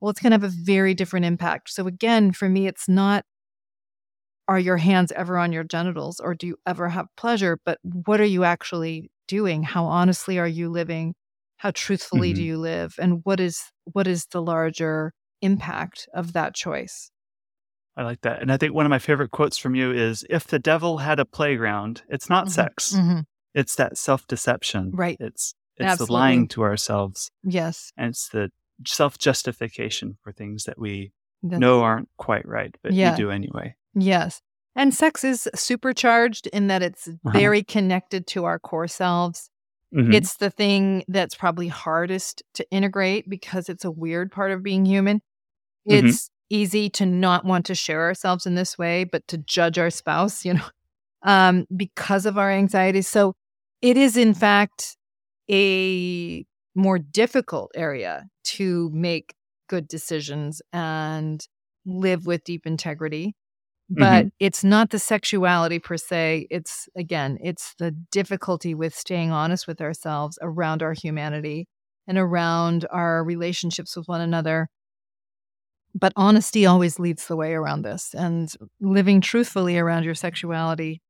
Well, 0.00 0.10
it's 0.10 0.20
going 0.20 0.30
to 0.30 0.34
have 0.34 0.44
a 0.44 0.48
very 0.54 0.94
different 0.94 1.26
impact. 1.26 1.70
So, 1.70 1.86
again, 1.86 2.32
for 2.32 2.48
me, 2.48 2.66
it's 2.66 2.88
not 2.88 3.24
are 4.48 4.58
your 4.58 4.76
hands 4.76 5.12
ever 5.12 5.38
on 5.38 5.52
your 5.52 5.64
genitals 5.64 6.20
or 6.20 6.34
do 6.34 6.46
you 6.46 6.56
ever 6.66 6.88
have 6.88 7.06
pleasure, 7.16 7.58
but 7.64 7.78
what 7.82 8.20
are 8.20 8.26
you 8.26 8.44
actually 8.44 9.10
doing? 9.32 9.62
How 9.62 9.86
honestly 9.86 10.38
are 10.38 10.46
you 10.46 10.68
living? 10.68 11.14
How 11.56 11.70
truthfully 11.70 12.30
mm-hmm. 12.30 12.36
do 12.36 12.42
you 12.42 12.58
live? 12.58 12.94
And 12.98 13.20
what 13.24 13.40
is 13.40 13.62
what 13.84 14.06
is 14.06 14.26
the 14.26 14.42
larger 14.42 15.14
impact 15.40 16.06
of 16.12 16.34
that 16.34 16.54
choice? 16.54 17.10
I 17.96 18.02
like 18.02 18.20
that. 18.22 18.42
And 18.42 18.52
I 18.52 18.58
think 18.58 18.74
one 18.74 18.84
of 18.84 18.90
my 18.90 18.98
favorite 18.98 19.30
quotes 19.30 19.56
from 19.56 19.74
you 19.74 19.90
is 19.90 20.24
if 20.28 20.46
the 20.46 20.58
devil 20.58 20.98
had 20.98 21.18
a 21.18 21.24
playground, 21.24 22.02
it's 22.08 22.28
not 22.28 22.44
mm-hmm. 22.44 22.52
sex. 22.52 22.92
Mm-hmm. 22.94 23.20
It's 23.54 23.76
that 23.76 23.96
self-deception. 23.96 24.92
Right. 24.94 25.16
It's 25.18 25.54
it's 25.78 25.86
Absolutely. 25.86 26.06
the 26.06 26.12
lying 26.12 26.48
to 26.48 26.62
ourselves. 26.62 27.30
Yes. 27.42 27.92
And 27.96 28.10
it's 28.10 28.28
the 28.28 28.50
self-justification 28.86 30.18
for 30.22 30.32
things 30.32 30.64
that 30.64 30.78
we 30.78 31.12
That's, 31.42 31.58
know 31.58 31.80
aren't 31.80 32.08
quite 32.18 32.46
right, 32.46 32.74
but 32.82 32.92
yeah. 32.92 33.12
we 33.12 33.16
do 33.16 33.30
anyway. 33.30 33.76
Yes. 33.94 34.42
And 34.74 34.94
sex 34.94 35.22
is 35.22 35.48
supercharged 35.54 36.46
in 36.48 36.68
that 36.68 36.82
it's 36.82 37.08
uh-huh. 37.08 37.30
very 37.30 37.62
connected 37.62 38.26
to 38.28 38.44
our 38.44 38.58
core 38.58 38.88
selves. 38.88 39.50
Mm-hmm. 39.94 40.12
It's 40.12 40.36
the 40.36 40.50
thing 40.50 41.04
that's 41.08 41.34
probably 41.34 41.68
hardest 41.68 42.42
to 42.54 42.68
integrate 42.70 43.28
because 43.28 43.68
it's 43.68 43.84
a 43.84 43.90
weird 43.90 44.32
part 44.32 44.50
of 44.50 44.62
being 44.62 44.86
human. 44.86 45.18
Mm-hmm. 45.88 46.06
It's 46.06 46.30
easy 46.48 46.88
to 46.90 47.06
not 47.06 47.44
want 47.44 47.66
to 47.66 47.74
share 47.74 48.02
ourselves 48.02 48.46
in 48.46 48.54
this 48.54 48.78
way, 48.78 49.04
but 49.04 49.26
to 49.28 49.38
judge 49.38 49.78
our 49.78 49.90
spouse, 49.90 50.44
you 50.44 50.54
know, 50.54 50.64
um, 51.22 51.66
because 51.74 52.24
of 52.24 52.38
our 52.38 52.50
anxieties. 52.50 53.08
So 53.08 53.34
it 53.82 53.96
is, 53.96 54.16
in 54.16 54.32
fact, 54.32 54.96
a 55.50 56.46
more 56.74 56.98
difficult 56.98 57.72
area 57.74 58.26
to 58.44 58.90
make 58.92 59.34
good 59.68 59.88
decisions 59.88 60.62
and 60.72 61.46
live 61.84 62.26
with 62.26 62.44
deep 62.44 62.66
integrity 62.66 63.34
but 63.88 64.04
mm-hmm. 64.24 64.28
it's 64.38 64.64
not 64.64 64.90
the 64.90 64.98
sexuality 64.98 65.78
per 65.78 65.96
se 65.96 66.46
it's 66.50 66.88
again 66.96 67.38
it's 67.42 67.74
the 67.78 67.90
difficulty 68.10 68.74
with 68.74 68.94
staying 68.94 69.30
honest 69.30 69.66
with 69.66 69.80
ourselves 69.80 70.38
around 70.40 70.82
our 70.82 70.92
humanity 70.92 71.68
and 72.06 72.18
around 72.18 72.86
our 72.90 73.22
relationships 73.22 73.96
with 73.96 74.08
one 74.08 74.20
another 74.20 74.68
but 75.94 76.12
honesty 76.16 76.64
always 76.64 76.98
leads 76.98 77.26
the 77.26 77.36
way 77.36 77.52
around 77.52 77.82
this 77.82 78.14
and 78.14 78.54
living 78.80 79.20
truthfully 79.20 79.78
around 79.78 80.04
your 80.04 80.14
sexuality 80.14 81.02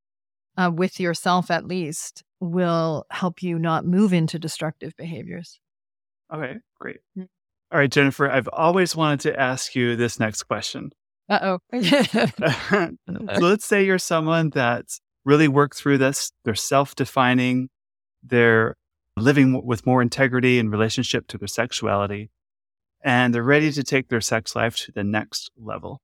uh, 0.56 0.70
with 0.74 0.98
yourself 0.98 1.50
at 1.50 1.66
least 1.66 2.22
will 2.40 3.06
help 3.10 3.42
you 3.42 3.58
not 3.58 3.86
move 3.86 4.12
into 4.12 4.38
destructive 4.38 4.92
behaviors 4.96 5.60
okay 6.34 6.56
great 6.80 6.98
mm. 7.16 7.28
all 7.70 7.78
right 7.78 7.92
jennifer 7.92 8.28
i've 8.28 8.48
always 8.48 8.96
wanted 8.96 9.20
to 9.20 9.38
ask 9.38 9.74
you 9.76 9.94
this 9.94 10.18
next 10.18 10.44
question 10.44 10.90
uh 11.32 11.58
oh. 11.72 11.80
so 13.34 13.40
let's 13.40 13.64
say 13.64 13.84
you're 13.84 13.98
someone 13.98 14.50
that's 14.50 15.00
really 15.24 15.48
worked 15.48 15.76
through 15.76 15.98
this. 15.98 16.30
They're 16.44 16.54
self 16.54 16.94
defining, 16.94 17.70
they're 18.22 18.76
living 19.16 19.64
with 19.64 19.86
more 19.86 20.02
integrity 20.02 20.58
in 20.58 20.70
relationship 20.70 21.26
to 21.28 21.38
their 21.38 21.48
sexuality, 21.48 22.30
and 23.02 23.34
they're 23.34 23.42
ready 23.42 23.72
to 23.72 23.82
take 23.82 24.08
their 24.08 24.20
sex 24.20 24.54
life 24.54 24.76
to 24.76 24.92
the 24.92 25.04
next 25.04 25.50
level. 25.56 26.02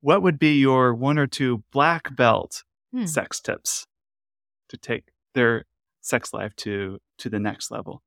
What 0.00 0.22
would 0.22 0.38
be 0.38 0.58
your 0.58 0.94
one 0.94 1.18
or 1.18 1.26
two 1.26 1.64
black 1.72 2.14
belt 2.14 2.62
hmm. 2.92 3.06
sex 3.06 3.40
tips 3.40 3.86
to 4.68 4.76
take 4.76 5.08
their 5.34 5.64
sex 6.02 6.32
life 6.34 6.54
to 6.56 6.98
to 7.18 7.30
the 7.30 7.40
next 7.40 7.70
level? 7.70 8.02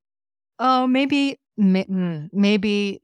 Oh, 0.60 0.86
maybe 0.86 1.40
hmm, 1.58 2.26
maybe 2.32 3.02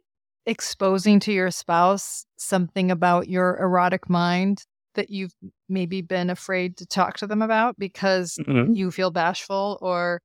exposing 0.47 1.19
to 1.19 1.33
your 1.33 1.51
spouse 1.51 2.25
something 2.37 2.89
about 2.89 3.27
your 3.27 3.57
erotic 3.57 4.09
mind 4.09 4.63
that 4.95 5.09
you've 5.09 5.33
maybe 5.67 6.01
been 6.01 6.29
afraid 6.29 6.77
to 6.77 6.85
talk 6.85 7.17
to 7.17 7.27
them 7.27 7.41
about 7.41 7.77
because 7.77 8.39
mm-hmm. 8.39 8.71
you 8.73 8.89
feel 8.89 9.11
bashful 9.11 9.77
or 9.81 10.21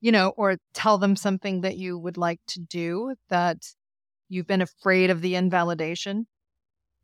you 0.00 0.10
know 0.10 0.30
or 0.30 0.56
tell 0.72 0.96
them 0.96 1.14
something 1.14 1.60
that 1.60 1.76
you 1.76 1.98
would 1.98 2.16
like 2.16 2.40
to 2.48 2.58
do 2.58 3.14
that 3.28 3.58
you've 4.30 4.46
been 4.46 4.62
afraid 4.62 5.10
of 5.10 5.20
the 5.20 5.34
invalidation 5.34 6.26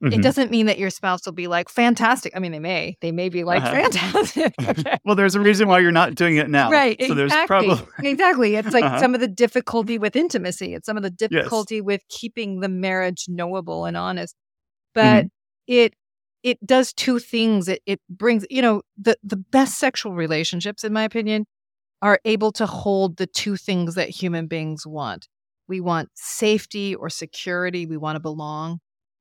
Mm-hmm. 0.02 0.14
It 0.14 0.22
doesn't 0.22 0.50
mean 0.50 0.64
that 0.66 0.78
your 0.78 0.88
spouse 0.88 1.26
will 1.26 1.34
be 1.34 1.46
like, 1.46 1.68
fantastic. 1.68 2.32
I 2.34 2.38
mean, 2.38 2.52
they 2.52 2.58
may. 2.58 2.96
They 3.02 3.12
may 3.12 3.28
be 3.28 3.44
like, 3.44 3.62
uh-huh. 3.62 3.90
fantastic. 3.90 4.54
well, 5.04 5.14
there's 5.14 5.34
a 5.34 5.40
reason 5.40 5.68
why 5.68 5.80
you're 5.80 5.92
not 5.92 6.14
doing 6.14 6.36
it 6.36 6.48
now. 6.48 6.70
Right. 6.70 6.96
So 6.98 7.12
exactly. 7.12 7.66
there's 7.68 7.80
probably. 7.82 8.10
exactly. 8.10 8.56
It's 8.56 8.72
like 8.72 8.84
uh-huh. 8.84 8.98
some 8.98 9.14
of 9.14 9.20
the 9.20 9.28
difficulty 9.28 9.98
with 9.98 10.16
intimacy, 10.16 10.74
it's 10.74 10.86
some 10.86 10.96
of 10.96 11.02
the 11.02 11.10
difficulty 11.10 11.76
yes. 11.76 11.84
with 11.84 12.02
keeping 12.08 12.60
the 12.60 12.68
marriage 12.68 13.26
knowable 13.28 13.84
and 13.84 13.96
honest. 13.96 14.34
But 14.94 15.26
mm-hmm. 15.26 15.26
it, 15.66 15.94
it 16.42 16.66
does 16.66 16.94
two 16.94 17.18
things. 17.18 17.68
It, 17.68 17.82
it 17.84 18.00
brings, 18.08 18.46
you 18.48 18.62
know, 18.62 18.80
the, 18.96 19.16
the 19.22 19.36
best 19.36 19.78
sexual 19.78 20.14
relationships, 20.14 20.82
in 20.82 20.94
my 20.94 21.02
opinion, 21.02 21.44
are 22.00 22.18
able 22.24 22.52
to 22.52 22.64
hold 22.64 23.18
the 23.18 23.26
two 23.26 23.56
things 23.56 23.96
that 23.96 24.08
human 24.08 24.46
beings 24.46 24.86
want. 24.86 25.28
We 25.68 25.82
want 25.82 26.08
safety 26.14 26.94
or 26.94 27.10
security. 27.10 27.84
We 27.84 27.98
want 27.98 28.16
to 28.16 28.20
belong 28.20 28.80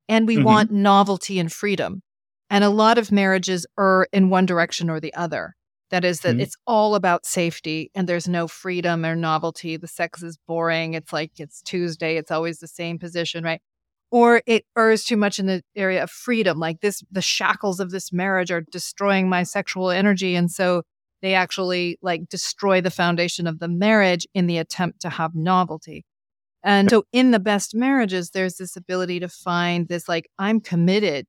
and 0.10 0.28
we 0.28 0.36
mm-hmm. 0.36 0.43
want 0.43 0.72
novelty 0.72 1.39
and 1.39 1.53
freedom. 1.53 2.01
And 2.49 2.64
a 2.64 2.70
lot 2.70 2.97
of 2.97 3.12
marriages 3.12 3.66
are 3.78 4.07
in 4.12 4.30
one 4.30 4.47
direction 4.47 4.89
or 4.89 4.99
the 4.99 5.14
other. 5.14 5.55
That 5.91 6.03
is, 6.03 6.22
that 6.22 6.34
mm-hmm. 6.34 6.41
it's 6.41 6.55
all 6.68 6.95
about 6.95 7.26
safety 7.26 7.89
and 7.95 8.07
there's 8.07 8.28
no 8.28 8.47
freedom 8.47 9.05
or 9.05 9.16
novelty. 9.16 9.78
The 9.78 9.88
sex 9.88 10.22
is 10.22 10.38
boring. 10.47 10.95
It's 10.95 11.14
like 11.14 11.39
it's 11.39 11.62
Tuesday, 11.62 12.18
it's 12.18 12.32
always 12.32 12.60
the 12.60 12.68
same 12.68 12.99
position, 12.99 13.43
right? 13.43 13.62
Or 14.12 14.41
it 14.47 14.66
errs 14.78 15.03
too 15.03 15.18
much 15.18 15.38
in 15.38 15.45
the 15.45 15.62
area 15.76 16.03
of 16.03 16.10
freedom. 16.10 16.60
Like 16.60 16.82
this, 16.82 17.03
the 17.12 17.22
shackles 17.22 17.80
of 17.80 17.91
this 17.91 18.12
marriage 18.12 18.51
are 18.51 18.62
destroying 18.72 19.30
my 19.30 19.43
sexual 19.43 19.91
energy. 19.91 20.36
And 20.36 20.49
so 20.49 20.82
they 21.22 21.36
actually 21.36 21.97
like 22.01 22.28
destroy 22.30 22.82
the 22.82 22.91
foundation 22.91 23.45
of 23.45 23.60
the 23.60 23.68
marriage 23.68 24.28
in 24.34 24.47
the 24.47 24.57
attempt 24.57 25.01
to 25.01 25.10
have 25.10 25.36
novelty. 25.36 26.05
And 26.64 26.89
so 26.89 27.03
in 27.14 27.32
the 27.32 27.39
best 27.39 27.74
marriages, 27.74 28.32
there's 28.32 28.55
this 28.55 28.76
ability 28.76 29.20
to 29.22 29.30
find 29.30 29.88
this 29.88 30.10
like, 30.10 30.30
I'm 30.38 30.60
committed, 30.60 31.26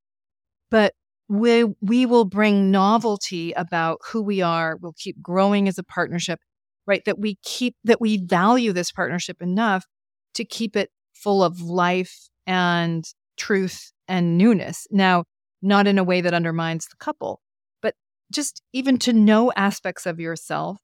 but 0.71 0.95
we, 1.29 1.65
we 1.81 2.07
will 2.07 2.25
bring 2.25 2.73
novelty 2.73 3.53
about 3.53 4.01
who 4.11 4.23
we 4.23 4.43
are. 4.43 4.77
We'll 4.77 4.95
keep 4.99 5.23
growing 5.23 5.69
as 5.69 5.79
a 5.79 5.85
partnership, 5.85 6.41
right? 6.87 7.05
That 7.05 7.21
we 7.21 7.37
keep, 7.45 7.77
that 7.85 8.01
we 8.01 8.25
value 8.25 8.73
this 8.73 8.91
partnership 8.91 9.41
enough 9.41 9.87
to 10.35 10.45
keep 10.45 10.75
it 10.75 10.91
full 11.15 11.45
of 11.45 11.61
life 11.61 12.29
and 12.47 13.05
truth 13.37 13.93
and 14.09 14.37
newness. 14.37 14.89
Now, 14.91 15.25
not 15.63 15.87
in 15.87 15.99
a 15.99 16.05
way 16.05 16.21
that 16.21 16.35
undermines 16.35 16.87
the 16.87 16.97
couple, 16.97 17.41
but 17.81 17.95
just 18.33 18.63
even 18.73 18.99
to 18.99 19.13
know 19.13 19.53
aspects 19.55 20.07
of 20.07 20.19
yourself 20.19 20.79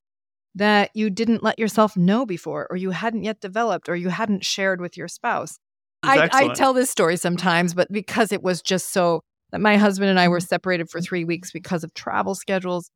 that 0.57 0.91
you 0.95 1.11
didn't 1.11 1.43
let 1.43 1.59
yourself 1.59 1.97
know 1.97 2.27
before, 2.27 2.67
or 2.71 2.77
you 2.77 2.91
hadn't 2.91 3.23
yet 3.23 3.41
developed, 3.41 3.89
or 3.89 3.95
you 3.95 4.09
hadn't 4.09 4.45
shared 4.45 4.81
with 4.81 4.97
your 4.97 5.07
spouse. 5.07 5.59
I, 6.03 6.29
I, 6.33 6.55
tell 6.55 6.73
this 6.73 6.91
story 6.91 7.17
sometimes, 7.17 7.75
but 7.75 7.91
because 7.91 8.33
it 8.33 8.43
was 8.43 8.63
just 8.63 8.93
so 8.93 9.23
that 9.53 9.61
my 9.61 9.77
husband 9.77 10.11
and 10.11 10.19
I 10.19 10.29
were 10.29 10.39
mm-hmm. 10.39 10.47
separated 10.47 10.89
for 10.89 11.01
three 11.01 11.25
weeks 11.25 11.53
because 11.53 11.85
of 11.85 11.93
travel 11.95 12.35
schedules. 12.35 12.91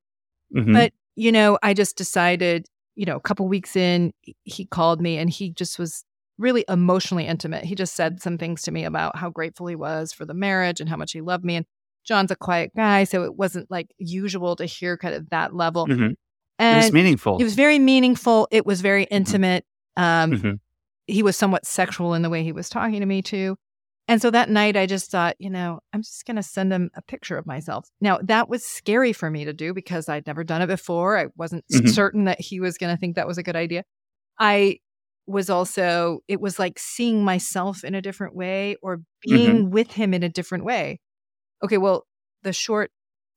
Mm-hmm. 0.55 0.73
But, 0.73 0.93
you 1.17 1.33
know, 1.33 1.59
I 1.63 1.75
just 1.75 1.97
decided, 1.97 2.67
you 2.95 3.05
know, 3.05 3.17
a 3.17 3.21
couple 3.21 3.47
weeks 3.49 3.77
in, 3.77 4.13
he 4.45 4.65
called 4.65 5.01
me 5.01 5.19
and 5.19 5.29
he 5.29 5.51
just 5.51 5.79
was 5.79 6.05
really 6.39 6.65
emotionally 6.69 7.27
intimate. 7.27 7.65
He 7.65 7.75
just 7.75 7.95
said 7.95 8.23
some 8.23 8.39
things 8.39 8.63
to 8.63 8.71
me 8.71 8.85
about 8.85 9.17
how 9.17 9.31
grateful 9.31 9.67
he 9.67 9.77
was 9.77 10.13
for 10.13 10.25
the 10.25 10.35
marriage 10.35 10.81
and 10.81 10.89
how 10.89 10.97
much 10.97 11.13
he 11.13 11.21
loved 11.21 11.45
me. 11.45 11.57
And 11.57 11.67
John's 12.05 12.31
a 12.31 12.37
quiet 12.37 12.73
guy, 12.75 13.05
so 13.05 13.25
it 13.25 13.37
wasn't 13.37 13.71
like 13.71 13.89
usual 13.99 14.57
to 14.57 14.65
hear 14.65 14.97
kind 14.97 15.15
of 15.15 15.29
that 15.31 15.55
level. 15.55 15.87
Mm-hmm. 15.87 16.13
And 16.61 16.77
it 16.77 16.85
was 16.85 16.93
meaningful. 16.93 17.39
It 17.39 17.45
was 17.45 17.55
very 17.55 17.79
meaningful. 17.79 18.47
It 18.51 18.67
was 18.67 18.83
very 18.83 19.05
mm-hmm. 19.07 19.15
intimate. 19.15 19.65
Um, 19.97 20.33
mm-hmm. 20.33 20.53
He 21.07 21.23
was 21.23 21.37
somewhat 21.37 21.67
sexual 21.67 22.15
in 22.15 22.23
the 22.23 22.31
way 22.31 22.45
he 22.45 22.53
was 22.53 22.69
talking 22.69 23.01
to 23.01 23.07
me 23.07 23.23
too. 23.23 23.57
And 24.07 24.21
so 24.21 24.31
that 24.31 24.51
night, 24.51 24.77
I 24.77 24.87
just 24.87 25.11
thought, 25.11 25.37
you 25.39 25.51
know, 25.51 25.81
I'm 25.93 26.03
just 26.03 26.27
going 26.27 26.37
to 26.37 26.43
send 26.43 26.73
him 26.73 26.91
a 26.95 27.03
picture 27.03 27.39
of 27.39 27.47
myself. 27.47 27.89
Now, 28.01 28.19
that 28.25 28.49
was 28.49 28.65
scary 28.65 29.13
for 29.13 29.31
me 29.31 29.45
to 29.45 29.53
do 29.53 29.73
because 29.73 30.09
I'd 30.09 30.27
never 30.27 30.45
done 30.45 30.63
it 30.63 30.67
before. 30.67 31.17
I 31.17 31.29
wasn't 31.37 31.65
mm-hmm. 31.73 31.87
certain 31.87 32.25
that 32.25 32.41
he 32.41 32.61
was 32.61 32.77
going 32.77 32.95
to 32.95 32.99
think 32.99 33.17
that 33.17 33.29
was 33.29 33.39
a 33.39 33.43
good 33.43 33.57
idea. 33.57 33.85
I 34.39 34.81
was 35.27 35.49
also, 35.49 36.21
it 36.27 36.41
was 36.41 36.59
like 36.59 36.79
seeing 36.79 37.25
myself 37.25 37.85
in 37.85 37.95
a 37.95 38.03
different 38.03 38.35
way 38.35 38.77
or 38.83 39.01
being 39.23 39.57
mm-hmm. 39.57 39.71
with 39.71 39.93
him 39.93 40.13
in 40.13 40.25
a 40.25 40.29
different 40.29 40.65
way. 40.65 40.99
Okay, 41.63 41.79
well, 41.79 42.05
the 42.43 42.53
short 42.53 42.91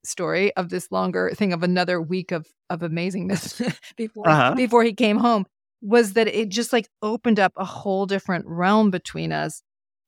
story 0.04 0.54
of 0.56 0.70
this 0.70 0.92
longer 0.92 1.32
thing 1.34 1.54
of 1.54 1.64
another 1.64 2.02
week 2.02 2.32
of 2.32 2.48
of 2.70 2.82
amazingness 2.82 3.60
before 3.98 4.28
uh-huh. 4.28 4.56
before 4.56 4.84
he 4.84 4.94
came 4.94 5.18
home 5.18 5.46
was 5.82 6.14
that 6.14 6.28
it 6.28 6.50
just 6.50 6.74
like 6.74 6.88
opened 7.02 7.40
up 7.40 7.54
a 7.58 7.66
whole 7.66 8.06
different 8.06 8.46
realm 8.48 8.90
between 8.90 9.32
us 9.32 9.62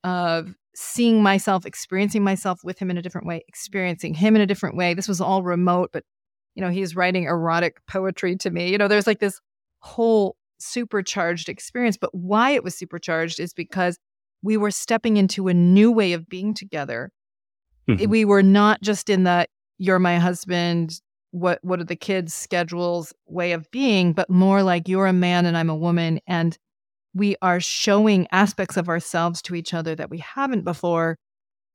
of 0.04 0.56
seeing 0.76 1.24
myself 1.24 1.66
experiencing 1.66 2.24
myself 2.24 2.60
with 2.64 2.80
him 2.80 2.90
in 2.90 2.98
a 2.98 3.02
different 3.02 3.28
way 3.28 3.44
experiencing 3.48 4.14
him 4.14 4.36
in 4.36 4.42
a 4.42 4.46
different 4.46 4.76
way 4.76 4.94
this 4.94 5.08
was 5.08 5.22
all 5.22 5.44
remote 5.44 5.90
but 5.94 6.04
you 6.56 6.62
know 6.62 6.70
he's 6.70 6.96
writing 6.96 7.24
erotic 7.24 7.78
poetry 7.88 8.36
to 8.36 8.50
me 8.50 8.70
you 8.70 8.78
know 8.78 8.88
there's 8.88 9.08
like 9.08 9.20
this 9.20 9.40
whole 9.80 10.36
supercharged 10.60 11.50
experience 11.50 11.98
but 11.98 12.14
why 12.14 12.52
it 12.52 12.64
was 12.64 12.76
supercharged 12.78 13.40
is 13.40 13.54
because 13.54 13.98
we 14.42 14.58
were 14.58 14.72
stepping 14.72 15.18
into 15.18 15.48
a 15.48 15.54
new 15.54 15.92
way 15.92 16.14
of 16.14 16.28
being 16.28 16.54
together 16.54 17.12
mm-hmm. 17.90 18.10
we 18.10 18.26
were 18.26 18.44
not 18.44 18.82
just 18.82 19.10
in 19.10 19.24
the 19.24 19.48
you're 19.78 20.00
my 20.00 20.18
husband 20.18 21.02
what 21.32 21.60
what 21.64 21.80
are 21.80 21.86
the 21.86 21.96
kids 21.96 22.34
schedules 22.34 23.14
way 23.28 23.52
of 23.52 23.70
being 23.72 24.14
but 24.14 24.30
more 24.30 24.64
like 24.64 24.88
you're 24.88 25.08
a 25.08 25.14
man 25.14 25.46
and 25.46 25.58
i'm 25.58 25.70
a 25.70 25.76
woman 25.76 26.20
and 26.28 26.58
we 27.14 27.36
are 27.42 27.60
showing 27.60 28.28
aspects 28.32 28.78
of 28.78 28.90
ourselves 28.90 29.42
to 29.42 29.56
each 29.56 29.74
other 29.74 29.96
that 29.96 30.10
we 30.10 30.18
haven't 30.18 30.64
before 30.64 31.18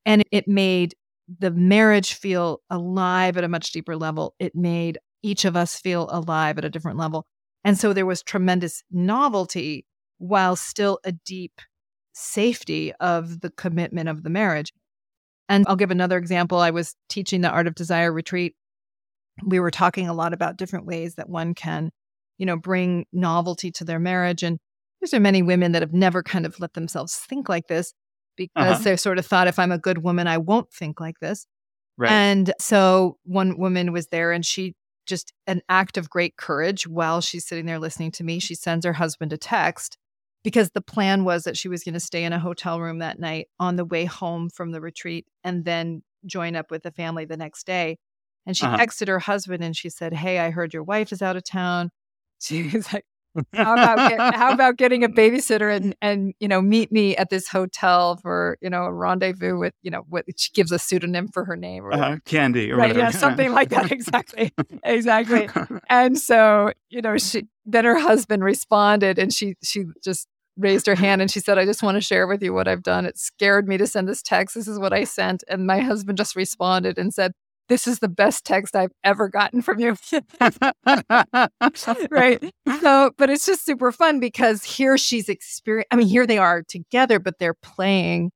and 0.05 0.23
it 0.31 0.47
made 0.47 0.95
the 1.39 1.51
marriage 1.51 2.13
feel 2.13 2.61
alive 2.69 3.37
at 3.37 3.43
a 3.43 3.49
much 3.49 3.71
deeper 3.71 3.95
level. 3.95 4.35
It 4.39 4.55
made 4.55 4.97
each 5.23 5.45
of 5.45 5.55
us 5.55 5.77
feel 5.77 6.09
alive 6.11 6.57
at 6.57 6.65
a 6.65 6.69
different 6.69 6.97
level. 6.97 7.25
And 7.63 7.77
so 7.77 7.93
there 7.93 8.05
was 8.05 8.23
tremendous 8.23 8.83
novelty 8.91 9.85
while 10.17 10.55
still 10.55 10.99
a 11.03 11.11
deep 11.11 11.61
safety 12.13 12.91
of 12.99 13.41
the 13.41 13.51
commitment 13.51 14.09
of 14.09 14.23
the 14.23 14.29
marriage 14.29 14.73
and 15.49 15.65
I'll 15.67 15.75
give 15.75 15.91
another 15.91 16.17
example. 16.17 16.59
I 16.59 16.71
was 16.71 16.95
teaching 17.09 17.41
the 17.41 17.49
Art 17.49 17.67
of 17.67 17.75
Desire 17.75 18.11
retreat. 18.11 18.55
We 19.45 19.59
were 19.59 19.71
talking 19.71 20.07
a 20.07 20.13
lot 20.13 20.33
about 20.33 20.57
different 20.57 20.85
ways 20.85 21.15
that 21.15 21.29
one 21.29 21.53
can, 21.53 21.91
you 22.37 22.45
know, 22.45 22.57
bring 22.57 23.05
novelty 23.11 23.71
to 23.71 23.85
their 23.85 23.99
marriage. 23.99 24.43
And 24.43 24.59
there's 24.99 25.13
many 25.19 25.41
women 25.41 25.71
that 25.71 25.81
have 25.81 25.93
never 25.93 26.23
kind 26.23 26.45
of 26.45 26.59
let 26.59 26.73
themselves 26.73 27.15
think 27.15 27.49
like 27.49 27.67
this 27.67 27.93
because 28.37 28.75
uh-huh. 28.75 28.83
they 28.83 28.97
sort 28.97 29.19
of 29.19 29.25
thought 29.25 29.47
if 29.47 29.59
I'm 29.59 29.71
a 29.71 29.77
good 29.77 29.99
woman, 29.99 30.27
I 30.27 30.37
won't 30.37 30.71
think 30.71 30.99
like 30.99 31.19
this. 31.19 31.45
Right. 31.97 32.11
And 32.11 32.53
so 32.59 33.17
one 33.23 33.57
woman 33.57 33.91
was 33.91 34.07
there 34.07 34.31
and 34.31 34.45
she 34.45 34.75
just 35.05 35.33
an 35.47 35.61
act 35.67 35.97
of 35.97 36.09
great 36.09 36.37
courage 36.37 36.87
while 36.87 37.21
she's 37.21 37.45
sitting 37.45 37.65
there 37.65 37.79
listening 37.79 38.11
to 38.11 38.23
me, 38.23 38.39
she 38.39 38.55
sends 38.55 38.85
her 38.85 38.93
husband 38.93 39.33
a 39.33 39.37
text 39.37 39.97
because 40.43 40.71
the 40.71 40.81
plan 40.81 41.23
was 41.23 41.43
that 41.43 41.57
she 41.57 41.67
was 41.67 41.83
going 41.83 41.93
to 41.93 41.99
stay 41.99 42.23
in 42.23 42.33
a 42.33 42.39
hotel 42.39 42.79
room 42.79 42.99
that 42.99 43.19
night 43.19 43.47
on 43.59 43.75
the 43.75 43.85
way 43.85 44.05
home 44.05 44.49
from 44.49 44.71
the 44.71 44.81
retreat 44.81 45.27
and 45.43 45.65
then 45.65 46.03
join 46.25 46.55
up 46.55 46.71
with 46.71 46.83
the 46.83 46.91
family 46.91 47.25
the 47.25 47.37
next 47.37 47.65
day. 47.65 47.97
And 48.45 48.57
she 48.57 48.65
uh-huh. 48.65 48.77
texted 48.77 49.07
her 49.07 49.19
husband 49.19 49.63
and 49.63 49.75
she 49.75 49.89
said, 49.89 50.13
Hey, 50.13 50.39
I 50.39 50.49
heard 50.49 50.73
your 50.73 50.83
wife 50.83 51.11
is 51.11 51.21
out 51.21 51.37
of 51.37 51.43
town. 51.43 51.91
She 52.43 52.63
was 52.73 52.91
like, 52.91 53.05
how 53.53 53.73
about 53.73 54.09
get, 54.09 54.19
how 54.35 54.51
about 54.51 54.77
getting 54.77 55.03
a 55.03 55.09
babysitter 55.09 55.73
and 55.75 55.95
and 56.01 56.33
you 56.39 56.47
know 56.47 56.61
meet 56.61 56.91
me 56.91 57.15
at 57.17 57.29
this 57.29 57.47
hotel 57.47 58.17
for 58.17 58.57
you 58.61 58.69
know 58.69 58.83
a 58.83 58.93
rendezvous 58.93 59.57
with 59.57 59.73
you 59.81 59.91
know 59.91 60.03
what 60.09 60.25
she 60.37 60.51
gives 60.53 60.71
a 60.71 60.79
pseudonym 60.79 61.27
for 61.27 61.45
her 61.45 61.55
name 61.55 61.85
or 61.85 61.93
uh, 61.93 62.17
Candy 62.25 62.71
or 62.71 62.77
right, 62.77 62.95
yeah 62.95 63.11
something 63.11 63.51
like 63.51 63.69
that 63.69 63.91
exactly 63.91 64.53
exactly 64.83 65.49
and 65.89 66.17
so 66.17 66.71
you 66.89 67.01
know 67.01 67.17
she 67.17 67.47
then 67.65 67.85
her 67.85 67.97
husband 67.97 68.43
responded 68.43 69.17
and 69.17 69.33
she 69.33 69.55
she 69.63 69.85
just 70.03 70.27
raised 70.57 70.85
her 70.85 70.95
hand 70.95 71.21
and 71.21 71.31
she 71.31 71.39
said, 71.39 71.57
I 71.57 71.65
just 71.65 71.81
want 71.81 71.95
to 71.95 72.01
share 72.01 72.27
with 72.27 72.43
you 72.43 72.53
what 72.53 72.67
I've 72.67 72.83
done. 72.83 73.05
It 73.05 73.17
scared 73.17 73.67
me 73.67 73.77
to 73.77 73.87
send 73.87 74.07
this 74.07 74.21
text. 74.21 74.55
This 74.55 74.67
is 74.67 74.79
what 74.79 74.93
I 74.93 75.05
sent. 75.05 75.43
And 75.47 75.65
my 75.65 75.79
husband 75.79 76.17
just 76.17 76.35
responded 76.35 76.97
and 76.97 77.13
said, 77.13 77.31
This 77.71 77.87
is 77.87 77.99
the 77.99 78.09
best 78.09 78.43
text 78.43 78.75
I've 78.75 78.91
ever 79.01 79.29
gotten 79.29 79.61
from 79.61 79.79
you. 79.79 79.95
right. 82.11 82.53
So, 82.81 83.11
but 83.17 83.29
it's 83.29 83.45
just 83.45 83.63
super 83.63 83.93
fun 83.93 84.19
because 84.19 84.65
here 84.65 84.97
she's 84.97 85.29
experiencing, 85.29 85.87
I 85.89 85.95
mean, 85.95 86.07
here 86.07 86.27
they 86.27 86.37
are 86.37 86.63
together, 86.63 87.17
but 87.17 87.39
they're 87.39 87.53
playing 87.53 88.31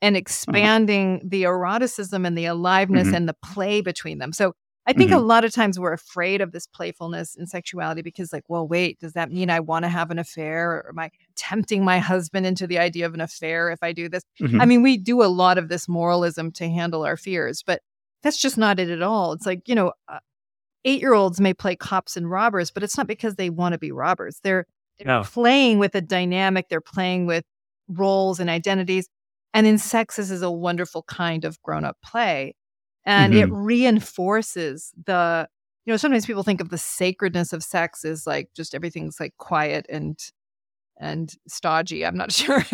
and 0.00 0.14
uh-huh. 0.14 0.20
expanding 0.20 1.18
mm-hmm. 1.18 1.28
the 1.28 1.42
eroticism 1.44 2.24
and 2.24 2.38
the 2.38 2.46
aliveness 2.46 3.08
mm-hmm. 3.08 3.16
and 3.16 3.28
the 3.28 3.36
play 3.44 3.82
between 3.82 4.16
them. 4.16 4.32
So 4.32 4.54
I 4.86 4.94
think 4.94 5.10
mm-hmm. 5.10 5.20
a 5.20 5.26
lot 5.26 5.44
of 5.44 5.52
times 5.52 5.78
we're 5.78 5.92
afraid 5.92 6.40
of 6.40 6.52
this 6.52 6.66
playfulness 6.66 7.36
and 7.36 7.46
sexuality 7.50 8.00
because, 8.00 8.32
like, 8.32 8.44
well, 8.48 8.66
wait, 8.66 8.98
does 8.98 9.12
that 9.12 9.30
mean 9.30 9.50
I 9.50 9.60
want 9.60 9.84
to 9.84 9.90
have 9.90 10.10
an 10.10 10.18
affair? 10.18 10.70
Or 10.70 10.88
am 10.88 10.98
I 10.98 11.10
tempting 11.36 11.84
my 11.84 11.98
husband 11.98 12.46
into 12.46 12.66
the 12.66 12.78
idea 12.78 13.04
of 13.04 13.12
an 13.12 13.20
affair 13.20 13.70
if 13.70 13.80
I 13.82 13.92
do 13.92 14.08
this? 14.08 14.22
Mm-hmm. 14.40 14.58
I 14.58 14.64
mean, 14.64 14.82
we 14.82 14.96
do 14.96 15.22
a 15.22 15.28
lot 15.28 15.58
of 15.58 15.68
this 15.68 15.86
moralism 15.86 16.50
to 16.52 16.70
handle 16.70 17.04
our 17.04 17.18
fears, 17.18 17.62
but 17.64 17.82
that's 18.22 18.40
just 18.40 18.58
not 18.58 18.78
it 18.78 18.90
at 18.90 19.02
all. 19.02 19.32
It's 19.32 19.46
like, 19.46 19.68
you 19.68 19.74
know, 19.74 19.92
uh, 20.08 20.18
eight 20.84 21.00
year 21.00 21.14
olds 21.14 21.40
may 21.40 21.54
play 21.54 21.76
cops 21.76 22.16
and 22.16 22.30
robbers, 22.30 22.70
but 22.70 22.82
it's 22.82 22.96
not 22.96 23.06
because 23.06 23.36
they 23.36 23.50
want 23.50 23.72
to 23.72 23.78
be 23.78 23.92
robbers. 23.92 24.40
They're, 24.42 24.66
they're 24.98 25.22
playing 25.24 25.78
with 25.78 25.94
a 25.94 26.00
dynamic, 26.00 26.68
they're 26.68 26.80
playing 26.80 27.26
with 27.26 27.44
roles 27.88 28.40
and 28.40 28.50
identities. 28.50 29.08
And 29.54 29.66
in 29.66 29.78
sex, 29.78 30.16
this 30.16 30.30
is 30.30 30.42
a 30.42 30.50
wonderful 30.50 31.02
kind 31.02 31.44
of 31.44 31.60
grown 31.62 31.84
up 31.84 31.96
play 32.04 32.54
and 33.04 33.32
mm-hmm. 33.32 33.42
it 33.42 33.54
reinforces 33.54 34.92
the 35.06 35.48
you 35.84 35.92
know 35.92 35.96
sometimes 35.96 36.26
people 36.26 36.42
think 36.42 36.60
of 36.60 36.68
the 36.70 36.78
sacredness 36.78 37.52
of 37.52 37.62
sex 37.62 38.04
as 38.04 38.26
like 38.26 38.48
just 38.54 38.74
everything's 38.74 39.18
like 39.18 39.34
quiet 39.38 39.86
and 39.88 40.18
and 40.98 41.34
stodgy 41.48 42.04
i'm 42.04 42.16
not 42.16 42.32
sure 42.32 42.64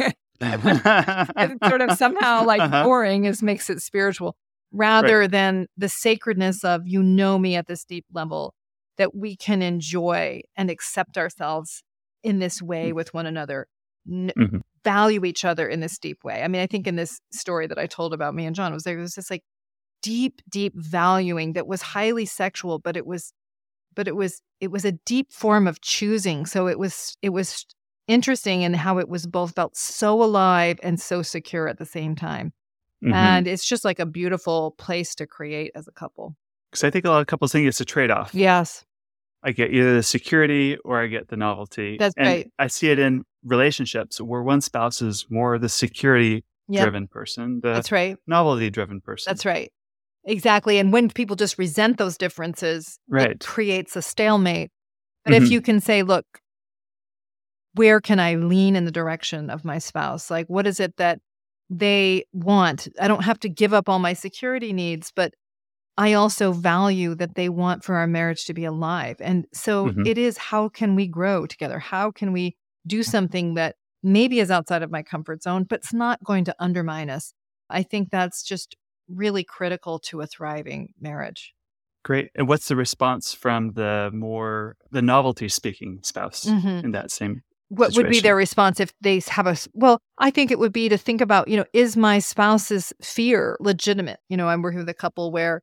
sort 1.69 1.81
of 1.81 1.97
somehow 1.97 2.45
like 2.45 2.61
uh-huh. 2.61 2.85
boring 2.85 3.25
is 3.25 3.43
makes 3.43 3.71
it 3.71 3.81
spiritual 3.81 4.37
rather 4.73 5.21
right. 5.21 5.31
than 5.31 5.67
the 5.77 5.89
sacredness 5.89 6.65
of 6.65 6.83
you 6.87 7.03
know 7.03 7.39
me 7.39 7.57
at 7.57 7.67
this 7.67 7.85
deep 7.85 8.05
level 8.13 8.55
that 8.99 9.15
we 9.15 9.37
can 9.37 9.63
enjoy 9.63 10.41
and 10.57 10.71
accept 10.71 11.19
ourselves 11.19 11.83
in 12.23 12.39
this 12.39 12.61
way 12.61 12.91
mm. 12.91 12.95
with 12.95 13.15
one 13.15 13.27
another 13.27 13.67
n- 14.11 14.33
mm-hmm. 14.37 14.59
value 14.85 15.25
each 15.25 15.45
other 15.45 15.69
in 15.69 15.81
this 15.81 15.99
deep 15.99 16.25
way 16.25 16.43
i 16.43 16.49
mean 16.49 16.61
i 16.61 16.67
think 16.67 16.87
in 16.87 16.97
this 16.97 17.21
story 17.33 17.67
that 17.67 17.79
i 17.79 17.87
told 17.87 18.13
about 18.13 18.35
me 18.35 18.47
and 18.47 18.57
john 18.57 18.73
was 18.73 18.85
there 18.85 18.99
was 18.99 19.15
this 19.15 19.31
like 19.31 19.43
deep 20.03 20.43
deep 20.49 20.73
valuing 20.77 21.53
that 21.55 21.67
was 21.67 21.83
highly 21.83 22.27
sexual 22.27 22.79
but 22.79 22.97
it 22.97 23.07
was 23.07 23.33
but 23.95 24.07
it 24.07 24.17
was 24.17 24.41
it 24.61 24.71
was 24.71 24.85
a 24.85 24.93
deep 24.93 25.33
form 25.33 25.67
of 25.67 25.81
choosing 25.81 26.47
so 26.47 26.67
it 26.69 26.79
was 26.79 27.17
it 27.23 27.31
was 27.31 27.67
interesting 28.09 28.63
in 28.63 28.75
how 28.75 28.99
it 28.99 29.09
was 29.09 29.27
both 29.27 29.55
felt 29.55 29.77
so 29.77 30.23
alive 30.23 30.79
and 30.83 31.01
so 31.01 31.23
secure 31.23 31.67
at 31.67 31.79
the 31.79 31.87
same 31.87 32.15
time 32.15 32.53
mm-hmm. 33.05 33.13
and 33.13 33.49
it's 33.49 33.65
just 33.65 33.85
like 33.85 33.99
a 33.99 34.07
beautiful 34.07 34.75
place 34.79 35.15
to 35.15 35.27
create 35.27 35.73
as 35.75 35.89
a 35.89 35.93
couple 35.93 36.35
because 36.71 36.85
i 36.85 36.91
think 36.91 37.05
a 37.05 37.09
lot 37.09 37.21
of 37.21 37.27
couples 37.27 37.53
think 37.53 37.67
it's 37.67 37.81
a 37.81 37.85
trade-off 37.85 38.35
yes 38.35 38.85
i 39.43 39.53
get 39.53 39.71
either 39.73 39.95
the 39.95 40.03
security 40.03 40.77
or 40.85 41.01
i 41.01 41.07
get 41.07 41.29
the 41.29 41.37
novelty 41.37 41.97
that's 41.99 42.15
and 42.17 42.27
right 42.27 42.51
i 42.59 42.67
see 42.67 42.91
it 42.91 42.99
in 42.99 43.25
relationships 43.45 44.21
where 44.21 44.43
one 44.43 44.61
spouse 44.61 45.01
is 45.03 45.27
more 45.31 45.59
the 45.59 45.69
security 45.69 46.45
driven 46.71 47.05
yep. 47.05 47.11
person 47.11 47.61
the 47.63 47.73
that's 47.73 47.93
right 47.93 48.17
novelty 48.27 48.71
driven 48.71 49.01
person 49.01 49.31
that's 49.31 49.45
right 49.45 49.71
Exactly. 50.27 50.79
And 50.79 50.93
when 50.93 51.09
people 51.09 51.37
just 51.37 51.57
resent 51.57 51.99
those 51.99 52.19
differences, 52.19 52.99
right. 53.09 53.31
it 53.31 53.41
creates 53.47 53.95
a 53.95 54.03
stalemate. 54.03 54.71
But 55.25 55.33
mm-hmm. 55.33 55.45
if 55.45 55.51
you 55.51 55.61
can 55.61 55.81
say, 55.81 56.03
look, 56.03 56.27
where 57.75 58.01
can 58.01 58.19
I 58.19 58.35
lean 58.35 58.75
in 58.75 58.85
the 58.85 58.91
direction 58.91 59.51
of 59.51 59.65
my 59.65 59.79
spouse? 59.79 60.31
Like, 60.31 60.49
what 60.49 60.67
is 60.67 60.81
it 60.81 60.97
that 60.97 61.21
they 61.71 62.25
want? 62.33 62.89
I 63.01 63.09
don't 63.09 63.25
have 63.25 63.41
to 63.41 63.49
give 63.49 63.73
up 63.73 63.89
all 63.89 63.99
my 63.99 64.13
security 64.13 64.73
needs, 64.73 65.13
but 65.15 65.35
I 65.99 66.13
also 66.13 66.53
value 66.53 67.15
that 67.15 67.35
they 67.35 67.49
want 67.49 67.83
for 67.83 67.97
our 67.97 68.07
marriage 68.07 68.45
to 68.47 68.55
be 68.55 68.65
alive. 68.65 69.17
And 69.21 69.47
so 69.53 69.87
mm-hmm. 69.87 70.07
it 70.07 70.19
is 70.19 70.37
how 70.37 70.69
can 70.69 70.95
we 70.95 71.07
grow 71.07 71.47
together? 71.47 71.79
How 71.79 72.11
can 72.11 72.33
we 72.33 72.57
do 72.87 73.03
something 73.03 73.55
that 73.55 73.77
maybe 74.03 74.41
is 74.41 74.51
outside 74.51 74.83
of 74.83 74.91
my 74.91 75.03
comfort 75.03 75.43
zone, 75.43 75.65
but 75.65 75.81
it's 75.81 75.95
not 75.95 76.23
going 76.23 76.45
to 76.45 76.57
undermine 76.59 77.09
us? 77.09 77.33
I 77.71 77.83
think 77.83 78.11
that's 78.11 78.43
just 78.43 78.77
really 79.09 79.43
critical 79.43 79.99
to 80.01 80.21
a 80.21 80.27
thriving 80.27 80.93
marriage. 81.01 81.55
Great. 82.05 82.31
And 82.35 82.47
what's 82.47 82.69
the 82.69 82.77
response 82.77 83.33
from 83.33 83.73
the 83.73 84.11
more 84.13 84.77
the 84.91 85.03
novelty 85.03 85.49
speaking 85.49 86.01
spouse 86.03 86.45
mm-hmm. 86.45 86.85
in 86.85 86.91
that 86.93 87.11
same 87.11 87.43
what 87.69 87.89
situation? 87.89 88.05
would 88.05 88.11
be 88.11 88.21
their 88.21 88.37
response 88.37 88.81
if 88.81 88.93
they 89.01 89.21
have 89.29 89.47
a 89.47 89.57
well 89.75 90.01
i 90.19 90.31
think 90.31 90.51
it 90.51 90.59
would 90.59 90.73
be 90.73 90.89
to 90.89 90.97
think 90.97 91.21
about 91.21 91.49
you 91.49 91.57
know 91.57 91.65
is 91.73 91.97
my 91.97 92.19
spouse's 92.19 92.93
fear 93.03 93.57
legitimate 93.61 94.21
you 94.29 94.37
know 94.37 94.49
i'm 94.49 94.63
working 94.63 94.79
with 94.79 94.89
a 94.89 94.95
couple 94.95 95.33
where 95.33 95.63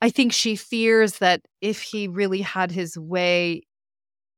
i 0.00 0.10
think 0.10 0.32
she 0.32 0.56
fears 0.56 1.18
that 1.18 1.40
if 1.60 1.82
he 1.82 2.08
really 2.08 2.42
had 2.42 2.70
his 2.70 2.98
way 2.98 3.62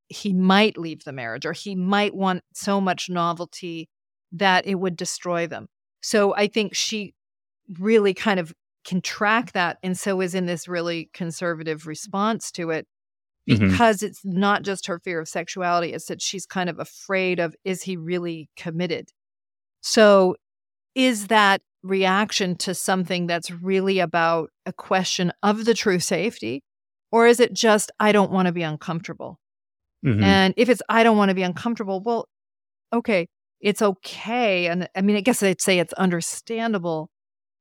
he 0.09 0.33
might 0.33 0.79
leave 0.79 1.05
the 1.05 1.12
marriage 1.12 1.45
or 1.45 1.53
he 1.53 1.74
might 1.74 2.14
want 2.14 2.43
so 2.55 2.81
much 2.81 3.11
novelty 3.11 3.89
that 4.33 4.66
it 4.66 4.76
would 4.76 4.97
destroy 4.97 5.47
them 5.47 5.66
so 6.01 6.35
i 6.37 6.47
think 6.47 6.74
she 6.74 7.14
really 7.79 8.14
kind 8.14 8.41
of 8.41 8.53
can 8.89 9.01
track 9.03 9.53
that 9.53 9.79
and 9.83 9.99
so 9.99 10.20
is 10.22 10.35
in 10.35 10.47
this 10.47 10.66
really 10.66 11.11
conservative 11.12 11.87
response 11.87 12.51
to 12.53 12.70
it. 12.70 12.87
Because 13.57 13.99
mm-hmm. 13.99 14.07
it's 14.07 14.20
not 14.24 14.62
just 14.62 14.86
her 14.86 14.99
fear 14.99 15.20
of 15.20 15.28
sexuality 15.28 15.92
it's 15.92 16.07
that 16.07 16.20
she's 16.20 16.46
kind 16.46 16.68
of 16.68 16.78
afraid 16.78 17.40
of 17.40 17.55
is 17.64 17.82
he 17.82 17.96
really 17.96 18.49
committed 18.57 19.11
so 19.80 20.36
is 20.94 21.28
that 21.28 21.62
reaction 21.82 22.57
to 22.57 22.74
something 22.74 23.26
that's 23.26 23.51
really 23.51 23.99
about 24.01 24.51
a 24.66 24.72
question 24.72 25.32
of 25.42 25.64
the 25.64 25.74
true 25.74 26.01
safety? 26.01 26.62
Or 27.11 27.26
is 27.26 27.40
it 27.40 27.53
just, 27.53 27.90
I 27.99 28.12
don't 28.12 28.30
want 28.30 28.46
to 28.46 28.53
be 28.53 28.62
uncomfortable? 28.62 29.38
Mm-hmm. 30.05 30.22
And 30.22 30.55
if 30.57 30.68
it's, 30.68 30.82
I 30.88 31.03
don't 31.03 31.16
want 31.16 31.30
to 31.30 31.34
be 31.34 31.42
uncomfortable, 31.42 32.03
well, 32.03 32.28
okay, 32.92 33.28
it's 33.61 33.80
okay. 33.80 34.66
And 34.66 34.88
I 34.94 35.01
mean, 35.01 35.16
I 35.16 35.20
guess 35.20 35.42
I'd 35.42 35.61
say 35.61 35.78
it's 35.78 35.92
understandable, 35.94 37.11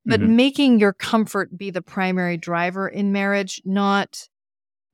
but 0.06 0.20
mm-hmm. 0.20 0.36
making 0.36 0.80
your 0.80 0.94
comfort 0.94 1.58
be 1.58 1.72
the 1.72 1.82
primary 1.82 2.38
driver 2.38 2.88
in 2.88 3.12
marriage, 3.12 3.62
not 3.66 4.28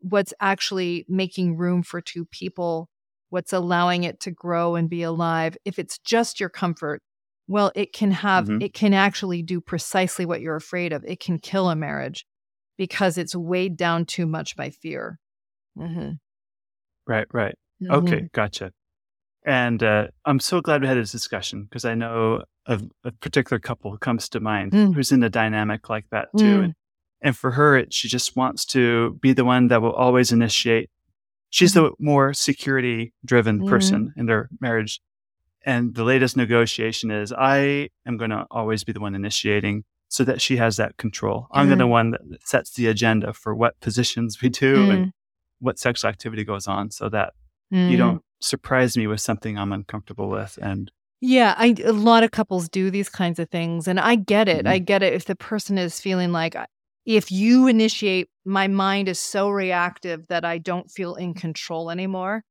what's 0.04 0.34
actually 0.40 1.06
making 1.08 1.58
room 1.58 1.82
for 1.82 2.02
two 2.02 2.26
people, 2.26 2.90
what's 3.30 3.54
allowing 3.54 4.04
it 4.04 4.20
to 4.20 4.32
grow 4.32 4.76
and 4.76 4.90
be 4.90 5.02
alive. 5.02 5.58
If 5.66 5.80
it's 5.80 5.98
just 5.98 6.40
your 6.40 6.50
comfort, 6.50 7.02
well, 7.48 7.72
it 7.74 7.94
can 7.94 8.12
have, 8.12 8.46
mm-hmm. 8.46 8.62
it 8.62 8.74
can 8.74 8.94
actually 8.94 9.42
do 9.42 9.62
precisely 9.62 10.26
what 10.26 10.42
you're 10.42 10.56
afraid 10.56 10.94
of. 10.94 11.04
It 11.06 11.20
can 11.20 11.40
kill 11.40 11.70
a 11.70 11.76
marriage 11.76 12.26
because 12.78 13.18
it's 13.18 13.36
weighed 13.36 13.78
down 13.78 14.06
too 14.06 14.26
much 14.26 14.56
by 14.56 14.70
fear. 14.70 15.20
Mm-hmm. 15.78 16.12
Right, 17.08 17.28
right. 17.34 17.56
Mm-hmm. 17.82 17.94
Okay, 17.94 18.30
gotcha. 18.34 18.72
And 19.46 19.84
uh, 19.84 20.08
I'm 20.26 20.40
so 20.40 20.62
glad 20.62 20.82
we 20.82 20.88
had 20.88 20.98
this 20.98 21.12
discussion 21.12 21.64
because 21.64 21.86
I 21.86 21.96
know 21.96 22.44
of 22.66 22.84
a 23.04 23.12
particular 23.12 23.60
couple 23.60 23.98
comes 23.98 24.30
to 24.30 24.40
mind 24.40 24.72
mm. 24.72 24.94
who's 24.94 25.12
in 25.12 25.22
a 25.24 25.30
dynamic 25.30 25.90
like 25.90 26.06
that 26.12 26.30
too. 26.38 26.60
Mm. 26.60 26.64
And, 26.64 26.74
and 27.24 27.36
for 27.36 27.52
her, 27.52 27.78
it, 27.78 27.94
she 27.94 28.10
just 28.10 28.36
wants 28.36 28.66
to 28.66 29.18
be 29.22 29.32
the 29.32 29.46
one 29.46 29.70
that 29.70 29.82
will 29.82 29.94
always 29.94 30.32
initiate. 30.32 30.90
She's 31.50 31.74
mm-hmm. 31.74 31.86
the 31.86 31.92
more 32.00 32.34
security 32.34 33.14
driven 33.26 33.60
mm-hmm. 33.60 33.70
person 33.70 34.14
in 34.18 34.26
their 34.26 34.50
marriage. 34.60 35.00
And 35.66 35.96
the 35.96 36.04
latest 36.04 36.36
negotiation 36.36 37.10
is 37.10 37.32
I 37.32 37.90
am 38.06 38.18
going 38.18 38.32
to 38.32 38.46
always 38.52 38.84
be 38.84 38.92
the 38.92 39.00
one 39.00 39.16
initiating 39.16 39.86
so 40.10 40.26
that 40.26 40.42
she 40.42 40.58
has 40.58 40.76
that 40.76 40.98
control. 40.98 41.48
I'm 41.52 41.70
mm-hmm. 41.70 41.78
the 41.78 41.88
one 41.88 42.12
that 42.12 42.20
sets 42.44 42.74
the 42.74 42.88
agenda 42.88 43.32
for 43.32 43.56
what 43.56 43.80
positions 43.80 44.42
we 44.42 44.50
do 44.50 44.92
and 44.92 45.06
mm. 45.08 45.12
what 45.60 45.80
sexual 45.80 46.10
activity 46.10 46.44
goes 46.44 46.68
on 46.68 46.92
so 46.92 47.08
that 47.10 47.34
you 47.72 47.80
mm. 47.80 47.98
don't 47.98 48.22
surprise 48.42 48.98
me 48.98 49.08
with 49.08 49.22
something 49.22 49.58
I'm 49.58 49.72
uncomfortable 49.72 50.30
with. 50.30 50.60
And 50.62 50.92
yeah, 51.22 51.56
I, 51.58 51.74
a 51.86 51.94
lot 51.94 52.24
of 52.24 52.32
couples 52.32 52.68
do 52.68 52.92
these 52.92 53.10
kinds 53.10 53.40
of 53.40 53.50
things. 53.50 53.88
And 53.88 54.00
I 54.00 54.16
get 54.16 54.50
it. 54.50 54.66
Mm-hmm. 54.66 54.68
I 54.68 54.80
get 54.80 55.02
it 55.02 55.14
if 55.14 55.26
the 55.26 55.36
person 55.36 55.78
is 55.78 56.02
feeling 56.02 56.34
like, 56.34 56.56
if 57.06 57.32
you 57.32 57.68
initiate, 57.68 58.30
my 58.46 58.68
mind 58.68 59.10
is 59.10 59.20
so 59.20 59.50
reactive 59.50 60.28
that 60.28 60.46
I 60.46 60.58
don't 60.58 60.90
feel 60.90 61.16
in 61.16 61.34
control 61.34 61.90
anymore. 61.90 62.44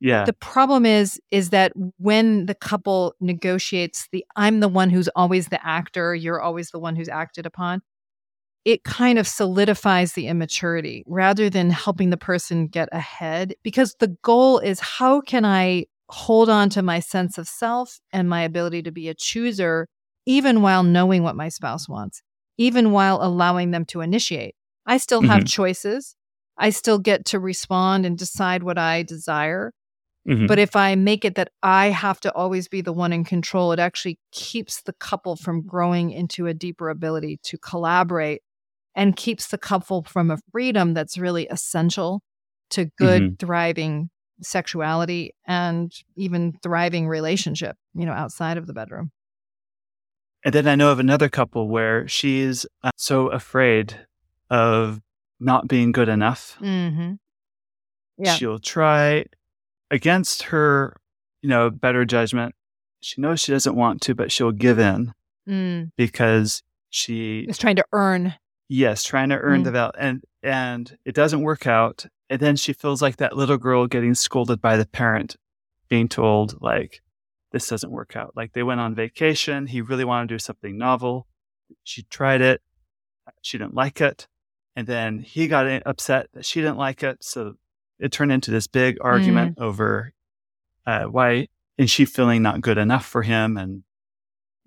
Yeah. 0.00 0.24
The 0.24 0.34
problem 0.34 0.84
is 0.84 1.20
is 1.30 1.50
that 1.50 1.72
when 1.98 2.46
the 2.46 2.54
couple 2.54 3.14
negotiates 3.20 4.08
the 4.12 4.24
I'm 4.36 4.60
the 4.60 4.68
one 4.68 4.90
who's 4.90 5.08
always 5.16 5.48
the 5.48 5.64
actor, 5.66 6.14
you're 6.14 6.40
always 6.40 6.70
the 6.70 6.78
one 6.78 6.96
who's 6.96 7.08
acted 7.08 7.46
upon, 7.46 7.80
it 8.64 8.84
kind 8.84 9.18
of 9.18 9.28
solidifies 9.28 10.12
the 10.12 10.26
immaturity 10.26 11.04
rather 11.06 11.48
than 11.48 11.70
helping 11.70 12.10
the 12.10 12.16
person 12.16 12.66
get 12.66 12.88
ahead 12.92 13.54
because 13.62 13.94
the 14.00 14.16
goal 14.22 14.58
is 14.58 14.80
how 14.80 15.20
can 15.20 15.44
I 15.44 15.86
hold 16.08 16.48
on 16.48 16.68
to 16.70 16.82
my 16.82 17.00
sense 17.00 17.38
of 17.38 17.48
self 17.48 18.00
and 18.12 18.28
my 18.28 18.42
ability 18.42 18.82
to 18.82 18.92
be 18.92 19.08
a 19.08 19.14
chooser 19.14 19.88
even 20.26 20.60
while 20.62 20.82
knowing 20.82 21.22
what 21.22 21.36
my 21.36 21.48
spouse 21.48 21.88
wants, 21.88 22.22
even 22.58 22.92
while 22.92 23.18
allowing 23.22 23.70
them 23.70 23.84
to 23.86 24.00
initiate. 24.00 24.54
I 24.86 24.98
still 24.98 25.22
have 25.22 25.40
mm-hmm. 25.40 25.46
choices. 25.46 26.16
I 26.58 26.70
still 26.70 26.98
get 26.98 27.26
to 27.26 27.38
respond 27.38 28.06
and 28.06 28.16
decide 28.16 28.62
what 28.62 28.78
I 28.78 29.02
desire. 29.02 29.72
Mm-hmm. 30.28 30.46
But 30.46 30.58
if 30.58 30.74
I 30.74 30.94
make 30.94 31.24
it 31.24 31.36
that 31.36 31.50
I 31.62 31.86
have 31.90 32.18
to 32.20 32.32
always 32.34 32.68
be 32.68 32.80
the 32.80 32.92
one 32.92 33.12
in 33.12 33.24
control, 33.24 33.72
it 33.72 33.78
actually 33.78 34.18
keeps 34.32 34.82
the 34.82 34.92
couple 34.94 35.36
from 35.36 35.62
growing 35.62 36.10
into 36.10 36.46
a 36.46 36.54
deeper 36.54 36.88
ability 36.88 37.38
to 37.44 37.58
collaborate 37.58 38.42
and 38.94 39.14
keeps 39.14 39.48
the 39.48 39.58
couple 39.58 40.02
from 40.02 40.30
a 40.30 40.38
freedom 40.50 40.94
that's 40.94 41.18
really 41.18 41.46
essential 41.48 42.22
to 42.70 42.86
good, 42.98 43.22
mm-hmm. 43.22 43.34
thriving 43.34 44.10
sexuality 44.42 45.34
and 45.46 45.92
even 46.16 46.54
thriving 46.62 47.06
relationship, 47.06 47.76
you 47.94 48.06
know, 48.06 48.12
outside 48.12 48.56
of 48.56 48.66
the 48.66 48.72
bedroom. 48.72 49.10
And 50.46 50.54
then 50.54 50.68
I 50.68 50.76
know 50.76 50.92
of 50.92 51.00
another 51.00 51.28
couple 51.28 51.68
where 51.68 52.06
she's 52.06 52.66
uh, 52.84 52.92
so 52.94 53.26
afraid 53.26 54.06
of 54.48 55.02
not 55.40 55.66
being 55.66 55.90
good 55.90 56.08
enough. 56.08 56.56
Mm-hmm. 56.60 57.14
Yeah. 58.18 58.34
She'll 58.36 58.60
try 58.60 59.24
against 59.90 60.44
her, 60.44 61.00
you 61.42 61.48
know, 61.48 61.68
better 61.68 62.04
judgment. 62.04 62.54
She 63.00 63.20
knows 63.20 63.40
she 63.40 63.50
doesn't 63.50 63.74
want 63.74 64.02
to, 64.02 64.14
but 64.14 64.30
she'll 64.30 64.52
give 64.52 64.78
in 64.78 65.14
mm. 65.48 65.90
because 65.96 66.62
she 66.90 67.40
is 67.48 67.58
trying 67.58 67.76
to 67.76 67.84
earn. 67.92 68.34
Yes, 68.68 69.02
trying 69.02 69.30
to 69.30 69.38
earn 69.38 69.62
mm. 69.62 69.64
the 69.64 69.72
value, 69.72 69.92
and 69.98 70.24
and 70.44 70.96
it 71.04 71.16
doesn't 71.16 71.42
work 71.42 71.66
out. 71.66 72.06
And 72.30 72.38
then 72.38 72.54
she 72.54 72.72
feels 72.72 73.02
like 73.02 73.16
that 73.16 73.36
little 73.36 73.58
girl 73.58 73.88
getting 73.88 74.14
scolded 74.14 74.60
by 74.60 74.76
the 74.76 74.86
parent, 74.86 75.34
being 75.88 76.08
told 76.08 76.62
like, 76.62 77.02
"This 77.52 77.68
doesn't 77.68 77.90
work 77.90 78.16
out." 78.16 78.32
Like 78.36 78.52
they 78.52 78.62
went 78.62 78.80
on 78.80 78.94
vacation. 78.94 79.66
He 79.66 79.80
really 79.80 80.04
wanted 80.04 80.28
to 80.28 80.34
do 80.34 80.38
something 80.38 80.76
novel. 80.76 81.26
She 81.84 82.02
tried 82.04 82.40
it. 82.40 82.62
She 83.42 83.58
didn't 83.58 83.74
like 83.74 84.00
it. 84.00 84.28
And 84.76 84.86
then 84.86 85.20
he 85.20 85.48
got 85.48 85.82
upset 85.86 86.28
that 86.34 86.44
she 86.44 86.60
didn't 86.60 86.76
like 86.76 87.02
it. 87.02 87.24
So 87.24 87.54
it 87.98 88.12
turned 88.12 88.32
into 88.32 88.50
this 88.50 88.66
big 88.66 88.98
argument 89.00 89.58
mm. 89.58 89.62
over 89.62 90.12
uh, 90.86 91.04
why 91.04 91.48
is 91.78 91.90
she 91.90 92.04
feeling 92.04 92.42
not 92.42 92.60
good 92.60 92.78
enough 92.78 93.04
for 93.04 93.22
him 93.22 93.56
and 93.56 93.82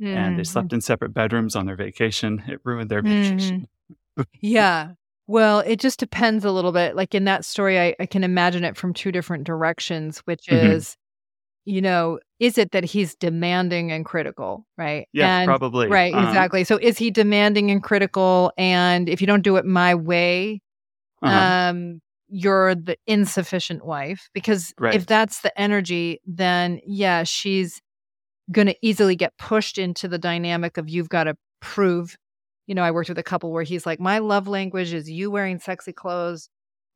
mm. 0.01 0.15
and 0.15 0.37
they 0.37 0.43
slept 0.43 0.69
mm-hmm. 0.69 0.75
in 0.75 0.81
separate 0.81 1.13
bedrooms 1.13 1.55
on 1.55 1.65
their 1.65 1.75
vacation 1.75 2.43
it 2.47 2.59
ruined 2.63 2.89
their 2.89 3.01
vacation 3.01 3.67
mm. 4.17 4.25
yeah 4.41 4.91
well 5.27 5.59
it 5.59 5.79
just 5.79 5.99
depends 5.99 6.43
a 6.43 6.51
little 6.51 6.71
bit 6.71 6.95
like 6.95 7.15
in 7.15 7.25
that 7.25 7.45
story 7.45 7.79
i, 7.79 7.95
I 7.99 8.05
can 8.05 8.23
imagine 8.23 8.63
it 8.63 8.77
from 8.77 8.93
two 8.93 9.11
different 9.11 9.43
directions 9.43 10.19
which 10.19 10.45
mm-hmm. 10.47 10.71
is 10.71 10.97
you 11.65 11.81
know 11.81 12.19
is 12.39 12.57
it 12.57 12.71
that 12.71 12.83
he's 12.83 13.15
demanding 13.15 13.91
and 13.91 14.05
critical 14.05 14.65
right 14.77 15.07
yeah 15.13 15.39
and, 15.39 15.47
probably 15.47 15.87
right 15.87 16.13
uh-huh. 16.13 16.27
exactly 16.27 16.63
so 16.63 16.77
is 16.77 16.97
he 16.97 17.11
demanding 17.11 17.69
and 17.71 17.83
critical 17.83 18.51
and 18.57 19.09
if 19.09 19.21
you 19.21 19.27
don't 19.27 19.41
do 19.41 19.55
it 19.55 19.65
my 19.65 19.93
way 19.95 20.61
uh-huh. 21.21 21.69
um 21.69 22.01
you're 22.27 22.75
the 22.75 22.95
insufficient 23.07 23.85
wife 23.85 24.29
because 24.33 24.73
right. 24.79 24.93
if 24.93 25.05
that's 25.05 25.41
the 25.41 25.59
energy 25.59 26.19
then 26.25 26.79
yeah 26.85 27.23
she's 27.23 27.81
going 28.51 28.67
to 28.67 28.75
easily 28.81 29.15
get 29.15 29.37
pushed 29.37 29.77
into 29.77 30.07
the 30.07 30.17
dynamic 30.17 30.77
of 30.77 30.89
you've 30.89 31.09
got 31.09 31.25
to 31.25 31.35
prove 31.59 32.15
you 32.67 32.75
know 32.75 32.83
i 32.83 32.91
worked 32.91 33.09
with 33.09 33.17
a 33.17 33.23
couple 33.23 33.51
where 33.51 33.63
he's 33.63 33.85
like 33.85 33.99
my 33.99 34.19
love 34.19 34.47
language 34.47 34.93
is 34.93 35.09
you 35.09 35.29
wearing 35.29 35.59
sexy 35.59 35.91
clothes 35.91 36.49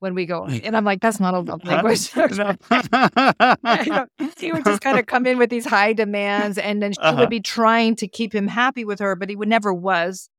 when 0.03 0.13
we 0.13 0.25
go 0.25 0.45
and 0.45 0.77
i'm 0.77 0.85
like 0.85 1.01
that's 1.01 1.19
not 1.19 1.33
a 1.33 1.39
love 1.39 1.63
language 1.63 2.11
he 4.37 4.51
would 4.51 4.65
just 4.65 4.81
kind 4.81 4.99
of 4.99 5.05
come 5.07 5.25
in 5.25 5.37
with 5.37 5.49
these 5.49 5.65
high 5.65 5.93
demands 5.93 6.57
and 6.57 6.83
then 6.83 6.91
she 6.91 6.99
uh-huh. 6.99 7.19
would 7.19 7.29
be 7.29 7.39
trying 7.39 7.95
to 7.95 8.07
keep 8.07 8.35
him 8.35 8.47
happy 8.47 8.85
with 8.85 8.99
her 8.99 9.15
but 9.15 9.29
he 9.29 9.35
would 9.35 9.49
never 9.49 9.73
was 9.73 10.29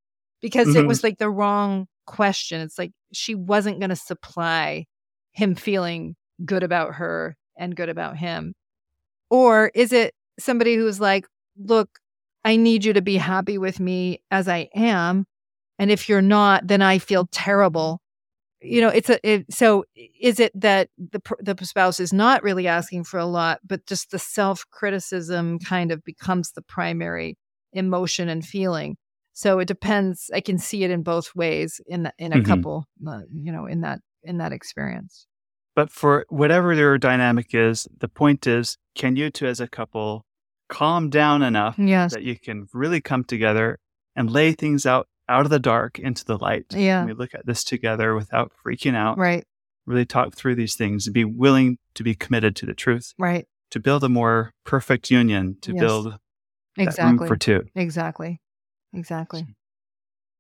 because 0.45 0.69
mm-hmm. 0.69 0.81
it 0.81 0.87
was 0.87 1.03
like 1.03 1.17
the 1.17 1.31
wrong 1.31 1.87
question. 2.05 2.61
It's 2.61 2.79
like 2.79 2.93
she 3.13 3.35
wasn't 3.35 3.81
going 3.81 3.91
to 3.91 3.97
supply 3.97 4.87
him 5.33 5.55
feeling 5.55 6.17
good 6.45 6.63
about 6.63 6.97
her 6.97 7.37
and 7.57 7.75
good 7.75 7.89
about 7.89 8.17
him. 8.17 8.55
Or 9.31 9.71
is 9.75 9.93
it 9.93 10.15
somebody 10.39 10.77
who's 10.77 11.01
like, 11.01 11.27
look, 11.57 11.89
I 12.45 12.57
need 12.57 12.85
you 12.85 12.93
to 12.93 13.03
be 13.03 13.17
happy 13.17 13.59
with 13.59 13.81
me 13.81 14.21
as 14.31 14.49
I 14.49 14.69
am. 14.75 15.25
And 15.79 15.91
if 15.91 16.09
you're 16.09 16.23
not, 16.23 16.67
then 16.67 16.83
I 16.83 16.99
feel 16.99 17.27
terrible. 17.33 18.01
You 18.65 18.81
know, 18.81 18.89
it's 18.89 19.11
a, 19.11 19.29
it, 19.29 19.53
so 19.53 19.85
is 20.21 20.41
it 20.41 20.59
that 20.61 20.89
the, 20.99 21.21
the 21.41 21.65
spouse 21.65 22.01
is 22.01 22.13
not 22.13 22.43
really 22.43 22.67
asking 22.67 23.05
for 23.05 23.19
a 23.19 23.27
lot, 23.27 23.61
but 23.65 23.87
just 23.87 24.11
the 24.11 24.19
self 24.19 24.65
criticism 24.71 25.59
kind 25.59 25.93
of 25.93 26.03
becomes 26.05 26.53
the 26.53 26.63
primary 26.63 27.37
emotion 27.73 28.29
and 28.29 28.45
feeling? 28.45 28.97
So 29.35 29.59
it 29.59 29.67
depends. 29.67 30.31
I 30.33 30.41
can 30.41 30.59
see 30.59 30.85
it 30.85 30.91
in 30.91 31.03
both 31.03 31.35
ways 31.35 31.81
in 31.87 32.05
the, 32.05 32.13
in 32.19 32.33
a 32.33 32.37
mm-hmm. 32.37 32.47
couple, 32.47 32.87
uh, 33.07 33.21
you 33.33 33.53
know, 33.53 33.67
in 33.67 33.83
that 33.83 34.01
in 34.23 34.39
that 34.39 34.53
experience. 34.53 35.27
But 35.75 35.91
for 35.91 36.25
whatever 36.29 36.77
their 36.77 36.97
dynamic 36.99 37.53
is, 37.53 37.89
the 37.99 38.09
point 38.09 38.47
is, 38.47 38.79
can 38.95 39.17
you 39.17 39.31
two 39.31 39.47
as 39.47 39.61
a 39.61 39.69
couple 39.69 40.25
calm 40.69 41.11
down 41.11 41.43
enough 41.43 41.77
yes. 41.79 42.15
that 42.15 42.23
you 42.23 42.39
can 42.39 42.67
really 42.73 43.01
come 43.01 43.25
together 43.25 43.79
and 44.17 44.31
lay 44.31 44.53
things 44.53 44.87
out 44.87 45.09
out 45.29 45.45
of 45.45 45.51
the 45.51 45.59
dark 45.59 45.99
into 45.99 46.25
the 46.25 46.39
light? 46.39 46.67
Yeah, 46.71 47.01
and 47.01 47.09
we 47.09 47.15
look 47.15 47.35
at 47.35 47.47
this 47.47 47.65
together 47.65 48.15
without 48.15 48.53
freaking 48.65 48.95
out. 48.95 49.19
Right. 49.19 49.45
Really 49.87 50.07
talk 50.07 50.35
through 50.35 50.55
these 50.55 50.77
things 50.77 51.07
and 51.07 51.15
be 51.15 51.25
willing 51.25 51.79
to 51.95 52.03
be 52.03 52.15
committed 52.15 52.57
to 52.57 52.67
the 52.67 52.75
truth. 52.75 53.13
Right. 53.19 53.47
To 53.71 53.81
build 53.81 54.05
a 54.05 54.09
more 54.09 54.53
perfect 54.65 55.11
union. 55.11 55.57
To 55.63 55.73
yes. 55.73 55.81
build 55.81 56.19
exactly 56.77 57.29
for 57.29 57.37
two. 57.37 57.65
Exactly. 57.75 58.41
Exactly. 58.93 59.47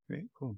Great, 0.08 0.24
cool. 0.38 0.56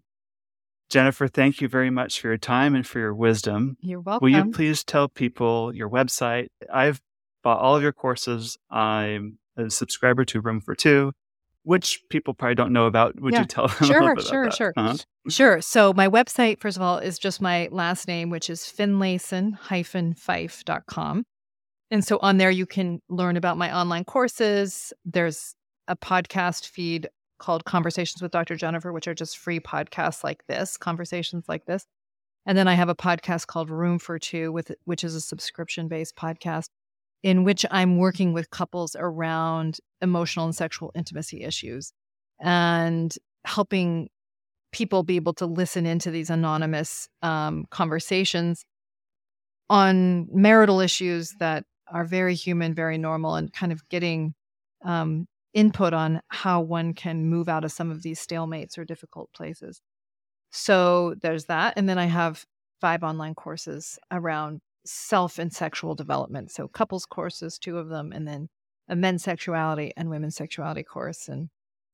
Jennifer, 0.89 1.27
thank 1.27 1.61
you 1.61 1.69
very 1.69 1.91
much 1.91 2.21
for 2.21 2.29
your 2.29 2.37
time 2.37 2.77
and 2.77 2.87
for 2.87 3.01
your 3.01 3.15
wisdom. 3.15 3.77
You're 3.81 4.01
welcome. 4.01 4.25
Will 4.25 4.37
you 4.37 4.53
please 4.53 4.85
tell 4.85 5.09
people 5.09 5.75
your 5.75 5.91
website? 5.91 6.49
I've 6.73 7.01
bought 7.43 7.59
all 7.59 7.75
of 7.75 7.83
your 7.83 7.93
courses. 7.93 8.57
I'm 8.71 9.39
a 9.57 9.69
subscriber 9.71 10.25
to 10.27 10.41
Room 10.41 10.61
for 10.61 10.77
Two. 10.77 11.13
Which 11.67 12.01
people 12.11 12.33
probably 12.33 12.55
don't 12.55 12.73
know 12.73 12.87
about. 12.87 13.21
Would 13.21 13.35
yeah. 13.35 13.41
you 13.41 13.47
tell 13.47 13.67
them? 13.69 13.89
Sure, 13.89 14.17
sure, 14.21 14.53
sure, 14.53 14.73
uh-huh. 14.77 14.99
sure. 15.29 15.61
So 15.61 15.93
my 15.93 16.07
website, 16.09 16.61
first 16.61 16.77
of 16.77 16.83
all, 16.83 16.99
is 16.99 17.19
just 17.19 17.41
my 17.41 17.69
last 17.73 18.07
name, 18.07 18.31
which 18.31 18.49
is 18.49 18.63
finlayson-fife.com. 18.63 21.25
And 21.91 22.05
so 22.05 22.21
on 22.23 22.37
there, 22.37 22.53
you 22.53 22.67
can 22.67 23.01
learn 23.09 23.37
about 23.37 23.59
my 23.59 23.77
online 23.77 24.05
courses. 24.05 24.93
There's 25.05 25.57
a 25.89 25.97
podcast 25.97 26.69
feed 26.69 27.09
called 27.39 27.65
Conversations 27.65 28.23
with 28.23 28.31
Dr. 28.31 28.55
Jennifer, 28.55 28.93
which 28.93 29.09
are 29.09 29.15
just 29.15 29.37
free 29.37 29.59
podcasts 29.59 30.23
like 30.23 30.47
this, 30.47 30.77
conversations 30.77 31.47
like 31.49 31.67
this. 31.67 31.85
And 32.47 32.57
then 32.57 32.69
I 32.69 32.75
have 32.75 32.89
a 32.89 32.95
podcast 32.95 33.49
called 33.49 33.71
Room 33.71 33.99
for 33.99 34.21
Two, 34.21 34.53
with 34.53 34.71
which 34.85 35.03
is 35.03 35.17
a 35.17 35.21
subscription 35.21 35.89
based 35.89 36.15
podcast 36.15 36.69
in 37.27 37.43
which 37.43 37.67
I'm 37.73 37.97
working 37.97 38.33
with 38.33 38.51
couples 38.51 38.95
around 38.97 39.79
emotional 40.01 40.45
and 40.45 40.55
sexual 40.55 40.93
intimacy 40.95 41.43
issues 41.43 41.93
and 42.39 43.13
helping 43.45 44.11
people 44.71 45.03
be 45.03 45.17
able 45.17 45.33
to 45.35 45.45
listen 45.45 45.87
into 45.87 46.13
these 46.13 46.31
anonymous 46.31 47.09
um, 47.23 47.65
conversations 47.69 48.65
on 49.69 50.29
marital 50.31 50.79
issues 50.79 51.35
that 51.41 51.65
are 51.89 52.05
very 52.05 52.37
human, 52.37 52.75
very 52.75 52.97
normal, 52.97 53.35
and 53.35 53.53
kind 53.53 53.73
of 53.73 53.89
getting 53.89 54.33
um, 54.85 55.27
input 55.53 55.93
on 55.93 56.21
how 56.29 56.61
one 56.61 56.95
can 56.95 57.27
move 57.27 57.49
out 57.49 57.65
of 57.65 57.73
some 57.73 57.91
of 57.91 58.03
these 58.03 58.25
stalemates 58.25 58.79
or 58.79 58.85
difficult 58.85 59.33
places. 59.35 59.81
So 60.53 61.17
there's 61.21 61.47
that. 61.47 61.75
And 61.77 61.89
then 61.89 61.99
I 61.99 62.05
have 62.05 62.45
five 62.81 63.03
online 63.03 63.35
courses 63.35 63.99
around 64.13 64.61
self 64.89 65.39
and 65.39 65.53
sexual 65.53 65.95
development. 65.95 66.51
So 66.51 66.69
couples 66.69 67.07
courses, 67.07 67.59
two 67.59 67.79
of 67.79 67.89
them, 67.89 68.13
and 68.13 68.27
then 68.27 68.49
a 68.89 68.97
men's 68.97 69.25
sexuality 69.25 69.93
and 69.97 70.11
women's 70.11 70.37
sexuality 70.37 70.83
course. 70.83 71.29
And 71.29 71.49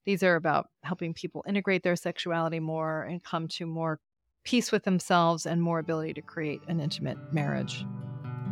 these 0.04 0.22
are 0.22 0.36
about 0.36 0.66
helping 0.82 1.14
people 1.14 1.44
integrate 1.46 1.82
their 1.82 1.96
sexuality 1.96 2.60
more 2.60 3.02
and 3.02 3.22
come 3.22 3.48
to 3.48 3.66
more 3.66 3.98
peace 4.44 4.72
with 4.72 4.84
themselves 4.84 5.46
and 5.46 5.62
more 5.62 5.78
ability 5.78 6.14
to 6.14 6.22
create 6.22 6.60
an 6.68 6.80
intimate 6.80 7.16
marriage. 7.32 7.86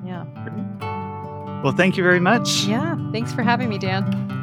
Yeah. 0.04 0.24
Well, 1.62 1.72
thank 1.72 1.96
you 1.96 2.02
very 2.02 2.20
much. 2.20 2.64
Yeah. 2.64 2.96
Thanks 3.12 3.32
for 3.32 3.42
having 3.42 3.68
me, 3.68 3.78
Dan. 3.78 4.38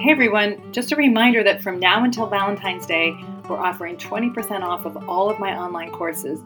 Hey 0.00 0.10
everyone, 0.10 0.72
just 0.72 0.90
a 0.90 0.96
reminder 0.96 1.44
that 1.44 1.62
from 1.62 1.78
now 1.78 2.02
until 2.02 2.26
Valentine's 2.26 2.86
Day, 2.86 3.14
we're 3.48 3.58
offering 3.58 3.96
20% 3.96 4.62
off 4.62 4.84
of 4.84 5.08
all 5.08 5.30
of 5.30 5.38
my 5.38 5.56
online 5.56 5.92
courses. 5.92 6.40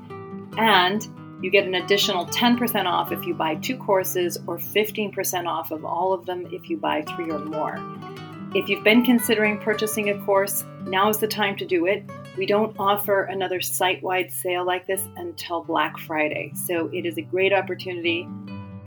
And 0.58 1.06
you 1.42 1.50
get 1.50 1.66
an 1.66 1.74
additional 1.74 2.26
10% 2.26 2.86
off 2.86 3.12
if 3.12 3.26
you 3.26 3.34
buy 3.34 3.56
two 3.56 3.76
courses, 3.76 4.38
or 4.46 4.58
15% 4.58 5.46
off 5.46 5.70
of 5.70 5.84
all 5.84 6.12
of 6.12 6.26
them 6.26 6.46
if 6.50 6.70
you 6.70 6.76
buy 6.76 7.02
three 7.02 7.30
or 7.30 7.38
more. 7.38 7.78
If 8.54 8.68
you've 8.68 8.84
been 8.84 9.04
considering 9.04 9.58
purchasing 9.58 10.08
a 10.08 10.18
course, 10.24 10.64
now 10.84 11.10
is 11.10 11.18
the 11.18 11.26
time 11.26 11.56
to 11.56 11.66
do 11.66 11.86
it. 11.86 12.04
We 12.38 12.46
don't 12.46 12.74
offer 12.78 13.24
another 13.24 13.60
site 13.60 14.02
wide 14.02 14.32
sale 14.32 14.64
like 14.64 14.86
this 14.86 15.02
until 15.16 15.62
Black 15.62 15.98
Friday, 15.98 16.52
so 16.54 16.88
it 16.92 17.04
is 17.04 17.18
a 17.18 17.22
great 17.22 17.52
opportunity 17.52 18.26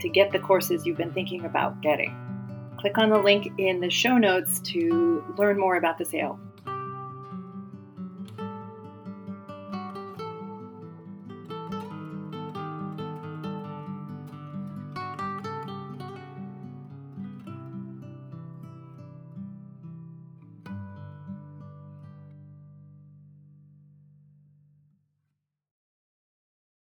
to 0.00 0.08
get 0.08 0.32
the 0.32 0.38
courses 0.38 0.86
you've 0.86 0.96
been 0.96 1.12
thinking 1.12 1.44
about 1.44 1.80
getting. 1.82 2.16
Click 2.78 2.98
on 2.98 3.10
the 3.10 3.18
link 3.18 3.52
in 3.58 3.80
the 3.80 3.90
show 3.90 4.16
notes 4.16 4.58
to 4.60 5.22
learn 5.36 5.58
more 5.58 5.76
about 5.76 5.98
the 5.98 6.04
sale. 6.04 6.40